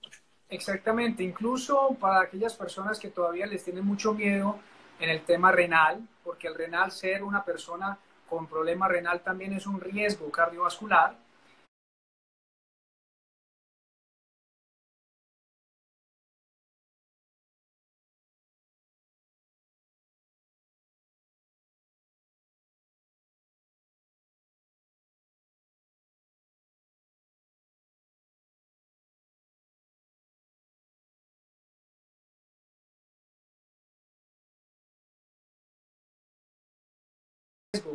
Exactamente, 0.50 1.24
incluso 1.24 1.96
para 2.00 2.22
aquellas 2.22 2.56
personas 2.56 3.00
que 3.00 3.10
todavía 3.10 3.46
les 3.46 3.64
tienen 3.64 3.86
mucho 3.86 4.14
miedo 4.14 4.60
en 5.00 5.10
el 5.10 5.24
tema 5.24 5.52
renal, 5.52 6.08
porque 6.24 6.48
el 6.48 6.56
renal 6.56 6.92
ser 6.92 7.24
una 7.24 7.44
persona 7.44 7.98
con 8.30 8.48
problema 8.48 8.88
renal 8.88 9.22
también 9.22 9.54
es 9.54 9.66
un 9.66 9.80
riesgo 9.80 10.30
cardiovascular, 10.30 11.18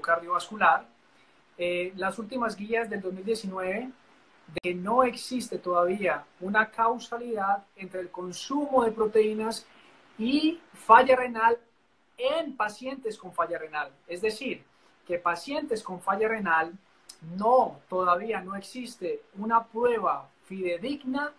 cardiovascular, 0.00 0.86
eh, 1.58 1.92
las 1.96 2.18
últimas 2.18 2.56
guías 2.56 2.90
del 2.90 3.00
2019 3.00 3.90
de 4.54 4.60
que 4.62 4.74
no 4.74 5.02
existe 5.02 5.58
todavía 5.58 6.24
una 6.40 6.70
causalidad 6.70 7.64
entre 7.76 8.00
el 8.00 8.10
consumo 8.10 8.84
de 8.84 8.92
proteínas 8.92 9.66
y 10.18 10.60
falla 10.72 11.16
renal 11.16 11.58
en 12.16 12.56
pacientes 12.56 13.18
con 13.18 13.32
falla 13.32 13.58
renal. 13.58 13.90
Es 14.06 14.20
decir, 14.20 14.62
que 15.06 15.18
pacientes 15.18 15.82
con 15.82 16.00
falla 16.00 16.28
renal 16.28 16.72
no, 17.36 17.80
todavía 17.88 18.40
no 18.40 18.54
existe 18.56 19.22
una 19.38 19.64
prueba 19.64 20.28
fidedigna 20.44 21.32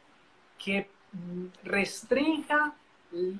que 0.57 0.89
mm, 1.11 1.45
restrinja 1.63 2.73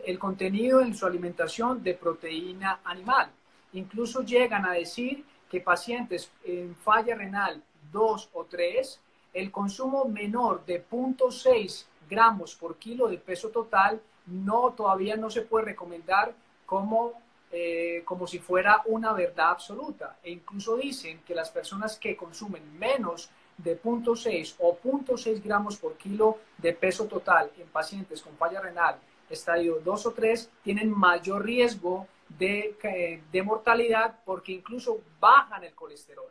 el 0.05 0.17
contenido 0.17 0.81
en 0.81 0.95
su 0.95 1.05
alimentación 1.05 1.83
de 1.83 1.93
proteína 1.93 2.79
animal. 2.85 3.29
Incluso 3.73 4.23
llegan 4.23 4.65
a 4.65 4.73
decir 4.73 5.25
que 5.49 5.61
pacientes 5.61 6.31
en 6.43 6.75
falla 6.75 7.15
renal 7.15 7.63
2 7.91 8.29
o 8.33 8.45
3, 8.45 8.99
el 9.33 9.51
consumo 9.51 10.05
menor 10.05 10.65
de 10.65 10.85
0.6 10.85 11.85
gramos 12.09 12.55
por 12.55 12.77
kilo 12.77 13.07
de 13.07 13.17
peso 13.17 13.49
total 13.49 14.01
no 14.27 14.71
todavía 14.71 15.15
no 15.15 15.29
se 15.29 15.41
puede 15.41 15.65
recomendar 15.65 16.33
como, 16.65 17.13
eh, 17.51 18.01
como 18.05 18.27
si 18.27 18.39
fuera 18.39 18.81
una 18.85 19.13
verdad 19.13 19.51
absoluta. 19.51 20.17
E 20.23 20.31
incluso 20.31 20.75
dicen 20.75 21.21
que 21.25 21.35
las 21.35 21.49
personas 21.49 21.97
que 21.97 22.17
consumen 22.17 22.77
menos 22.77 23.29
de 23.57 23.81
0.6 23.81 24.55
o 24.59 24.77
0.6 24.77 25.41
gramos 25.43 25.77
por 25.77 25.95
kilo 25.95 26.37
de 26.57 26.73
peso 26.73 27.05
total 27.05 27.51
en 27.57 27.67
pacientes 27.67 28.21
con 28.21 28.35
falla 28.37 28.61
renal 28.61 28.99
estadio 29.29 29.79
2 29.83 30.05
o 30.05 30.11
3 30.11 30.49
tienen 30.63 30.91
mayor 30.91 31.43
riesgo 31.43 32.07
de, 32.29 33.21
de 33.31 33.43
mortalidad 33.43 34.19
porque 34.25 34.51
incluso 34.51 34.99
bajan 35.19 35.63
el 35.63 35.73
colesterol. 35.73 36.29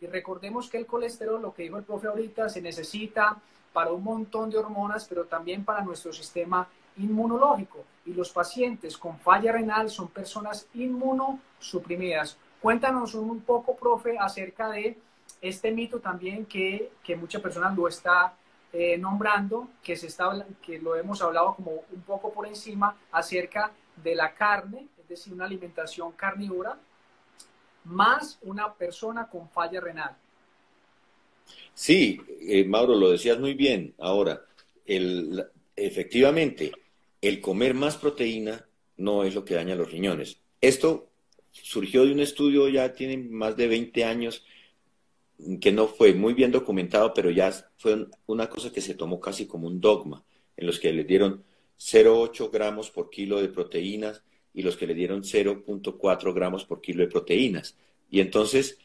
Y 0.00 0.06
recordemos 0.06 0.68
que 0.68 0.78
el 0.78 0.86
colesterol, 0.86 1.42
lo 1.42 1.52
que 1.52 1.64
dijo 1.64 1.76
el 1.76 1.84
profe 1.84 2.08
ahorita, 2.08 2.48
se 2.48 2.62
necesita 2.62 3.36
para 3.72 3.92
un 3.92 4.02
montón 4.02 4.50
de 4.50 4.58
hormonas, 4.58 5.06
pero 5.06 5.26
también 5.26 5.64
para 5.64 5.82
nuestro 5.82 6.12
sistema 6.12 6.66
inmunológico. 6.96 7.84
Y 8.06 8.14
los 8.14 8.30
pacientes 8.30 8.96
con 8.96 9.18
falla 9.18 9.52
renal 9.52 9.90
son 9.90 10.08
personas 10.08 10.66
inmunosuprimidas. 10.74 12.36
Cuéntanos 12.60 13.14
un 13.14 13.40
poco, 13.42 13.76
profe, 13.76 14.18
acerca 14.18 14.70
de 14.70 14.98
este 15.40 15.70
mito 15.70 16.00
también 16.00 16.46
que, 16.46 16.92
que 17.02 17.16
muchas 17.16 17.40
personas 17.40 17.76
lo 17.76 17.88
está 17.88 18.34
eh, 18.72 18.98
nombrando, 18.98 19.68
que, 19.82 19.96
se 19.96 20.06
está, 20.06 20.46
que 20.62 20.78
lo 20.78 20.96
hemos 20.96 21.20
hablado 21.22 21.54
como 21.54 21.72
un 21.90 22.02
poco 22.02 22.32
por 22.32 22.46
encima, 22.46 22.96
acerca 23.12 23.72
de 23.96 24.14
la 24.14 24.32
carne, 24.34 24.86
decir, 25.10 25.32
una 25.32 25.44
alimentación 25.44 26.12
carnívora, 26.12 26.78
más 27.84 28.38
una 28.42 28.72
persona 28.74 29.28
con 29.28 29.48
falla 29.48 29.80
renal. 29.80 30.16
Sí, 31.74 32.20
eh, 32.40 32.64
Mauro, 32.64 32.94
lo 32.94 33.10
decías 33.10 33.38
muy 33.38 33.54
bien. 33.54 33.94
Ahora, 33.98 34.44
efectivamente, 35.76 36.72
el 37.20 37.40
comer 37.40 37.74
más 37.74 37.96
proteína 37.96 38.66
no 38.96 39.24
es 39.24 39.34
lo 39.34 39.44
que 39.44 39.54
daña 39.54 39.74
los 39.74 39.90
riñones. 39.90 40.40
Esto 40.60 41.08
surgió 41.50 42.04
de 42.04 42.12
un 42.12 42.20
estudio, 42.20 42.68
ya 42.68 42.92
tiene 42.92 43.16
más 43.18 43.56
de 43.56 43.66
20 43.66 44.04
años, 44.04 44.44
que 45.60 45.72
no 45.72 45.86
fue 45.88 46.12
muy 46.12 46.34
bien 46.34 46.52
documentado, 46.52 47.14
pero 47.14 47.30
ya 47.30 47.50
fue 47.78 48.06
una 48.26 48.48
cosa 48.48 48.72
que 48.72 48.82
se 48.82 48.94
tomó 48.94 49.20
casi 49.20 49.46
como 49.46 49.66
un 49.66 49.80
dogma, 49.80 50.22
en 50.56 50.66
los 50.66 50.78
que 50.78 50.92
le 50.92 51.04
dieron 51.04 51.42
0,8 51.78 52.50
gramos 52.50 52.90
por 52.90 53.08
kilo 53.08 53.40
de 53.40 53.48
proteínas 53.48 54.22
y 54.52 54.62
los 54.62 54.76
que 54.76 54.86
le 54.86 54.94
dieron 54.94 55.22
0.4 55.22 56.34
gramos 56.34 56.64
por 56.64 56.80
kilo 56.80 57.02
de 57.04 57.10
proteínas. 57.10 57.76
Y 58.10 58.20
entonces 58.20 58.78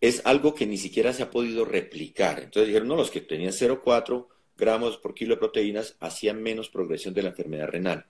es 0.00 0.22
algo 0.24 0.54
que 0.54 0.66
ni 0.66 0.78
siquiera 0.78 1.12
se 1.12 1.22
ha 1.22 1.30
podido 1.30 1.64
replicar. 1.64 2.40
Entonces 2.40 2.68
dijeron, 2.68 2.88
no, 2.88 2.96
los 2.96 3.10
que 3.10 3.20
tenían 3.20 3.52
0.4 3.52 4.26
gramos 4.56 4.96
por 4.96 5.14
kilo 5.14 5.34
de 5.34 5.40
proteínas 5.40 5.96
hacían 6.00 6.42
menos 6.42 6.68
progresión 6.68 7.14
de 7.14 7.22
la 7.22 7.30
enfermedad 7.30 7.68
renal. 7.68 8.06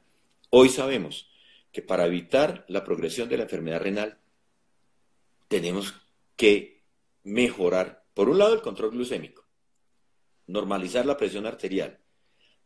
Hoy 0.51 0.69
sabemos 0.69 1.31
que 1.73 1.83
para 1.83 2.07
evitar 2.07 2.65
la 2.69 2.85
progresión 2.85 3.29
de 3.29 3.39
la 3.39 3.45
enfermedad 3.45 3.81
renal 3.81 4.19
tenemos 5.49 5.95
que 6.37 6.83
mejorar, 7.25 8.05
por 8.15 8.29
un 8.29 8.39
lado, 8.39 8.55
el 8.55 8.63
control 8.63 8.91
glucémico, 8.91 9.45
normalizar 10.47 11.07
la 11.07 11.17
presión 11.17 11.47
arterial 11.47 11.99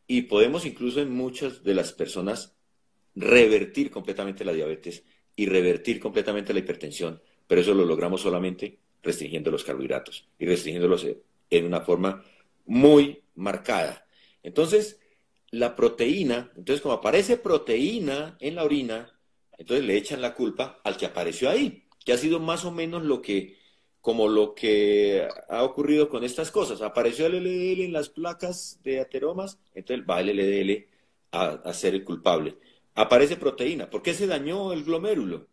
y 0.07 0.23
podemos 0.23 0.67
incluso 0.67 1.01
en 1.01 1.11
muchas 1.11 1.63
de 1.63 1.75
las 1.75 1.93
personas 1.93 2.56
revertir 3.17 3.91
completamente 3.91 4.45
la 4.45 4.53
diabetes 4.53 5.03
y 5.35 5.47
revertir 5.47 5.99
completamente 5.99 6.53
la 6.53 6.61
hipertensión, 6.61 7.21
pero 7.47 7.63
eso 7.63 7.75
lo 7.75 7.85
logramos 7.85 8.21
solamente 8.21 8.79
restringiendo 9.03 9.51
los 9.51 9.65
carbohidratos 9.65 10.29
y 10.39 10.47
restringiéndolos 10.47 11.07
en 11.51 11.65
una 11.65 11.81
forma 11.81 12.23
muy 12.67 13.23
marcada. 13.35 14.07
Entonces, 14.43 15.01
la 15.51 15.75
proteína, 15.75 16.53
entonces 16.57 16.83
como 16.83 16.95
aparece 16.95 17.37
proteína 17.39 18.37
en 18.41 18.55
la 18.57 18.65
orina, 18.65 19.19
entonces 19.59 19.87
le 19.87 19.97
echan 19.97 20.21
la 20.21 20.35
culpa 20.35 20.81
al 20.85 20.97
que 20.97 21.07
apareció 21.07 21.49
ahí, 21.49 21.85
que 22.05 22.13
ha 22.13 22.19
sido 22.19 22.39
más 22.39 22.65
o 22.65 22.71
menos 22.71 23.03
lo 23.05 23.23
que, 23.23 23.57
como 24.01 24.29
lo 24.29 24.55
que 24.55 25.27
ha 25.49 25.63
ocurrido 25.63 26.09
con 26.09 26.25
estas 26.25 26.51
cosas. 26.51 26.83
Apareció 26.83 27.27
el 27.27 27.37
LDL 27.37 27.85
en 27.85 27.93
las 27.93 28.11
placas 28.11 28.81
de 28.83 29.01
ateromas, 29.01 29.59
entonces 29.75 30.05
va 30.09 30.21
el 30.21 30.37
LDL 30.37 30.89
a, 31.33 31.47
a 31.65 31.73
ser 31.73 31.95
el 31.95 32.05
culpable 32.05 32.57
aparece 32.97 33.37
proteína. 33.37 33.89
¿Por 33.89 34.03
qué 34.03 34.15
se 34.15 34.27
dañó 34.27 34.73
el 34.73 34.83
glomérulo? 34.83 35.47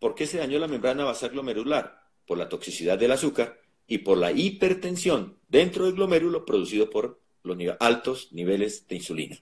¿Por 0.00 0.14
qué 0.14 0.26
se 0.26 0.38
dañó 0.38 0.58
la 0.58 0.66
membrana 0.66 1.04
basal 1.04 1.30
glomerular? 1.30 2.00
Por 2.26 2.38
la 2.38 2.48
toxicidad 2.48 2.98
del 2.98 3.12
azúcar 3.12 3.60
y 3.86 3.98
por 3.98 4.18
la 4.18 4.32
hipertensión 4.32 5.38
dentro 5.48 5.84
del 5.84 5.94
glomérulo 5.94 6.44
producido 6.44 6.90
por 6.90 7.20
los 7.42 7.58
altos 7.78 8.32
niveles 8.32 8.88
de 8.88 8.96
insulina. 8.96 9.38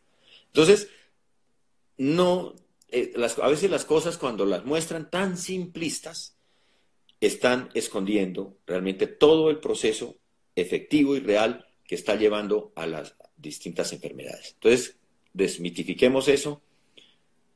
Entonces, 0.46 0.88
no, 1.96 2.54
eh, 2.88 3.12
a 3.42 3.48
veces 3.48 3.70
las 3.70 3.84
cosas 3.84 4.18
cuando 4.18 4.44
las 4.44 4.64
muestran 4.64 5.10
tan 5.10 5.38
simplistas, 5.38 6.38
están 7.20 7.70
escondiendo 7.74 8.58
realmente 8.66 9.06
todo 9.06 9.50
el 9.50 9.58
proceso 9.58 10.16
efectivo 10.54 11.16
y 11.16 11.20
real 11.20 11.66
que 11.84 11.94
está 11.94 12.14
llevando 12.14 12.72
a 12.76 12.86
las 12.86 13.16
distintas 13.36 13.92
enfermedades. 13.92 14.52
Entonces, 14.54 14.96
desmitifiquemos 15.32 16.28
eso 16.28 16.62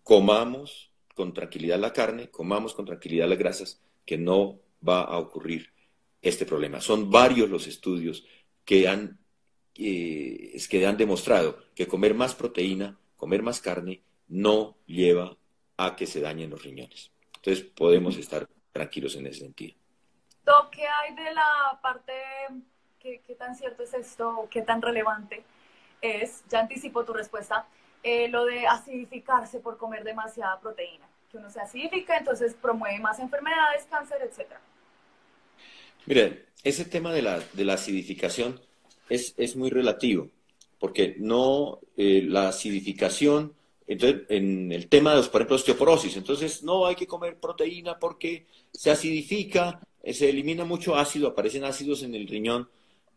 comamos 0.02 0.92
con 1.14 1.32
tranquilidad 1.32 1.78
la 1.78 1.92
carne, 1.92 2.30
comamos 2.30 2.74
con 2.74 2.86
tranquilidad 2.86 3.28
las 3.28 3.38
grasas, 3.38 3.80
que 4.04 4.18
no 4.18 4.58
va 4.86 5.02
a 5.02 5.18
ocurrir 5.18 5.72
este 6.20 6.46
problema. 6.46 6.80
Son 6.80 7.10
varios 7.10 7.48
los 7.48 7.66
estudios 7.66 8.24
que 8.64 8.88
han, 8.88 9.18
eh, 9.74 10.58
que 10.68 10.86
han 10.86 10.96
demostrado 10.96 11.58
que 11.74 11.86
comer 11.86 12.14
más 12.14 12.34
proteína, 12.34 12.98
comer 13.16 13.42
más 13.42 13.60
carne, 13.60 14.02
no 14.28 14.76
lleva 14.86 15.36
a 15.76 15.96
que 15.96 16.06
se 16.06 16.20
dañen 16.20 16.50
los 16.50 16.62
riñones. 16.62 17.10
Entonces 17.36 17.64
podemos 17.64 18.16
estar 18.16 18.48
tranquilos 18.72 19.16
en 19.16 19.26
ese 19.26 19.40
sentido. 19.40 19.74
¿Qué 20.70 20.86
hay 20.86 21.14
de 21.14 21.34
la 21.34 21.78
parte, 21.82 22.12
qué, 22.98 23.20
qué 23.26 23.34
tan 23.34 23.54
cierto 23.54 23.82
es 23.82 23.94
esto, 23.94 24.48
qué 24.50 24.62
tan 24.62 24.80
relevante 24.80 25.44
es? 26.00 26.44
Ya 26.48 26.60
anticipo 26.60 27.04
tu 27.04 27.12
respuesta 27.12 27.66
eh, 28.02 28.28
lo 28.28 28.44
de 28.44 28.66
acidificarse 28.66 29.60
por 29.60 29.78
comer 29.78 30.04
demasiada 30.04 30.60
proteína, 30.60 31.06
que 31.30 31.38
uno 31.38 31.50
se 31.50 31.60
acidifica, 31.60 32.18
entonces 32.18 32.54
promueve 32.60 32.98
más 32.98 33.18
enfermedades, 33.18 33.86
cáncer, 33.88 34.18
etc. 34.22 34.52
Mire, 36.06 36.46
ese 36.64 36.84
tema 36.84 37.12
de 37.12 37.22
la, 37.22 37.40
de 37.52 37.64
la 37.64 37.74
acidificación 37.74 38.60
es, 39.08 39.34
es, 39.36 39.56
muy 39.56 39.70
relativo, 39.70 40.28
porque 40.78 41.14
no 41.18 41.78
eh, 41.96 42.22
la 42.26 42.48
acidificación, 42.48 43.54
entonces, 43.86 44.22
en 44.28 44.72
el 44.72 44.88
tema 44.88 45.10
de, 45.10 45.18
los, 45.18 45.28
por 45.28 45.42
ejemplo, 45.42 45.56
osteoporosis, 45.56 46.16
entonces 46.16 46.62
no 46.62 46.86
hay 46.86 46.96
que 46.96 47.06
comer 47.06 47.38
proteína 47.38 47.98
porque 47.98 48.46
se 48.72 48.90
acidifica, 48.90 49.80
eh, 50.02 50.14
se 50.14 50.30
elimina 50.30 50.64
mucho 50.64 50.96
ácido, 50.96 51.28
aparecen 51.28 51.64
ácidos 51.64 52.02
en 52.02 52.14
el 52.14 52.26
riñón, 52.26 52.68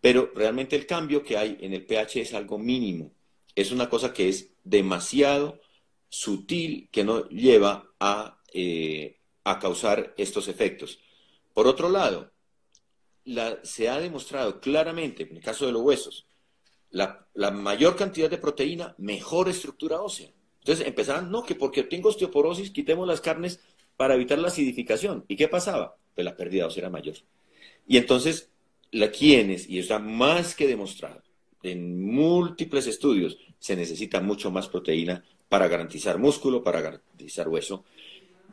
pero 0.01 0.31
realmente 0.36 0.75
el 0.75 0.86
cambio 0.86 1.23
que 1.23 1.38
hay 1.38 1.57
en 1.61 1.73
el 1.73 1.86
pH 1.86 2.21
es 2.21 2.33
algo 2.33 2.59
mínimo. 2.59 3.11
Es 3.55 3.71
una 3.71 3.89
cosa 3.89 4.13
que 4.13 4.29
es 4.29 4.51
demasiado 4.63 5.59
sutil 6.09 6.89
que 6.91 7.03
no 7.03 7.27
lleva 7.29 7.91
a, 7.99 8.41
eh, 8.53 9.19
a 9.43 9.59
causar 9.59 10.13
estos 10.17 10.47
efectos. 10.47 10.99
Por 11.53 11.67
otro 11.67 11.89
lado, 11.89 12.31
se 13.63 13.89
ha 13.89 13.99
demostrado 13.99 14.59
claramente, 14.59 15.23
en 15.23 15.37
el 15.37 15.43
caso 15.43 15.65
de 15.65 15.71
los 15.71 15.81
huesos, 15.81 16.27
la, 16.91 17.51
mayor 17.51 17.95
cantidad 17.95 18.29
de 18.29 18.37
proteína, 18.37 18.95
mejor 18.97 19.49
estructura 19.49 20.01
ósea. 20.01 20.31
Entonces 20.59 20.87
empezaban, 20.87 21.29
no, 21.31 21.43
que 21.43 21.55
porque 21.55 21.83
tengo 21.83 22.09
osteoporosis, 22.09 22.71
quitemos 22.71 23.07
las 23.07 23.21
carnes 23.21 23.59
para 23.97 24.15
evitar 24.15 24.39
la 24.39 24.47
acidificación. 24.47 25.25
¿Y 25.27 25.35
qué 25.35 25.47
pasaba? 25.47 25.97
Pues 26.13 26.25
la 26.25 26.37
pérdida 26.37 26.67
ósea 26.67 26.81
era 26.81 26.89
mayor. 26.89 27.15
Y 27.87 27.97
entonces, 27.97 28.49
la, 28.91 29.11
quienes, 29.11 29.69
y 29.69 29.79
está 29.79 29.99
más 29.99 30.55
que 30.55 30.67
demostrado, 30.67 31.21
en 31.68 32.01
múltiples 32.01 32.88
estudios, 32.88 33.38
se 33.59 33.76
necesita 33.76 34.22
mucho 34.22 34.51
más 34.51 34.68
proteína 34.68 35.24
para 35.49 35.68
garantizar 35.68 36.18
músculo, 36.18 36.63
para 36.63 36.82
garantizar 36.82 37.47
hueso. 37.47 37.84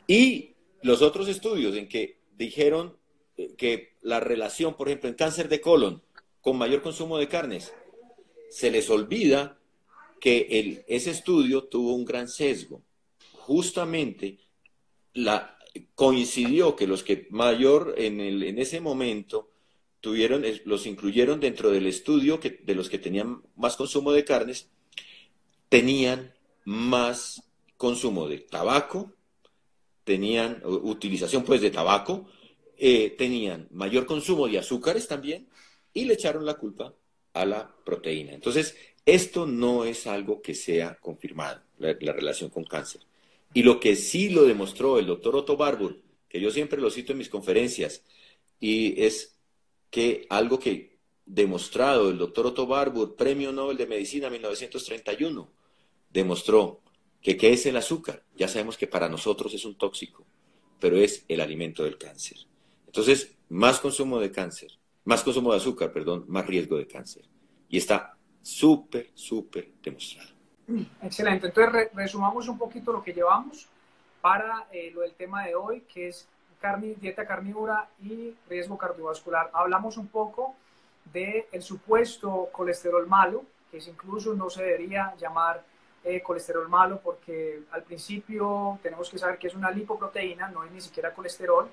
Y 0.07 0.51
los 0.83 1.03
otros 1.03 1.29
estudios 1.29 1.77
en 1.77 1.89
que 1.89 2.19
dijeron 2.37 2.97
eh, 3.37 3.55
que 3.57 3.93
la 4.03 4.21
relación, 4.21 4.75
por 4.75 4.89
ejemplo, 4.89 5.09
en 5.09 5.15
cáncer 5.15 5.49
de 5.49 5.61
colon 5.61 6.03
con 6.41 6.57
mayor 6.57 6.83
consumo 6.83 7.19
de 7.19 7.29
carnes, 7.29 7.73
se 8.51 8.71
les 8.71 8.91
olvida 8.91 9.59
que 10.21 10.47
el, 10.51 10.85
ese 10.89 11.11
estudio 11.11 11.65
tuvo 11.65 11.95
un 11.95 12.05
gran 12.05 12.29
sesgo. 12.29 12.83
Justamente 13.33 14.39
la, 15.15 15.57
coincidió 15.95 16.77
que 16.77 16.87
los 16.87 17.03
que 17.03 17.27
mayor 17.31 17.95
en, 17.97 18.21
el, 18.21 18.43
en 18.43 18.59
ese 18.59 18.81
momento 18.81 19.51
tuvieron, 20.03 20.45
los 20.65 20.85
incluyeron 20.85 21.41
dentro 21.41 21.71
del 21.71 21.87
estudio 21.87 22.41
que, 22.41 22.51
de 22.51 22.75
los 22.75 22.91
que 22.91 22.99
tenían 22.99 23.41
más 23.57 23.77
consumo 23.77 24.13
de 24.13 24.25
carnes, 24.25 24.69
tenían 25.71 26.35
más 26.65 27.43
consumo 27.79 28.29
de 28.29 28.41
tabaco, 28.41 29.15
tenían 30.05 30.61
utilización 30.65 31.45
pues 31.45 31.61
de 31.61 31.71
tabaco, 31.71 32.29
eh, 32.77 33.15
tenían 33.17 33.69
mayor 33.71 34.05
consumo 34.05 34.49
de 34.49 34.59
azúcares 34.59 35.07
también 35.07 35.47
y 35.95 36.05
le 36.05 36.15
echaron 36.15 36.45
la 36.45 36.55
culpa 36.55 36.95
a 37.33 37.47
la 37.47 37.73
proteína. 37.85 38.33
Entonces, 38.33 38.77
esto 39.07 39.47
no 39.47 39.85
es 39.85 40.09
algo 40.09 40.43
que 40.43 40.55
sea 40.55 40.99
confirmado, 41.01 41.63
la, 41.79 42.13
relación 42.13 42.51
con 42.51 42.65
cáncer. 42.65 43.03
Y 43.55 43.63
lo 43.63 43.79
que 43.79 43.95
sí 43.95 44.31
lo 44.31 44.43
demostró 44.43 44.99
el 44.99 45.07
doctor 45.07 45.37
Otto 45.37 45.57
Barbour, 45.57 46.01
que 46.29 46.41
yo 46.41 46.51
siempre 46.51 46.81
lo 46.81 46.91
cito 46.91 47.13
en 47.13 47.19
mis 47.19 47.29
conferencias, 47.29 48.03
y 48.59 49.01
es 49.03 49.32
que 49.93 50.27
algo 50.31 50.59
que 50.59 50.97
demostrado 51.27 52.09
el 52.09 52.17
doctor 52.17 52.47
Otto 52.47 52.67
Barbour, 52.67 53.15
Premio 53.15 53.53
Nobel 53.53 53.77
de 53.77 53.87
Medicina 53.87 54.31
1931, 54.31 55.51
demostró 56.11 56.81
que 57.21 57.37
qué 57.37 57.53
es 57.53 57.67
el 57.67 57.77
azúcar. 57.77 58.25
Ya 58.35 58.49
sabemos 58.49 58.79
que 58.79 58.87
para 58.87 59.11
nosotros 59.11 59.53
es 59.53 59.67
un 59.67 59.77
tóxico, 59.77 60.25
pero 60.81 60.97
es 60.97 61.27
el 61.29 61.43
alimento 61.43 61.85
del 61.85 61.99
cáncer. 61.99 62.39
Entonces, 62.87 63.37
más 63.51 63.81
consumo 63.81 64.19
de 64.19 64.33
cáncer, 64.33 64.73
más 65.05 65.23
consumo 65.23 65.53
de 65.53 65.59
azúcar, 65.59 65.93
perdón, 65.93 66.25
más 66.27 66.47
riesgo 66.47 66.79
de 66.79 66.87
cáncer. 66.87 67.25
Y 67.69 67.77
está 67.77 68.17
súper, 68.41 69.11
súper 69.13 69.73
demostrado. 69.83 70.31
Excelente. 71.03 71.49
Entonces, 71.49 71.91
resumamos 71.93 72.49
un 72.49 72.57
poquito 72.57 72.95
lo 72.95 73.03
que 73.03 73.13
llevamos 73.13 73.69
para 74.23 74.69
eh, 74.73 74.91
lo 74.95 75.03
del 75.03 75.13
tema 75.13 75.45
de 75.45 75.55
hoy, 75.55 75.83
que 75.83 76.09
es 76.09 76.27
dieta 77.01 77.27
carnívora 77.27 77.89
y 78.01 78.35
riesgo 78.49 78.79
cardiovascular. 78.79 79.51
Hablamos 79.53 79.97
un 79.97 80.09
poco 80.09 80.55
del 81.13 81.45
el 81.53 81.63
supuesto 81.63 82.49
colesterol 82.53 83.07
malo, 83.07 83.45
que 83.71 83.79
incluso 83.79 84.35
no 84.35 84.49
se 84.49 84.63
debería 84.63 85.15
llamar 85.19 85.65
eh, 86.05 86.21
colesterol 86.21 86.69
malo 86.69 87.01
porque 87.03 87.63
al 87.71 87.83
principio 87.83 88.79
tenemos 88.83 89.09
que 89.11 89.19
saber 89.19 89.39
que 89.39 89.49
es 89.49 89.55
una 89.55 89.71
lipoproteína, 89.71 90.49
no 90.49 90.65
es 90.65 90.71
ni 90.73 90.81
siquiera 90.81 91.13
colesterol. 91.13 91.69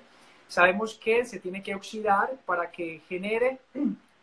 Sabemos 0.48 0.94
que 0.94 1.24
se 1.24 1.38
tiene 1.38 1.62
que 1.62 1.74
oxidar 1.74 2.30
para 2.44 2.70
que 2.70 3.02
genere 3.08 3.58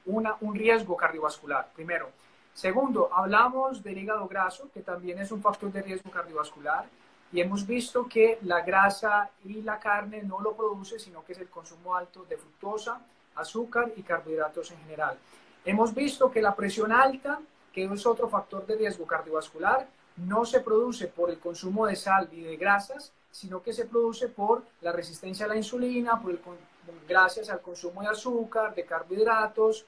un 0.05 0.55
riesgo 0.55 0.97
cardiovascular, 0.97 1.69
primero. 1.73 2.09
Segundo, 2.53 3.09
hablamos 3.13 3.83
del 3.83 3.99
hígado 3.99 4.27
graso, 4.27 4.69
que 4.73 4.81
también 4.81 5.19
es 5.19 5.31
un 5.31 5.41
factor 5.41 5.71
de 5.71 5.81
riesgo 5.81 6.09
cardiovascular, 6.09 6.85
y 7.31 7.41
hemos 7.41 7.67
visto 7.67 8.07
que 8.07 8.39
la 8.43 8.61
grasa 8.61 9.29
y 9.43 9.61
la 9.61 9.79
carne 9.79 10.23
no 10.23 10.39
lo 10.39 10.55
produce, 10.55 10.99
sino 10.99 11.25
que 11.25 11.33
es 11.33 11.39
el 11.39 11.49
consumo 11.49 11.95
alto 11.95 12.25
de 12.29 12.37
fructosa, 12.37 13.01
azúcar 13.35 13.91
y 13.95 14.03
carbohidratos 14.03 14.71
en 14.71 14.79
general. 14.79 15.17
Hemos 15.65 15.93
visto 15.93 16.31
que 16.31 16.41
la 16.41 16.55
presión 16.55 16.91
alta, 16.91 17.39
que 17.73 17.83
es 17.83 18.05
otro 18.05 18.29
factor 18.29 18.65
de 18.65 18.77
riesgo 18.77 19.05
cardiovascular, 19.05 19.87
no 20.17 20.45
se 20.45 20.61
produce 20.61 21.07
por 21.07 21.29
el 21.29 21.39
consumo 21.39 21.85
de 21.85 21.95
sal 21.95 22.29
y 22.31 22.41
de 22.41 22.57
grasas, 22.57 23.11
sino 23.31 23.61
que 23.61 23.73
se 23.73 23.85
produce 23.85 24.29
por 24.29 24.63
la 24.81 24.91
resistencia 24.91 25.45
a 25.45 25.49
la 25.49 25.57
insulina, 25.57 26.19
por 26.19 26.31
el, 26.31 26.39
gracias 27.07 27.49
al 27.49 27.61
consumo 27.61 28.01
de 28.01 28.07
azúcar, 28.07 28.73
de 28.73 28.85
carbohidratos, 28.85 29.85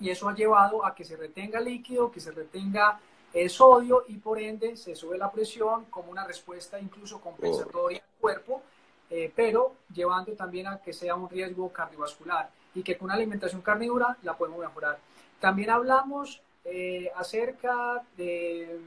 y 0.00 0.10
eso 0.10 0.28
ha 0.28 0.34
llevado 0.34 0.84
a 0.84 0.94
que 0.94 1.04
se 1.04 1.16
retenga 1.16 1.60
líquido, 1.60 2.10
que 2.10 2.20
se 2.20 2.32
retenga 2.32 2.98
el 3.34 3.50
sodio 3.50 4.04
y 4.08 4.16
por 4.16 4.38
ende 4.38 4.76
se 4.76 4.94
sube 4.94 5.18
la 5.18 5.30
presión 5.30 5.86
como 5.86 6.10
una 6.10 6.26
respuesta 6.26 6.80
incluso 6.80 7.20
compensatoria 7.20 7.98
al 7.98 8.20
cuerpo, 8.20 8.62
eh, 9.10 9.30
pero 9.34 9.74
llevando 9.92 10.32
también 10.32 10.68
a 10.68 10.80
que 10.80 10.92
sea 10.92 11.14
un 11.14 11.28
riesgo 11.28 11.70
cardiovascular 11.70 12.48
y 12.74 12.82
que 12.82 12.96
con 12.96 13.06
una 13.06 13.14
alimentación 13.14 13.60
carnívora 13.60 14.16
la 14.22 14.36
podemos 14.36 14.60
mejorar. 14.60 14.98
También 15.40 15.70
hablamos 15.70 16.40
eh, 16.64 17.10
acerca 17.14 18.02
de 18.16 18.80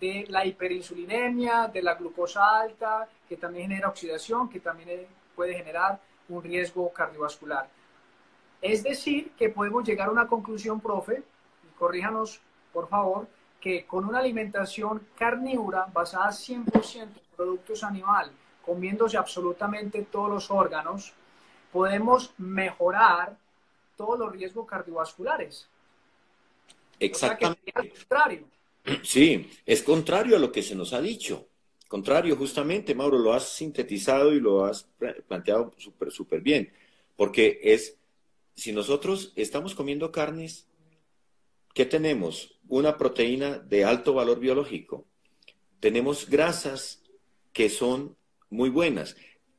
de 0.00 0.26
la 0.28 0.44
hiperinsulinemia, 0.44 1.68
de 1.68 1.82
la 1.82 1.94
glucosa 1.94 2.60
alta, 2.60 3.08
que 3.28 3.36
también 3.36 3.68
genera 3.68 3.88
oxidación, 3.88 4.48
que 4.48 4.60
también 4.60 5.06
puede 5.34 5.54
generar 5.54 6.00
un 6.28 6.42
riesgo 6.42 6.92
cardiovascular. 6.92 7.68
Es 8.60 8.82
decir, 8.82 9.32
que 9.32 9.48
podemos 9.48 9.84
llegar 9.84 10.08
a 10.08 10.12
una 10.12 10.28
conclusión, 10.28 10.80
profe, 10.80 11.22
y 11.64 11.78
corríjanos, 11.78 12.40
por 12.72 12.88
favor, 12.88 13.26
que 13.60 13.84
con 13.86 14.04
una 14.04 14.18
alimentación 14.18 15.08
carnívora 15.16 15.86
basada 15.92 16.30
100% 16.30 17.02
en 17.02 17.08
productos 17.36 17.82
animales, 17.82 18.32
comiéndose 18.64 19.16
absolutamente 19.16 20.06
todos 20.10 20.30
los 20.30 20.50
órganos, 20.50 21.12
podemos 21.72 22.32
mejorar 22.38 23.36
todos 23.96 24.18
los 24.18 24.32
riesgos 24.32 24.66
cardiovasculares. 24.66 25.68
Exactamente. 26.98 27.72
Sí, 29.02 29.50
es 29.66 29.82
contrario 29.82 30.36
a 30.36 30.38
lo 30.38 30.50
que 30.50 30.62
se 30.62 30.74
nos 30.74 30.94
ha 30.94 31.02
dicho. 31.02 31.46
Contrario, 31.88 32.36
justamente, 32.36 32.94
Mauro, 32.94 33.18
lo 33.18 33.34
has 33.34 33.50
sintetizado 33.50 34.32
y 34.32 34.40
lo 34.40 34.64
has 34.64 34.88
planteado 35.26 35.74
súper 35.76 36.10
super 36.10 36.40
bien. 36.40 36.72
Porque 37.14 37.60
es, 37.62 37.98
si 38.54 38.72
nosotros 38.72 39.34
estamos 39.36 39.74
comiendo 39.74 40.10
carnes, 40.10 40.68
¿qué 41.74 41.84
tenemos? 41.86 42.58
Una 42.68 42.96
proteína 42.96 43.58
de 43.58 43.84
alto 43.84 44.14
valor 44.14 44.40
biológico. 44.40 45.06
Tenemos 45.80 46.28
grasas 46.28 47.02
que 47.52 47.68
son 47.68 48.16
muy 48.50 48.68
buenas. 48.68 49.16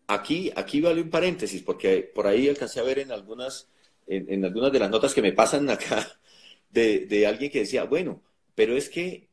Aquí, 0.07 0.51
aquí 0.55 0.81
vale 0.81 1.01
un 1.01 1.09
paréntesis, 1.09 1.61
porque 1.61 2.01
por 2.01 2.27
ahí 2.27 2.47
alcancé 2.47 2.79
a 2.79 2.83
ver 2.83 2.99
en 2.99 3.11
algunas, 3.11 3.69
en, 4.07 4.43
algunas 4.43 4.71
de 4.71 4.79
las 4.79 4.89
notas 4.89 5.13
que 5.13 5.21
me 5.21 5.33
pasan 5.33 5.69
acá 5.69 6.19
de, 6.69 7.05
de 7.05 7.27
alguien 7.27 7.51
que 7.51 7.59
decía, 7.59 7.83
bueno, 7.83 8.23
pero 8.55 8.75
es 8.75 8.89
que 8.89 9.29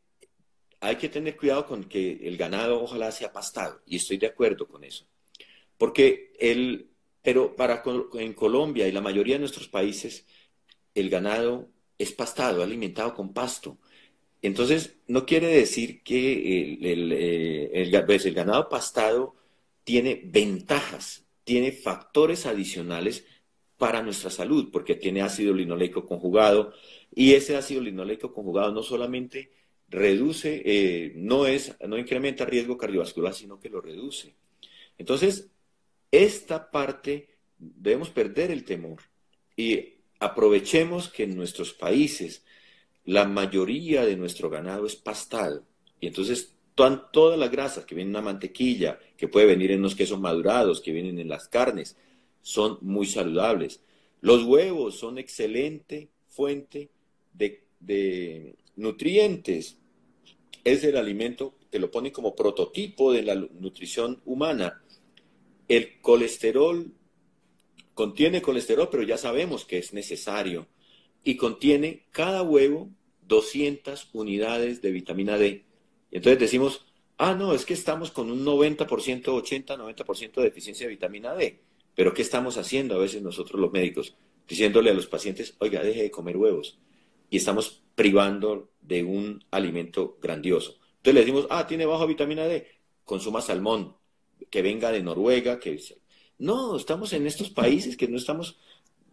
hay 0.81 0.97
que 0.97 1.09
tener 1.09 1.37
cuidado 1.37 1.67
con 1.67 1.85
que 1.85 2.21
el 2.23 2.37
ganado 2.37 2.83
ojalá 2.83 3.11
sea 3.11 3.33
pastado, 3.33 3.81
y 3.87 3.97
estoy 3.97 4.19
de 4.19 4.27
acuerdo 4.27 4.69
con 4.69 4.85
eso. 4.85 5.07
Porque 5.79 6.33
el, 6.39 6.91
pero 7.23 7.57
para 7.57 7.83
en 8.15 8.33
Colombia 8.35 8.87
y 8.87 8.93
la 8.93 9.01
mayoría 9.01 9.35
de 9.35 9.41
nuestros 9.41 9.69
países, 9.69 10.27
el 10.95 11.11
ganado 11.11 11.69
es 11.99 12.13
pastado, 12.13 12.63
alimentado 12.63 13.15
con 13.15 13.33
pasto. 13.33 13.79
Entonces, 14.43 14.97
no 15.09 15.27
quiere 15.27 15.49
decir 15.49 16.03
que 16.03 16.79
el, 16.79 17.13
el, 17.73 18.05
pues, 18.05 18.27
el, 18.27 18.35
ganado 18.35 18.69
pastado 18.69 19.35
tiene 19.85 20.23
ventajas, 20.25 21.25
tiene 21.45 21.73
factores 21.73 22.47
adicionales 22.47 23.25
para 23.77 24.03
nuestra 24.03 24.31
salud, 24.31 24.71
porque 24.73 24.95
tiene 24.95 25.23
ácido 25.23 25.55
linoleico 25.55 26.07
conjugado, 26.07 26.73
y 27.15 27.35
ese 27.35 27.57
ácido 27.57 27.83
linoleico 27.83 28.33
conjugado 28.33 28.73
no 28.73 28.83
solamente 28.83 29.51
reduce, 29.89 30.63
eh, 30.65 31.13
no, 31.17 31.47
es, 31.47 31.75
no 31.87 31.99
incrementa 31.99 32.45
riesgo 32.45 32.77
cardiovascular, 32.77 33.35
sino 33.35 33.61
que 33.61 33.71
lo 33.71 33.81
reduce. 33.81 34.35
Entonces, 34.99 35.49
esta 36.11 36.71
parte 36.71 37.29
debemos 37.59 38.11
perder 38.11 38.51
el 38.51 38.65
temor 38.65 38.99
y 39.57 39.96
aprovechemos 40.19 41.09
que 41.09 41.25
en 41.25 41.37
nuestros 41.37 41.73
países 41.73 42.45
la 43.05 43.27
mayoría 43.27 44.05
de 44.05 44.17
nuestro 44.17 44.51
ganado 44.51 44.87
es 44.87 44.97
pastado. 44.97 45.65
Y 46.01 46.09
entonces 46.09 46.57
todas 46.75 47.39
las 47.39 47.51
grasas 47.51 47.85
que 47.85 47.95
vienen 47.95 48.15
en 48.15 48.25
la 48.25 48.31
mantequilla, 48.33 48.99
que 49.17 49.29
puede 49.29 49.47
venir 49.47 49.71
en 49.71 49.83
los 49.83 49.95
quesos 49.95 50.21
madurados, 50.21 50.81
que 50.81 50.93
vienen 50.93 51.19
en 51.19 51.29
las 51.29 51.49
carnes, 51.49 51.97
son 52.43 52.79
muy 52.83 53.07
saludables. 53.07 53.81
Los 54.21 54.45
huevos 54.45 54.99
son 54.99 55.19
excelente 55.19 56.09
fuente 56.29 56.91
de, 57.33 58.55
nutrientes, 58.77 59.79
es 60.65 60.85
el 60.85 60.97
alimento 60.97 61.55
que 61.71 61.79
lo 61.79 61.91
pone 61.91 62.13
como 62.13 62.35
prototipo 62.35 63.13
de 63.13 63.23
la 63.23 63.35
nutrición 63.35 64.21
humana. 64.25 64.83
El 65.69 66.01
colesterol 66.01 66.93
contiene 67.97 68.43
colesterol, 68.43 68.91
pero 68.91 69.05
ya 69.05 69.17
sabemos 69.17 69.65
que 69.65 69.79
es 69.79 69.95
necesario. 69.95 70.69
Y 71.25 71.37
contiene 71.37 72.05
cada 72.11 72.43
huevo 72.43 72.91
200 73.23 74.11
unidades 74.13 74.83
de 74.83 74.91
vitamina 74.91 75.39
D. 75.39 75.65
Y 76.11 76.17
entonces 76.17 76.39
decimos, 76.39 76.85
ah, 77.17 77.35
no, 77.35 77.55
es 77.55 77.65
que 77.65 77.73
estamos 77.73 78.11
con 78.11 78.31
un 78.31 78.45
90%, 78.45 79.29
80, 79.29 79.79
90% 79.79 80.35
de 80.35 80.43
deficiencia 80.43 80.87
de 80.87 80.91
vitamina 80.91 81.35
D. 81.35 81.63
Pero 81.95 82.13
¿qué 82.13 82.21
estamos 82.21 82.59
haciendo 82.59 82.97
a 82.97 82.99
veces 82.99 83.23
nosotros 83.23 83.59
los 83.59 83.73
médicos? 83.73 84.15
Diciéndole 84.47 84.91
a 84.91 84.95
los 84.95 85.07
pacientes, 85.07 85.57
oiga, 85.59 85.83
deje 85.83 86.03
de 86.03 86.11
comer 86.11 86.37
huevos. 86.37 86.79
Y 87.31 87.39
estamos 87.39 87.83
privando 87.95 88.73
de 88.83 89.05
un 89.05 89.43
alimento 89.51 90.19
grandioso. 90.21 90.77
Entonces 90.99 91.15
le 91.15 91.21
decimos, 91.21 91.47
ah, 91.49 91.67
tiene 91.67 91.87
baja 91.87 92.05
vitamina 92.05 92.45
D, 92.45 92.67
consuma 93.07 93.41
salmón, 93.41 93.97
que 94.51 94.61
venga 94.61 94.93
de 94.93 95.03
Noruega, 95.03 95.59
que... 95.59 95.81
No, 96.39 96.77
estamos 96.77 97.13
en 97.13 97.27
estos 97.27 97.51
países 97.51 97.97
que 97.97 98.09
no 98.09 98.17
estamos, 98.17 98.59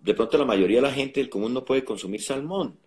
de 0.02 0.14
pronto 0.14 0.38
la 0.38 0.46
mayoría 0.46 0.78
de 0.78 0.88
la 0.88 0.94
gente 0.94 1.20
del 1.20 1.30
común 1.30 1.54
no 1.54 1.66
puede 1.66 1.84
consumir 1.84 2.22
salmón, 2.22 2.78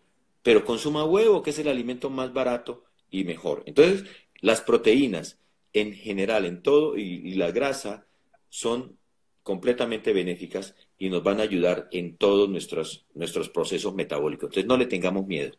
pero 0.43 0.64
consuma 0.64 1.05
huevo, 1.05 1.43
que 1.43 1.51
es 1.51 1.59
el 1.59 1.68
alimento 1.68 2.11
más 2.11 2.32
barato 2.32 2.84
y 3.11 3.24
mejor. 3.24 3.62
Entonces, 3.66 4.05
las 4.41 4.61
proteínas 4.61 5.39
en 5.72 5.95
general, 5.95 6.45
en 6.45 6.62
todo, 6.62 6.97
y, 6.97 7.34
la 7.34 7.51
grasa 7.51 8.07
son 8.49 8.97
completamente 9.43 10.12
benéficas 10.12 10.74
y 10.99 11.09
nos 11.09 11.22
van 11.22 11.41
a 11.41 11.45
ayudar 11.45 11.89
en 11.93 12.16
todos 12.16 12.49
nuestros, 12.49 13.07
nuestros 13.14 13.49
procesos 13.49 13.95
metabólicos. 13.95 14.49
Entonces, 14.49 14.66
no 14.66 14.76
le 14.76 14.87
tengamos 14.87 15.26
miedo 15.26 15.57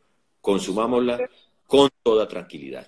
consumámosla 0.47 1.29
con 1.65 1.89
toda 2.01 2.25
tranquilidad. 2.25 2.87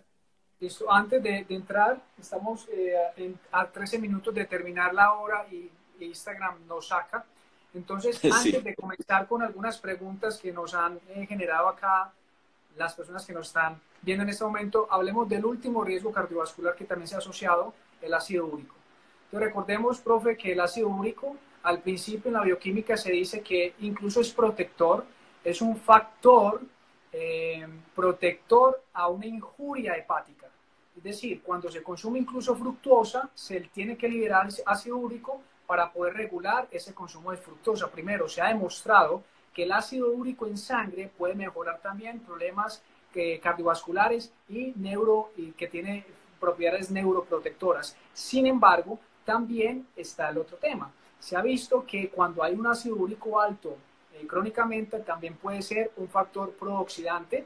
Antes 0.88 1.22
de, 1.22 1.46
entrar, 1.50 2.02
estamos 2.18 2.68
eh, 2.72 3.34
a 3.52 3.68
13 3.70 4.00
minutos 4.00 4.34
de 4.34 4.46
terminar 4.46 4.94
la 4.94 5.14
hora 5.14 5.46
y 5.52 5.70
Instagram 6.06 6.68
nos 6.68 6.88
saca. 6.88 7.26
Entonces, 7.74 8.20
antes 8.32 8.64
de 8.64 8.76
comenzar 8.76 9.28
con 9.28 9.42
algunas 9.42 9.78
preguntas 9.80 10.38
que 10.38 10.52
nos 10.52 10.74
han 10.74 11.00
eh, 11.10 11.26
generado 11.28 11.68
acá 11.68 12.12
las 12.78 12.94
personas 12.94 13.26
que 13.26 13.34
nos 13.34 13.48
están 13.48 13.80
viendo 14.02 14.24
en 14.24 14.30
este 14.30 14.44
momento, 14.44 14.88
hablemos 14.90 15.28
del 15.28 15.46
último 15.46 15.84
riesgo 15.84 16.12
cardiovascular 16.12 16.76
que 16.76 16.86
también 16.86 17.08
se 17.08 17.16
ha 17.16 17.20
asociado, 17.20 17.74
el 18.02 18.14
ácido 18.14 18.46
úrico. 18.46 18.76
Entonces, 19.26 19.48
recordemos, 19.48 20.00
profe, 20.00 20.38
que 20.38 20.54
el 20.54 20.60
ácido 20.60 20.88
úrico, 20.88 21.36
al 21.64 21.80
principio 21.80 22.30
en 22.30 22.36
la 22.36 22.42
bioquímica 22.42 22.96
se 22.96 23.12
dice 23.12 23.42
que 23.42 23.76
incluso 23.80 24.22
es 24.22 24.32
protector, 24.32 25.06
es 25.44 25.62
un 25.62 25.78
factor 25.78 26.62
eh, 27.12 27.68
protector 27.96 28.84
a 28.94 29.08
una 29.08 29.26
injuria 29.26 29.94
hepática. 29.96 30.48
Es 30.96 31.04
decir, 31.04 31.42
cuando 31.42 31.72
se 31.72 31.82
consume 31.82 32.20
incluso 32.20 32.56
fructuosa, 32.56 33.30
se 33.34 33.62
tiene 33.62 33.98
que 33.98 34.08
liberar 34.08 34.50
ácido 34.66 34.98
úrico 34.98 35.42
para 35.70 35.92
poder 35.92 36.16
regular 36.16 36.68
ese 36.72 36.96
consumo 36.96 37.30
de 37.30 37.38
fructosa. 37.38 37.92
Primero, 37.92 38.28
se 38.28 38.42
ha 38.42 38.48
demostrado 38.48 39.22
que 39.54 39.66
el 39.66 39.72
ácido 39.72 40.12
úrico 40.12 40.48
en 40.48 40.58
sangre 40.58 41.12
puede 41.16 41.36
mejorar 41.36 41.80
también 41.80 42.22
problemas 42.22 42.82
eh, 43.14 43.40
cardiovasculares 43.40 44.34
y, 44.50 44.74
neuro, 44.78 45.30
y 45.38 45.52
que 45.52 45.68
tiene 45.68 46.08
propiedades 46.40 46.90
neuroprotectoras. 46.90 47.96
Sin 48.14 48.48
embargo, 48.48 48.98
también 49.24 49.86
está 49.96 50.30
el 50.30 50.40
otro 50.40 50.58
tema. 50.58 50.92
Se 51.20 51.38
ha 51.38 51.42
visto 51.44 51.86
que 51.86 52.10
cuando 52.10 52.42
hay 52.42 52.56
un 52.56 52.66
ácido 52.66 52.96
úrico 52.96 53.40
alto 53.40 53.78
eh, 54.16 54.26
crónicamente 54.26 54.98
también 55.02 55.36
puede 55.36 55.62
ser 55.62 55.92
un 55.98 56.08
factor 56.08 56.50
prooxidante 56.54 57.46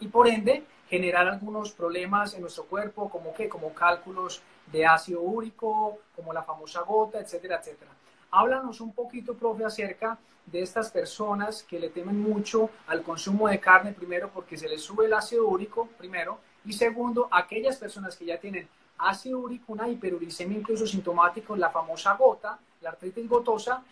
y 0.00 0.08
por 0.08 0.26
ende 0.26 0.64
generar 0.88 1.28
algunos 1.28 1.70
problemas 1.70 2.34
en 2.34 2.40
nuestro 2.40 2.64
cuerpo, 2.64 3.08
como 3.08 3.32
que, 3.32 3.48
como 3.48 3.72
cálculos 3.72 4.42
de 4.72 4.86
ácido 4.86 5.20
úrico, 5.20 5.98
como 6.16 6.32
la 6.32 6.42
famosa 6.42 6.80
gota, 6.80 7.20
etcétera, 7.20 7.58
etcétera. 7.60 7.90
Háblanos 8.30 8.80
un 8.80 8.92
poquito, 8.92 9.34
profe, 9.34 9.64
acerca 9.64 10.18
de 10.46 10.62
estas 10.62 10.90
personas 10.90 11.62
que 11.62 11.78
le 11.78 11.90
temen 11.90 12.20
mucho 12.20 12.70
al 12.86 13.02
consumo 13.02 13.48
de 13.48 13.60
carne, 13.60 13.92
primero 13.92 14.30
porque 14.32 14.56
se 14.56 14.68
les 14.68 14.82
sube 14.82 15.06
el 15.06 15.12
ácido 15.12 15.46
úrico, 15.46 15.88
primero, 15.98 16.38
y 16.64 16.72
segundo, 16.72 17.28
aquellas 17.30 17.76
personas 17.76 18.16
que 18.16 18.24
ya 18.24 18.38
tienen 18.38 18.68
ácido 18.98 19.38
úrico, 19.38 19.72
una 19.72 19.88
hiperuricemia 19.88 20.58
incluso 20.58 20.86
sintomático, 20.86 21.56
la 21.56 21.70
famosa 21.70 22.14
gota, 22.14 22.58
la 22.80 22.90
artritis 22.90 23.28
gotosa, 23.28 23.84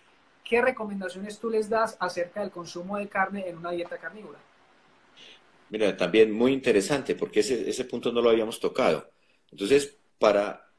¿qué 0.45 0.63
recomendaciones 0.63 1.39
tú 1.39 1.51
les 1.51 1.69
das 1.69 1.97
acerca 2.01 2.41
del 2.41 2.51
consumo 2.51 2.97
de 2.97 3.09
carne 3.09 3.49
en 3.49 3.59
una 3.59 3.71
dieta 3.71 3.99
carnívora? 3.99 4.39
Mira, 5.69 5.97
también 5.97 6.33
muy 6.33 6.53
interesante, 6.53 7.15
porque 7.15 7.41
ese, 7.41 7.69
ese 7.69 7.85
punto 7.85 8.11
no 8.11 8.21
lo 8.21 8.31
habíamos 8.31 8.59
tocado. 8.59 9.09
Entonces, 9.53 9.97
para 10.19 10.70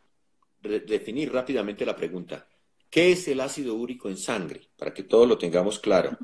definir 0.61 1.31
rápidamente 1.31 1.85
la 1.85 1.95
pregunta, 1.95 2.47
¿qué 2.89 3.11
es 3.11 3.27
el 3.27 3.39
ácido 3.39 3.75
úrico 3.75 4.09
en 4.09 4.17
sangre? 4.17 4.69
Para 4.77 4.93
que 4.93 5.03
todos 5.03 5.27
lo 5.27 5.37
tengamos 5.37 5.79
claro. 5.79 6.17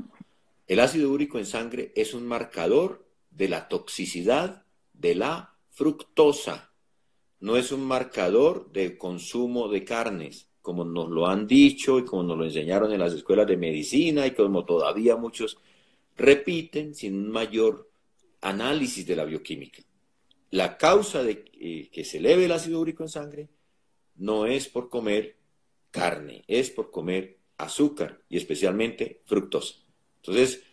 El 0.68 0.80
ácido 0.80 1.12
úrico 1.12 1.38
en 1.38 1.46
sangre 1.46 1.92
es 1.96 2.14
un 2.14 2.26
marcador 2.26 3.06
de 3.32 3.50
la 3.50 3.68
toxicidad 3.68 4.66
de 4.94 5.16
la 5.16 5.56
fructosa. 5.72 6.72
No 7.40 7.56
es 7.56 7.72
un 7.72 7.86
marcador 7.86 8.72
de 8.72 8.98
consumo 8.98 9.68
de 9.68 9.84
carnes 9.84 10.48
como 10.68 10.84
nos 10.84 11.10
lo 11.10 11.28
han 11.28 11.48
dicho 11.48 11.98
y 11.98 12.04
como 12.04 12.24
nos 12.24 12.38
lo 12.38 12.44
enseñaron 12.44 12.92
en 12.92 13.00
las 13.00 13.14
escuelas 13.14 13.48
de 13.48 13.56
medicina 13.56 14.28
y 14.28 14.32
como 14.32 14.66
todavía 14.66 15.16
muchos 15.16 15.58
repiten 16.18 16.94
sin 16.94 17.16
un 17.16 17.32
mayor 17.32 17.90
análisis 18.42 19.08
de 19.08 19.16
la 19.16 19.24
bioquímica. 19.24 19.82
La 20.52 20.76
causa 20.76 21.24
de 21.24 21.46
que 21.90 22.04
se 22.04 22.18
eleve 22.18 22.44
el 22.44 22.52
ácido 22.52 22.82
úrico 22.82 23.04
en 23.04 23.08
sangre 23.08 23.48
no 24.18 24.46
es 24.46 24.68
por 24.68 24.90
comer 24.90 25.38
carne, 25.92 26.44
es 26.48 26.70
por 26.70 26.92
comer 26.92 27.38
azúcar 27.58 28.22
y 28.30 28.38
especialmente 28.38 29.22
fructosa. 29.26 29.76
Entonces, 30.18 30.64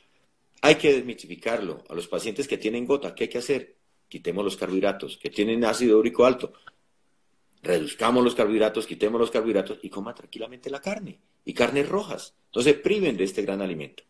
hay 0.60 0.76
que 0.76 0.92
desmitificarlo. 0.92 1.84
A 1.88 1.94
los 1.94 2.08
pacientes 2.08 2.48
que 2.48 2.58
tienen 2.58 2.86
gota, 2.86 3.14
¿qué 3.14 3.24
hay 3.24 3.30
que 3.30 3.38
hacer? 3.38 3.76
Quitemos 4.08 4.44
los 4.44 4.56
carbohidratos, 4.56 5.16
que 5.18 5.30
tienen 5.30 5.64
ácido 5.64 5.98
úrico 5.98 6.24
alto 6.24 6.52
reduzcamos 7.64 8.22
los 8.22 8.34
carbohidratos, 8.34 8.86
quitemos 8.86 9.18
los 9.18 9.30
carbohidratos 9.30 9.78
y 9.82 9.88
coma 9.88 10.14
tranquilamente 10.14 10.70
la 10.70 10.80
carne 10.80 11.18
y 11.44 11.54
carnes 11.54 11.88
rojas. 11.88 12.34
Entonces, 12.46 12.74
priven 12.74 13.16
de 13.16 13.24
este 13.24 13.42
gran 13.42 13.62
alimento. 13.62 14.04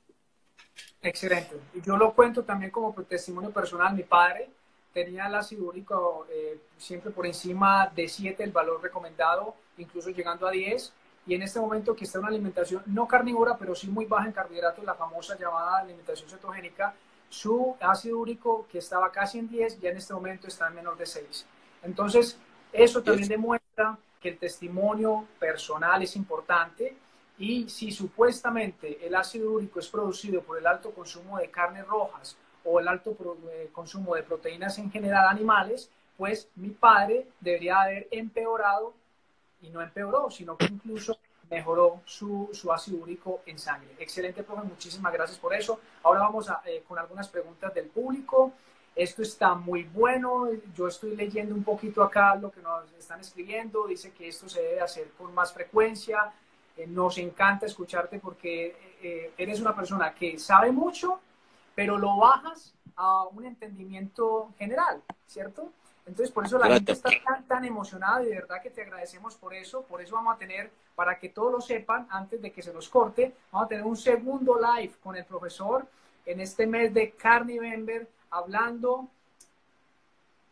Excelente. 1.00 1.56
Yo 1.84 1.96
lo 1.96 2.12
cuento 2.14 2.42
también 2.42 2.70
como 2.70 2.92
testimonio 3.04 3.50
personal. 3.50 3.94
Mi 3.94 4.02
padre 4.02 4.50
tenía 4.94 5.26
el 5.26 5.34
ácido 5.34 5.66
úrico 5.66 6.26
eh, 6.30 6.60
siempre 6.78 7.10
por 7.10 7.26
encima 7.26 7.90
de 7.94 8.08
7, 8.08 8.42
el 8.44 8.52
valor 8.52 8.80
recomendado, 8.80 9.54
incluso 9.76 10.10
llegando 10.10 10.46
a 10.46 10.52
10. 10.52 10.92
Y 11.26 11.34
en 11.34 11.42
este 11.42 11.58
momento 11.58 11.96
que 11.96 12.04
está 12.04 12.20
una 12.20 12.28
alimentación 12.28 12.82
no 12.86 13.08
carnívora, 13.08 13.58
pero 13.58 13.74
sí 13.74 13.88
muy 13.88 14.04
baja 14.06 14.26
en 14.26 14.32
carbohidratos, 14.32 14.84
la 14.84 14.94
famosa 14.94 15.36
llamada 15.36 15.78
alimentación 15.80 16.30
cetogénica, 16.30 16.94
su 17.28 17.76
ácido 17.80 18.18
úrico 18.18 18.66
que 18.70 18.78
estaba 18.78 19.10
casi 19.10 19.38
en 19.38 19.48
10, 19.48 19.80
ya 19.80 19.90
en 19.90 19.96
este 19.96 20.14
momento 20.14 20.46
está 20.46 20.68
en 20.68 20.76
menor 20.76 20.96
de 20.96 21.06
6. 21.06 21.46
Entonces, 21.82 22.38
eso 22.72 23.02
también 23.02 23.28
demuestra 23.28 23.98
que 24.20 24.28
el 24.28 24.38
testimonio 24.38 25.26
personal 25.40 26.02
es 26.02 26.14
importante 26.14 26.96
y 27.38 27.68
si 27.68 27.90
supuestamente 27.90 29.04
el 29.04 29.14
ácido 29.16 29.50
úrico 29.50 29.80
es 29.80 29.88
producido 29.88 30.42
por 30.42 30.58
el 30.58 30.66
alto 30.66 30.92
consumo 30.92 31.38
de 31.38 31.50
carnes 31.50 31.86
rojas 31.86 32.36
o 32.64 32.80
el 32.80 32.88
alto 32.88 33.16
eh, 33.50 33.68
consumo 33.72 34.14
de 34.14 34.22
proteínas 34.22 34.78
en 34.78 34.90
general 34.90 35.28
animales, 35.28 35.90
pues 36.16 36.48
mi 36.56 36.70
padre 36.70 37.28
debería 37.40 37.82
haber 37.82 38.08
empeorado 38.10 38.94
y 39.62 39.68
no 39.70 39.82
empeoró, 39.82 40.30
sino 40.30 40.56
que 40.56 40.66
incluso 40.66 41.18
mejoró 41.50 42.00
su, 42.04 42.48
ácido 42.72 42.98
úrico 42.98 43.42
en 43.46 43.58
sangre. 43.58 43.90
Excelente, 43.98 44.42
profe, 44.42 44.62
muchísimas 44.62 45.12
gracias 45.12 45.38
por 45.38 45.54
eso. 45.54 45.80
Ahora 46.02 46.20
vamos 46.20 46.48
a, 46.48 46.62
eh, 46.66 46.82
con 46.86 46.98
algunas 46.98 47.28
preguntas 47.28 47.72
del 47.74 47.86
público 47.86 48.52
esto 48.96 49.22
está 49.22 49.54
muy 49.54 49.82
bueno, 49.82 50.48
yo 50.72 50.86
estoy 50.86 51.16
leyendo 51.16 51.52
un 51.54 51.64
poquito 51.64 52.02
acá 52.02 52.36
lo 52.36 52.52
que 52.52 52.60
nos 52.60 52.92
están 52.92 53.20
escribiendo, 53.20 53.88
dice 53.88 54.12
que 54.12 54.28
esto 54.28 54.48
se 54.48 54.62
debe 54.62 54.80
hacer 54.80 55.10
con 55.18 55.34
más 55.34 55.52
frecuencia, 55.52 56.32
eh, 56.76 56.86
nos 56.86 57.18
encanta 57.18 57.66
escucharte 57.66 58.20
porque 58.20 58.66
eh, 58.66 58.76
eh, 59.02 59.32
eres 59.36 59.60
una 59.60 59.74
persona 59.74 60.14
que 60.14 60.38
sabe 60.38 60.70
mucho, 60.70 61.20
pero 61.74 61.98
lo 61.98 62.16
bajas 62.16 62.74
a 62.96 63.24
un 63.24 63.44
entendimiento 63.44 64.50
general, 64.58 65.02
¿cierto? 65.26 65.70
Entonces, 66.06 66.30
por 66.32 66.44
eso 66.44 66.58
la 66.58 66.68
gente 66.68 66.92
está 66.92 67.10
tan, 67.24 67.44
tan 67.44 67.64
emocionada 67.64 68.22
y 68.22 68.26
de 68.26 68.34
verdad 68.34 68.62
que 68.62 68.70
te 68.70 68.82
agradecemos 68.82 69.36
por 69.36 69.54
eso. 69.54 69.82
Por 69.82 70.02
eso 70.02 70.14
vamos 70.14 70.34
a 70.34 70.38
tener, 70.38 70.70
para 70.94 71.18
que 71.18 71.30
todos 71.30 71.50
lo 71.50 71.60
sepan, 71.60 72.06
antes 72.10 72.42
de 72.42 72.52
que 72.52 72.62
se 72.62 72.74
los 72.74 72.88
corte, 72.88 73.34
vamos 73.50 73.66
a 73.66 73.68
tener 73.68 73.84
un 73.84 73.96
segundo 73.96 74.58
live 74.60 74.94
con 75.02 75.16
el 75.16 75.24
profesor 75.24 75.86
en 76.26 76.40
este 76.40 76.66
mes 76.66 76.92
de 76.92 77.12
Carnivember 77.12 78.06
hablando 78.30 79.08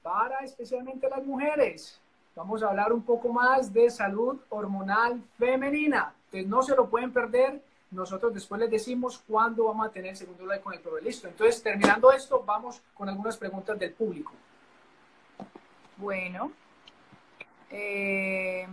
para 0.02 0.40
especialmente 0.40 1.08
las 1.08 1.24
mujeres. 1.24 2.00
Vamos 2.34 2.62
a 2.62 2.68
hablar 2.68 2.92
un 2.92 3.02
poco 3.02 3.28
más 3.28 3.72
de 3.72 3.90
salud 3.90 4.40
hormonal 4.48 5.22
femenina. 5.38 6.14
Entonces 6.26 6.48
no 6.48 6.62
se 6.62 6.74
lo 6.74 6.88
pueden 6.88 7.12
perder. 7.12 7.60
Nosotros 7.92 8.32
después 8.32 8.60
les 8.60 8.70
decimos 8.70 9.22
cuándo 9.26 9.64
vamos 9.64 9.86
a 9.86 9.90
tener 9.90 10.10
el 10.10 10.16
segundo 10.16 10.44
live 10.44 10.60
con 10.60 10.72
el 10.72 10.80
prove. 10.80 11.02
Listo. 11.02 11.28
Entonces, 11.28 11.62
terminando 11.62 12.10
esto, 12.10 12.42
vamos 12.44 12.80
con 12.94 13.08
algunas 13.08 13.36
preguntas 13.36 13.78
del 13.78 13.92
público. 13.92 14.32
Bueno. 15.98 16.52
Eh, 17.70 18.66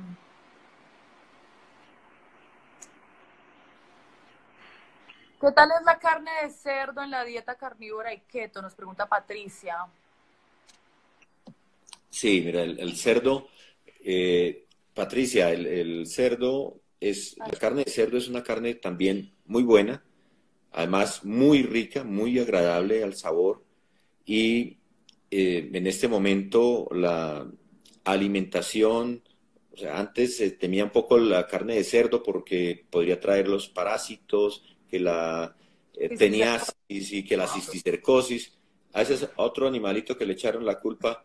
¿Qué 5.40 5.52
tal 5.54 5.70
es 5.72 5.86
la 5.86 6.00
carne 6.00 6.32
de 6.44 6.50
cerdo 6.50 7.02
en 7.02 7.12
la 7.12 7.24
dieta 7.24 7.56
carnívora 7.56 8.14
y 8.14 8.20
keto? 8.22 8.62
Nos 8.62 8.76
pregunta 8.76 9.08
Patricia. 9.08 9.86
Sí, 12.10 12.42
mira, 12.46 12.62
el, 12.64 12.98
cerdo, 12.98 13.48
eh, 14.04 14.66
Patricia, 14.94 15.52
el, 15.52 16.06
cerdo 16.08 16.79
es, 17.00 17.38
la 17.38 17.58
carne 17.58 17.84
de 17.84 17.92
cerdo 17.92 18.18
es 18.18 18.28
una 18.28 18.44
carne 18.44 18.76
también 18.76 19.32
muy 19.46 19.64
buena, 19.64 20.04
además 20.72 21.24
muy 21.24 21.64
rica, 21.64 22.04
muy 22.04 22.40
agradable 22.40 23.04
al 23.04 23.16
sabor 23.16 23.64
y 24.26 24.78
eh, 25.32 25.70
en 25.74 25.88
este 25.88 26.08
momento 26.08 26.88
la 26.92 27.50
alimentación, 28.04 29.24
o 29.72 29.78
sea, 29.78 30.00
antes 30.00 30.38
se 30.38 30.52
temía 30.52 30.84
un 30.84 30.92
poco 30.92 31.18
la 31.18 31.48
carne 31.48 31.76
de 31.76 31.84
cerdo 31.84 32.22
porque 32.24 32.86
podría 32.90 33.20
traer 33.20 33.48
los 33.48 33.70
parásitos, 33.70 34.64
que 34.90 35.00
la 35.00 35.56
eh, 35.94 36.10
tenía 36.18 36.62
y 36.88 37.24
que 37.24 37.38
la 37.38 37.48
cisticercosis. 37.48 38.58
A 38.94 39.04
ese 39.04 39.14
es 39.14 39.30
otro 39.36 39.68
animalito 39.68 40.18
que 40.18 40.26
le 40.26 40.34
echaron 40.34 40.66
la 40.66 40.80
culpa 40.80 41.22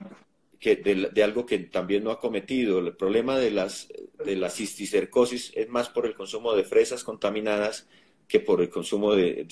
que 0.64 0.76
de, 0.76 1.22
algo 1.22 1.44
que 1.44 1.58
también 1.58 2.02
no 2.02 2.10
ha 2.10 2.18
cometido. 2.18 2.78
El 2.78 2.96
problema 2.96 3.38
de, 3.38 3.50
las, 3.50 3.86
de 4.24 4.34
la 4.34 4.48
cisticercosis 4.48 5.52
es 5.54 5.68
más 5.68 5.90
por 5.90 6.06
el 6.06 6.14
consumo 6.14 6.54
de 6.54 6.64
fresas 6.64 7.04
contaminadas 7.04 7.86
que 8.26 8.40
por 8.40 8.62
el 8.62 8.70
consumo 8.70 9.14
de, 9.14 9.46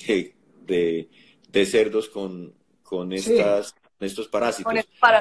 de, 0.65 1.65
cerdos 1.67 2.09
con, 2.09 2.55
con, 2.81 3.13
estas, 3.13 3.75
estos 3.99 4.27
parásitos. 4.27 4.73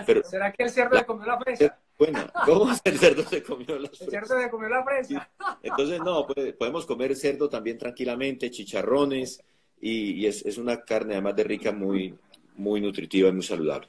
Pero, 0.06 0.22
¿Será 0.24 0.50
que 0.50 0.62
el 0.62 0.70
cerdo 0.70 0.96
le 0.96 1.04
comió 1.04 1.26
la 1.26 1.38
fresa? 1.38 1.78
Bueno, 1.98 2.26
¿cómo 2.46 2.72
el 2.84 2.98
cerdo 2.98 3.28
se 3.28 3.42
comió 3.42 3.78
la 3.78 3.88
fresa? 3.90 4.04
El 4.06 4.10
cerdo 4.12 4.40
se 4.40 4.48
comió 4.48 4.68
la 4.70 4.84
fresa. 4.84 5.30
Entonces, 5.62 6.00
no, 6.00 6.26
podemos 6.26 6.86
comer 6.86 7.14
cerdo 7.16 7.50
también 7.50 7.76
tranquilamente, 7.76 8.50
chicharrones, 8.50 9.44
y, 9.78 10.24
es, 10.24 10.42
es, 10.46 10.56
una 10.56 10.80
carne 10.84 11.12
además 11.12 11.36
de 11.36 11.44
rica 11.44 11.70
muy, 11.70 12.14
muy 12.56 12.80
nutritiva 12.80 13.28
y 13.28 13.32
muy 13.32 13.42
saludable. 13.42 13.88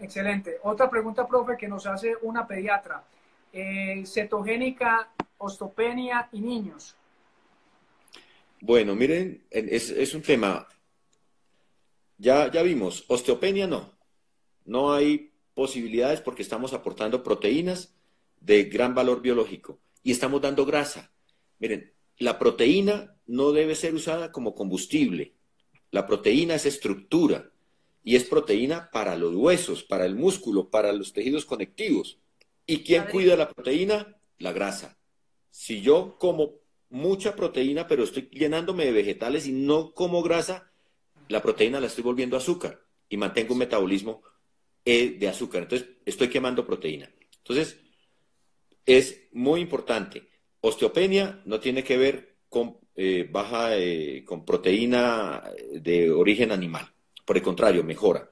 Excelente. 0.00 0.58
Otra 0.62 0.88
pregunta, 0.88 1.26
profe, 1.28 1.56
que 1.56 1.68
nos 1.68 1.86
hace 1.86 2.16
una 2.22 2.46
pediatra. 2.46 3.04
Eh, 3.52 4.02
cetogénica, 4.06 5.12
ostopenia 5.38 6.28
y 6.32 6.40
niños. 6.40 6.96
Bueno, 8.60 8.94
miren, 8.94 9.44
es, 9.50 9.90
es 9.90 10.14
un 10.14 10.22
tema. 10.22 10.66
Ya, 12.16 12.50
ya 12.50 12.62
vimos, 12.62 13.04
osteopenia 13.08 13.66
no. 13.66 13.92
No 14.64 14.92
hay 14.92 15.32
posibilidades 15.54 16.20
porque 16.20 16.42
estamos 16.42 16.72
aportando 16.72 17.22
proteínas 17.22 17.94
de 18.40 18.64
gran 18.64 18.94
valor 18.94 19.20
biológico 19.20 19.78
y 20.02 20.12
estamos 20.12 20.40
dando 20.40 20.64
grasa. 20.64 21.10
Miren, 21.58 21.92
la 22.18 22.38
proteína 22.38 23.16
no 23.26 23.52
debe 23.52 23.74
ser 23.74 23.94
usada 23.94 24.32
como 24.32 24.54
combustible. 24.54 25.34
La 25.90 26.06
proteína 26.06 26.54
es 26.54 26.66
estructura 26.66 27.50
y 28.02 28.16
es 28.16 28.24
proteína 28.24 28.90
para 28.90 29.16
los 29.16 29.34
huesos, 29.34 29.82
para 29.82 30.06
el 30.06 30.14
músculo, 30.14 30.70
para 30.70 30.92
los 30.92 31.12
tejidos 31.12 31.44
conectivos. 31.44 32.18
¿Y 32.66 32.82
quién 32.82 33.04
cuida 33.10 33.36
la 33.36 33.50
proteína? 33.50 34.16
La 34.38 34.52
grasa. 34.52 34.98
Si 35.50 35.80
yo 35.80 36.16
como 36.18 36.60
mucha 36.88 37.36
proteína, 37.36 37.86
pero 37.86 38.04
estoy 38.04 38.28
llenándome 38.32 38.84
de 38.84 38.92
vegetales 38.92 39.46
y 39.46 39.52
no 39.52 39.92
como 39.92 40.22
grasa, 40.22 40.72
la 41.28 41.42
proteína 41.42 41.80
la 41.80 41.86
estoy 41.86 42.04
volviendo 42.04 42.36
azúcar 42.36 42.80
y 43.08 43.16
mantengo 43.16 43.52
un 43.52 43.58
metabolismo 43.58 44.22
eh, 44.84 45.16
de 45.18 45.28
azúcar. 45.28 45.62
Entonces, 45.62 45.88
estoy 46.04 46.28
quemando 46.28 46.66
proteína. 46.66 47.12
Entonces, 47.38 47.80
es 48.86 49.28
muy 49.32 49.60
importante. 49.60 50.28
Osteopenia 50.60 51.42
no 51.44 51.60
tiene 51.60 51.84
que 51.84 51.96
ver 51.96 52.38
con 52.48 52.78
eh, 52.96 53.28
baja, 53.30 53.76
eh, 53.76 54.24
con 54.24 54.44
proteína 54.44 55.42
de 55.72 56.10
origen 56.10 56.50
animal. 56.50 56.92
Por 57.30 57.36
el 57.36 57.44
contrario, 57.44 57.84
mejora. 57.84 58.28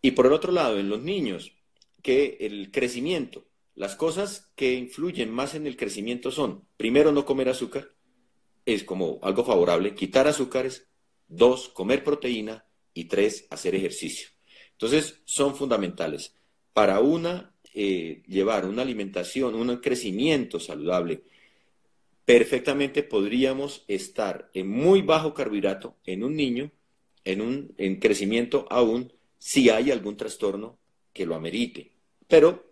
Y 0.00 0.10
por 0.10 0.26
el 0.26 0.32
otro 0.32 0.50
lado, 0.50 0.76
en 0.76 0.88
los 0.88 1.00
niños, 1.00 1.52
que 2.02 2.38
el 2.40 2.72
crecimiento, 2.72 3.46
las 3.76 3.94
cosas 3.94 4.50
que 4.56 4.74
influyen 4.74 5.30
más 5.30 5.54
en 5.54 5.64
el 5.64 5.76
crecimiento 5.76 6.32
son, 6.32 6.66
primero, 6.76 7.12
no 7.12 7.24
comer 7.24 7.48
azúcar, 7.48 7.92
es 8.66 8.82
como 8.82 9.20
algo 9.22 9.44
favorable, 9.44 9.94
quitar 9.94 10.26
azúcares, 10.26 10.88
dos, 11.28 11.68
comer 11.68 12.02
proteína 12.02 12.64
y 12.92 13.04
tres, 13.04 13.46
hacer 13.48 13.76
ejercicio. 13.76 14.30
Entonces, 14.72 15.20
son 15.24 15.54
fundamentales. 15.54 16.34
Para 16.72 16.98
una, 16.98 17.54
eh, 17.72 18.24
llevar 18.26 18.66
una 18.66 18.82
alimentación, 18.82 19.54
un 19.54 19.76
crecimiento 19.76 20.58
saludable, 20.58 21.22
perfectamente 22.24 23.04
podríamos 23.04 23.84
estar 23.86 24.50
en 24.52 24.68
muy 24.68 25.00
bajo 25.02 25.32
carbohidrato 25.32 25.94
en 26.04 26.24
un 26.24 26.34
niño 26.34 26.72
en 27.24 27.40
un 27.40 27.74
en 27.78 27.98
crecimiento 27.98 28.66
aún 28.70 29.12
si 29.38 29.70
hay 29.70 29.90
algún 29.90 30.16
trastorno 30.16 30.78
que 31.12 31.26
lo 31.26 31.34
amerite. 31.34 31.90
Pero 32.28 32.64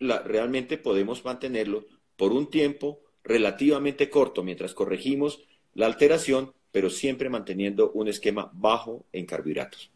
realmente 0.00 0.78
podemos 0.78 1.24
mantenerlo 1.24 1.86
por 2.16 2.32
un 2.32 2.50
tiempo 2.50 3.00
relativamente 3.22 4.10
corto 4.10 4.42
mientras 4.42 4.74
corregimos 4.74 5.42
la 5.72 5.86
alteración, 5.86 6.52
pero 6.70 6.90
siempre 6.90 7.28
manteniendo 7.30 7.90
un 7.92 8.08
esquema 8.08 8.50
bajo 8.52 9.06
en 9.12 9.26
carbohidratos. 9.26 9.90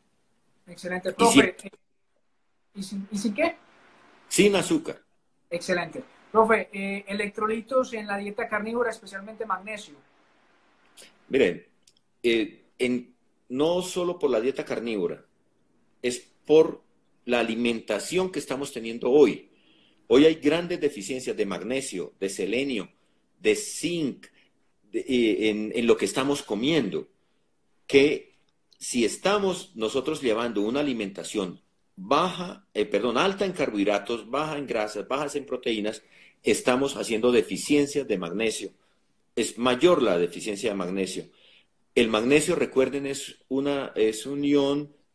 Excelente. 0.67 1.13
Profe, 1.13 1.57
¿y, 2.75 2.83
sin, 2.83 3.35
qué? 3.35 3.57
Sin 4.29 4.57
azúcar. 4.57 5.01
Excelente. 5.51 6.03
Profe, 6.33 6.69
eh, 6.73 7.05
electrolitos 7.07 7.93
en 7.95 8.07
la 8.07 8.19
dieta 8.19 8.49
carnívora, 8.49 8.91
especialmente 8.91 9.47
magnesio. 9.47 9.95
Miren, 11.29 11.65
eh, 12.23 12.65
en 12.79 13.15
no 13.49 13.83
solo 13.83 14.19
por 14.19 14.31
la 14.31 14.41
dieta 14.41 14.65
carnívora, 14.65 15.27
es 16.03 16.31
por 16.45 16.83
la 17.25 17.41
alimentación 17.41 18.31
que 18.33 18.39
estamos 18.39 18.73
teniendo 18.73 19.11
hoy. 19.11 19.51
Hoy 20.07 20.25
hay 20.25 20.37
grandes 20.37 20.81
deficiencias 20.81 21.37
de 21.37 21.47
magnesio, 21.47 22.15
de 22.19 22.29
selenio, 22.31 22.91
de 23.39 23.55
zinc 23.55 24.27
eh, 24.93 25.71
en, 25.75 25.87
lo 25.87 25.97
que 25.97 26.07
estamos 26.07 26.43
comiendo, 26.43 27.09
que 27.87 28.37
si 28.79 29.05
estamos 29.05 29.73
nosotros 29.75 30.23
llevando 30.23 30.63
una 30.63 30.81
alimentación 30.81 31.61
baja, 31.97 32.67
eh, 32.73 32.87
perdón, 32.87 33.19
alta 33.19 33.45
en 33.45 33.53
carbohidratos, 33.53 34.31
baja 34.31 34.57
en 34.57 34.67
grasas, 34.67 35.07
bajas 35.07 35.37
en 35.37 35.45
proteínas, 35.45 36.03
estamos 36.43 36.97
haciendo 36.97 37.33
deficiencia 37.33 38.05
de 38.05 38.19
magnesio. 38.19 38.73
Es 39.37 39.59
mayor 39.59 40.03
la 40.03 40.17
deficiencia 40.17 40.71
de 40.71 40.77
magnesio. 40.77 41.29
El 41.95 42.09
magnesio, 42.09 42.55
recuerden, 42.55 43.07
es, 43.07 43.39
una, 43.49 43.93
es 43.97 44.27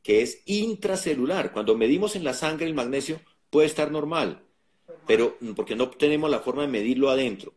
que 0.03 0.21
es 0.21 0.41
intracelular. 0.45 1.53
Cuando 1.53 1.77
medimos 1.77 2.15
en 2.15 2.23
la 2.23 2.33
sangre 2.33 2.65
el 2.65 2.73
magnesio 2.73 3.21
puede 3.49 3.67
estar 3.67 3.91
normal, 3.91 4.43
pero 5.07 5.37
porque 5.55 5.75
no 5.75 5.89
tenemos 5.89 6.29
la 6.29 6.39
forma 6.39 6.63
de 6.63 6.67
medirlo 6.67 7.09
adentro. 7.09 7.53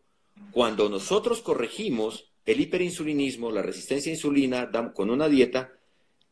Cuando 0.53 0.89
nosotros 0.89 1.43
corregimos 1.43 2.31
el 2.45 2.61
hiperinsulinismo, 2.61 3.51
la 3.51 3.63
resistencia 3.63 4.11
a 4.11 4.15
insulina 4.15 4.71
con 4.95 5.11
una 5.11 5.29
dieta, 5.29 5.73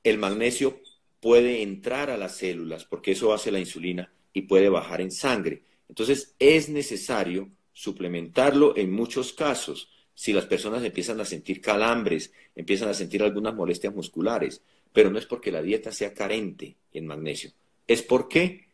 el 0.04 0.18
magnesio 0.18 0.80
puede 1.20 1.62
entrar 1.62 2.10
a 2.10 2.16
las 2.16 2.36
células, 2.36 2.84
porque 2.84 3.12
eso 3.12 3.32
hace 3.32 3.50
la 3.50 3.58
insulina 3.58 4.12
y 4.32 4.42
puede 4.42 4.68
bajar 4.68 5.00
en 5.00 5.10
sangre. 5.10 5.64
Entonces 5.88 6.34
es 6.38 6.68
necesario 6.68 7.50
suplementarlo 7.72 8.76
en 8.76 8.92
muchos 8.92 9.32
casos 9.32 9.90
si 10.14 10.32
las 10.32 10.46
personas 10.46 10.84
empiezan 10.84 11.20
a 11.20 11.24
sentir 11.24 11.60
calambres, 11.60 12.32
empiezan 12.54 12.88
a 12.88 12.94
sentir 12.94 13.22
algunas 13.22 13.54
molestias 13.54 13.94
musculares, 13.94 14.62
pero 14.92 15.10
no 15.10 15.18
es 15.18 15.26
porque 15.26 15.50
la 15.50 15.62
dieta 15.62 15.90
sea 15.90 16.14
carente 16.14 16.76
en 16.92 17.06
magnesio, 17.06 17.50
es 17.86 18.02
porque 18.02 18.68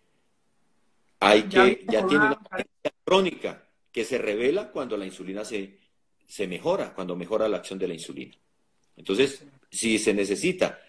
hay 1.18 1.44
que, 1.44 1.84
ya, 1.88 2.06
tiene 2.06 2.26
una 2.26 2.38
carencia 2.38 2.92
crónica 3.04 3.66
que 3.92 4.04
se 4.04 4.18
revela 4.18 4.70
cuando 4.70 4.96
la 4.96 5.06
insulina 5.06 5.44
se, 5.44 5.78
se 6.26 6.46
mejora, 6.46 6.94
cuando 6.94 7.16
mejora 7.16 7.48
la 7.48 7.58
acción 7.58 7.78
de 7.78 7.88
la 7.88 7.94
insulina. 7.94 8.36
Entonces, 8.96 9.44
si 9.70 9.98
se 9.98 10.14
necesita 10.14 10.80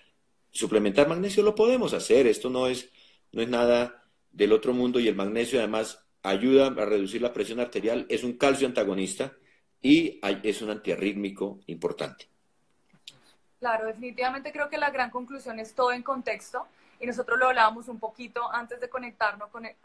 suplementar 0.51 1.07
magnesio, 1.07 1.43
lo 1.43 1.55
podemos 1.55 1.93
hacer. 1.93 2.27
Esto 2.27 2.49
no 2.49 2.67
es, 2.67 2.89
no 3.31 3.41
es 3.41 3.49
nada 3.49 4.05
del 4.31 4.51
otro 4.51 4.73
mundo 4.73 4.99
y 4.99 5.07
el 5.07 5.15
magnesio 5.15 5.59
además 5.59 5.99
ayuda 6.23 6.67
a 6.67 6.85
reducir 6.85 7.21
la 7.21 7.33
presión 7.33 7.59
arterial, 7.59 8.05
es 8.09 8.23
un 8.23 8.33
calcio 8.33 8.67
antagonista 8.67 9.35
y 9.81 10.19
es 10.43 10.61
un 10.61 10.69
antiarrítmico 10.69 11.59
importante. 11.67 12.27
Claro, 13.59 13.87
definitivamente 13.87 14.51
creo 14.51 14.69
que 14.69 14.77
la 14.77 14.89
gran 14.89 15.09
conclusión 15.09 15.59
es 15.59 15.75
todo 15.75 15.91
en 15.91 16.03
contexto 16.03 16.67
y 16.99 17.05
nosotros 17.05 17.37
lo 17.39 17.47
hablábamos 17.47 17.87
un 17.87 17.99
poquito 17.99 18.51
antes 18.51 18.79
de 18.79 18.89
conectarnos 18.89 19.49
con 19.49 19.65
el, 19.65 19.75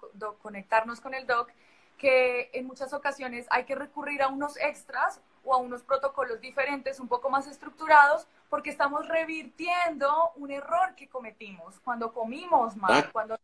conectarnos 0.41 1.01
con 1.01 1.15
el 1.15 1.27
doc, 1.27 1.51
que 1.99 2.51
en 2.53 2.67
muchas 2.67 2.93
ocasiones 2.93 3.47
hay 3.51 3.65
que 3.65 3.75
recurrir 3.75 4.23
a 4.23 4.29
unos 4.29 4.57
extras 4.59 5.21
o 5.45 5.55
a 5.55 5.59
unos 5.59 5.83
protocolos 5.83 6.41
diferentes, 6.41 7.01
un 7.01 7.09
poco 7.09 7.31
más 7.31 7.47
estructurados, 7.47 8.27
porque 8.51 8.71
estamos 8.71 9.09
revirtiendo 9.09 10.33
un 10.37 10.51
error 10.51 10.95
que 10.95 11.09
cometimos 11.09 11.81
cuando 11.81 12.13
comimos 12.13 12.77
mal, 12.77 13.05
ah. 13.07 13.11
cuando 13.13 13.39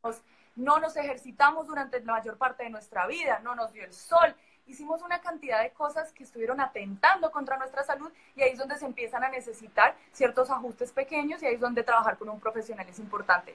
no 0.56 0.78
nos 0.80 0.96
ejercitamos 0.96 1.66
durante 1.66 2.00
la 2.00 2.12
mayor 2.12 2.36
parte 2.36 2.64
de 2.64 2.70
nuestra 2.70 3.06
vida, 3.06 3.40
no 3.42 3.54
nos 3.54 3.72
dio 3.72 3.84
el 3.84 3.92
sol. 3.92 4.34
Hicimos 4.72 5.02
una 5.02 5.20
cantidad 5.20 5.62
de 5.62 5.70
cosas 5.72 6.14
que 6.14 6.24
estuvieron 6.24 6.58
atentando 6.58 7.30
contra 7.30 7.58
nuestra 7.58 7.84
salud 7.84 8.10
y 8.34 8.40
ahí 8.40 8.52
es 8.52 8.58
donde 8.58 8.78
se 8.78 8.86
empiezan 8.86 9.22
a 9.22 9.28
necesitar 9.28 9.94
ciertos 10.12 10.48
ajustes 10.48 10.92
pequeños 10.92 11.42
y 11.42 11.46
ahí 11.46 11.56
es 11.56 11.60
donde 11.60 11.82
trabajar 11.82 12.16
con 12.16 12.30
un 12.30 12.40
profesional 12.40 12.88
es 12.88 12.98
importante. 12.98 13.54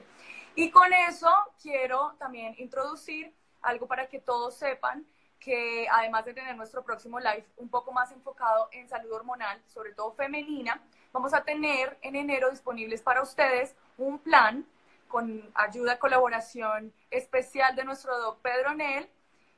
Y 0.54 0.70
con 0.70 0.92
eso 0.92 1.28
quiero 1.60 2.14
también 2.20 2.54
introducir 2.58 3.34
algo 3.62 3.88
para 3.88 4.06
que 4.06 4.20
todos 4.20 4.54
sepan 4.54 5.04
que 5.40 5.88
además 5.90 6.24
de 6.24 6.34
tener 6.34 6.54
nuestro 6.54 6.84
próximo 6.84 7.18
live 7.18 7.46
un 7.56 7.68
poco 7.68 7.90
más 7.90 8.12
enfocado 8.12 8.68
en 8.70 8.88
salud 8.88 9.10
hormonal, 9.10 9.60
sobre 9.66 9.94
todo 9.94 10.12
femenina, 10.12 10.80
vamos 11.12 11.34
a 11.34 11.42
tener 11.42 11.98
en 12.00 12.14
enero 12.14 12.48
disponibles 12.48 13.02
para 13.02 13.22
ustedes 13.22 13.74
un 13.96 14.20
plan 14.20 14.64
con 15.08 15.50
ayuda, 15.54 15.98
colaboración 15.98 16.92
especial 17.10 17.74
de 17.74 17.82
nuestro 17.82 18.16
doc 18.20 18.38
Pedro 18.40 18.72
Nel 18.74 19.10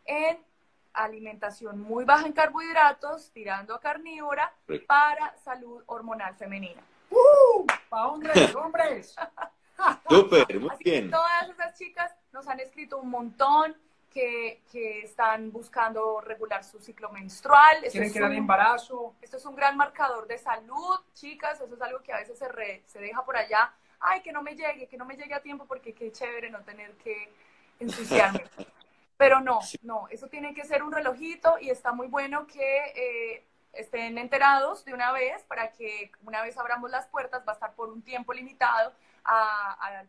en 0.07 0.50
alimentación 0.93 1.81
muy 1.81 2.05
baja 2.05 2.27
en 2.27 2.33
carbohidratos, 2.33 3.31
tirando 3.33 3.75
a 3.75 3.81
carnívora, 3.81 4.53
para 4.87 5.37
salud 5.39 5.83
hormonal 5.87 6.35
femenina. 6.37 6.83
¡Uh! 7.11 7.67
¡Para 7.89 8.07
hombres, 8.09 8.55
hombres! 8.55 9.17
Súper, 10.09 10.61
muy 10.61 10.77
bien. 10.81 11.11
todas 11.11 11.49
esas 11.49 11.79
chicas 11.79 12.15
nos 12.33 12.47
han 12.49 12.61
escrito 12.61 12.99
un 12.99 13.11
montón, 13.11 13.75
que, 14.11 14.63
que, 14.71 15.03
están 15.03 15.53
buscando 15.53 16.21
regular 16.21 16.65
su 16.65 16.81
ciclo 16.81 17.11
menstrual. 17.11 17.79
Quieren 17.91 18.13
quedar 18.13 18.33
embarazo. 18.33 19.15
Esto 19.23 19.37
es 19.37 19.45
un 19.47 19.55
gran 19.55 19.77
marcador 19.77 20.27
de 20.27 20.37
salud, 20.37 20.99
chicas. 21.15 21.61
Eso 21.61 21.75
es 21.75 21.81
algo 21.81 22.03
que 22.03 22.13
a 22.13 22.17
veces 22.17 22.39
se, 22.39 22.83
se 22.87 22.99
deja 22.99 23.25
por 23.25 23.37
allá. 23.37 23.73
Ay, 24.01 24.21
que 24.23 24.33
no 24.33 24.43
me 24.43 24.57
llegue, 24.57 24.89
que 24.89 24.97
no 24.97 25.05
me 25.05 25.17
llegue 25.17 25.35
a 25.35 25.41
tiempo 25.41 25.65
porque 25.67 25.95
qué 25.95 26.11
chévere 26.11 26.51
no 26.51 26.61
tener 26.63 26.93
que 26.97 27.33
ensuciarme. 27.79 28.45
Pero 29.21 29.41
no, 29.41 29.61
no, 29.83 30.09
eso 30.09 30.29
tiene 30.29 30.55
que 30.55 30.65
ser 30.65 30.83
un 30.83 30.93
relojito 30.93 31.59
y 31.61 31.71
está 31.71 31.93
muy 31.93 32.09
bueno 32.09 32.47
que 32.47 32.79
eh, 32.97 33.47
estén 33.73 34.19
enterados 34.19 34.85
de 34.85 34.95
una 34.95 35.13
vez 35.13 35.45
para 35.45 35.71
que 35.73 36.11
una 36.25 36.43
vez 36.43 36.59
abramos 36.59 36.91
las 36.91 37.07
puertas, 37.07 37.45
va 37.47 37.53
a 37.53 37.55
estar 37.55 37.75
por 37.75 37.91
un 37.91 38.03
tiempo 38.03 38.33
limitado 38.33 38.93
a, 39.25 39.77
a 39.79 40.05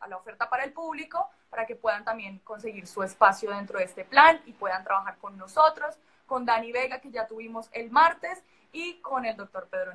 a 0.00 0.08
la 0.08 0.16
oferta 0.16 0.48
para 0.48 0.64
el 0.64 0.72
público 0.72 1.30
para 1.50 1.66
que 1.66 1.76
puedan 1.76 2.04
también 2.04 2.38
conseguir 2.40 2.86
su 2.86 3.02
espacio 3.02 3.50
dentro 3.50 3.78
de 3.78 3.84
este 3.84 4.04
plan 4.04 4.40
y 4.46 4.52
puedan 4.52 4.84
trabajar 4.84 5.16
con 5.18 5.38
nosotros, 5.38 5.98
con 6.26 6.44
Dani 6.44 6.72
Vega, 6.72 7.00
que 7.00 7.10
ya 7.10 7.26
tuvimos 7.26 7.68
el 7.72 7.90
martes, 7.90 8.42
y 8.72 9.00
con 9.00 9.24
el 9.24 9.36
doctor 9.36 9.68
Pedro. 9.68 9.92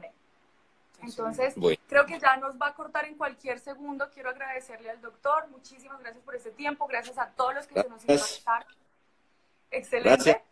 Entonces, 1.03 1.55
creo 1.87 2.05
que 2.05 2.19
ya 2.19 2.37
nos 2.37 2.55
va 2.55 2.67
a 2.67 2.73
cortar 2.73 3.05
en 3.05 3.15
cualquier 3.15 3.59
segundo. 3.59 4.09
Quiero 4.13 4.29
agradecerle 4.29 4.89
al 4.89 5.01
doctor. 5.01 5.47
Muchísimas 5.49 5.99
gracias 5.99 6.23
por 6.23 6.35
este 6.35 6.51
tiempo. 6.51 6.87
Gracias 6.87 7.17
a 7.17 7.29
todos 7.31 7.55
los 7.55 7.67
que 7.67 7.81
se 7.81 7.89
nos 7.89 8.01
invitaron. 8.01 8.67
Excelente. 9.71 10.43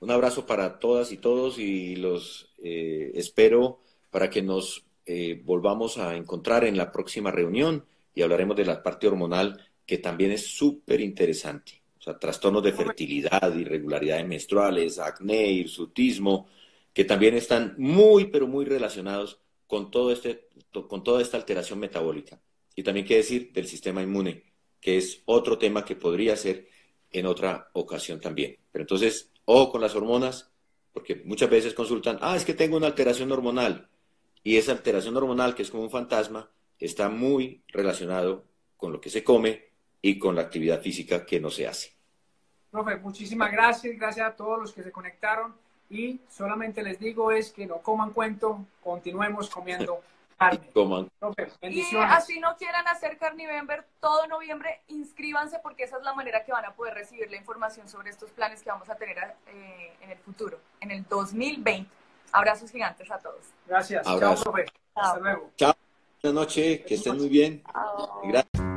Un 0.00 0.10
abrazo 0.10 0.46
para 0.46 0.78
todas 0.78 1.10
y 1.12 1.16
todos 1.16 1.58
y 1.58 1.96
los 1.96 2.52
eh, 2.62 3.12
espero 3.14 3.80
para 4.10 4.30
que 4.30 4.42
nos 4.42 4.84
eh, 5.06 5.40
volvamos 5.44 5.98
a 5.98 6.14
encontrar 6.14 6.64
en 6.64 6.76
la 6.76 6.92
próxima 6.92 7.30
reunión 7.30 7.84
y 8.14 8.22
hablaremos 8.22 8.56
de 8.56 8.64
la 8.64 8.82
parte 8.82 9.08
hormonal 9.08 9.68
que 9.84 9.98
también 9.98 10.30
es 10.32 10.46
súper 10.46 11.00
interesante. 11.00 11.82
O 11.98 12.02
sea, 12.02 12.18
trastornos 12.18 12.62
de 12.62 12.72
fertilidad, 12.72 13.54
irregularidades 13.54 14.26
menstruales, 14.26 14.98
acné, 14.98 15.50
hirsutismo, 15.50 16.46
que 16.92 17.04
también 17.04 17.34
están 17.34 17.74
muy, 17.78 18.26
pero 18.26 18.46
muy 18.46 18.64
relacionados 18.64 19.40
con, 19.68 19.92
todo 19.92 20.10
este, 20.10 20.48
con 20.88 21.04
toda 21.04 21.22
esta 21.22 21.36
alteración 21.36 21.78
metabólica. 21.78 22.40
Y 22.74 22.82
también 22.82 23.06
qué 23.06 23.16
decir 23.16 23.52
del 23.52 23.68
sistema 23.68 24.02
inmune, 24.02 24.42
que 24.80 24.96
es 24.96 25.22
otro 25.26 25.58
tema 25.58 25.84
que 25.84 25.94
podría 25.94 26.36
ser 26.36 26.68
en 27.12 27.26
otra 27.26 27.70
ocasión 27.74 28.20
también. 28.20 28.56
Pero 28.72 28.82
entonces, 28.82 29.30
ojo 29.44 29.70
con 29.70 29.80
las 29.80 29.94
hormonas, 29.94 30.50
porque 30.92 31.16
muchas 31.24 31.50
veces 31.50 31.74
consultan, 31.74 32.18
ah, 32.22 32.34
es 32.34 32.44
que 32.44 32.54
tengo 32.54 32.76
una 32.76 32.86
alteración 32.86 33.30
hormonal. 33.30 33.88
Y 34.42 34.56
esa 34.56 34.72
alteración 34.72 35.16
hormonal, 35.16 35.54
que 35.54 35.62
es 35.62 35.70
como 35.70 35.84
un 35.84 35.90
fantasma, 35.90 36.50
está 36.78 37.08
muy 37.08 37.62
relacionado 37.68 38.46
con 38.76 38.92
lo 38.92 39.00
que 39.00 39.10
se 39.10 39.22
come 39.22 39.68
y 40.00 40.18
con 40.18 40.34
la 40.34 40.42
actividad 40.42 40.80
física 40.80 41.26
que 41.26 41.40
no 41.40 41.50
se 41.50 41.66
hace. 41.66 41.92
Profe, 42.70 42.96
muchísimas 42.96 43.52
gracias, 43.52 43.96
gracias 43.98 44.28
a 44.28 44.36
todos 44.36 44.60
los 44.60 44.72
que 44.72 44.82
se 44.82 44.92
conectaron 44.92 45.54
y 45.90 46.20
solamente 46.28 46.82
les 46.82 46.98
digo 46.98 47.30
es 47.30 47.52
que 47.52 47.66
no 47.66 47.78
coman 47.78 48.10
cuento, 48.10 48.64
continuemos 48.82 49.48
comiendo 49.50 50.00
carne. 50.38 50.70
Coman. 50.72 51.08
Profe, 51.18 51.48
y 51.62 51.82
así 51.96 52.38
no 52.40 52.56
quieran 52.56 52.86
hacer 52.88 53.18
Carnivember 53.18 53.84
todo 54.00 54.26
noviembre, 54.26 54.82
inscríbanse 54.88 55.58
porque 55.62 55.84
esa 55.84 55.98
es 55.98 56.04
la 56.04 56.14
manera 56.14 56.44
que 56.44 56.52
van 56.52 56.64
a 56.64 56.74
poder 56.74 56.94
recibir 56.94 57.30
la 57.30 57.36
información 57.36 57.88
sobre 57.88 58.10
estos 58.10 58.30
planes 58.30 58.62
que 58.62 58.70
vamos 58.70 58.88
a 58.88 58.94
tener 58.96 59.18
eh, 59.48 59.96
en 60.00 60.10
el 60.10 60.18
futuro, 60.18 60.58
en 60.80 60.90
el 60.90 61.04
2020. 61.08 61.88
Abrazos 62.30 62.70
gigantes 62.70 63.10
a 63.10 63.18
todos. 63.18 63.40
Gracias. 63.66 64.04
Chao, 64.04 64.18
profe. 64.18 64.66
Hasta 64.94 65.18
luego. 65.18 65.50
Chao. 65.56 65.74
Buenas 66.22 66.34
noches, 66.42 66.80
que 66.84 66.94
estén 66.94 67.16
muy 67.16 67.28
bien. 67.28 67.62
Gracias. 68.24 68.67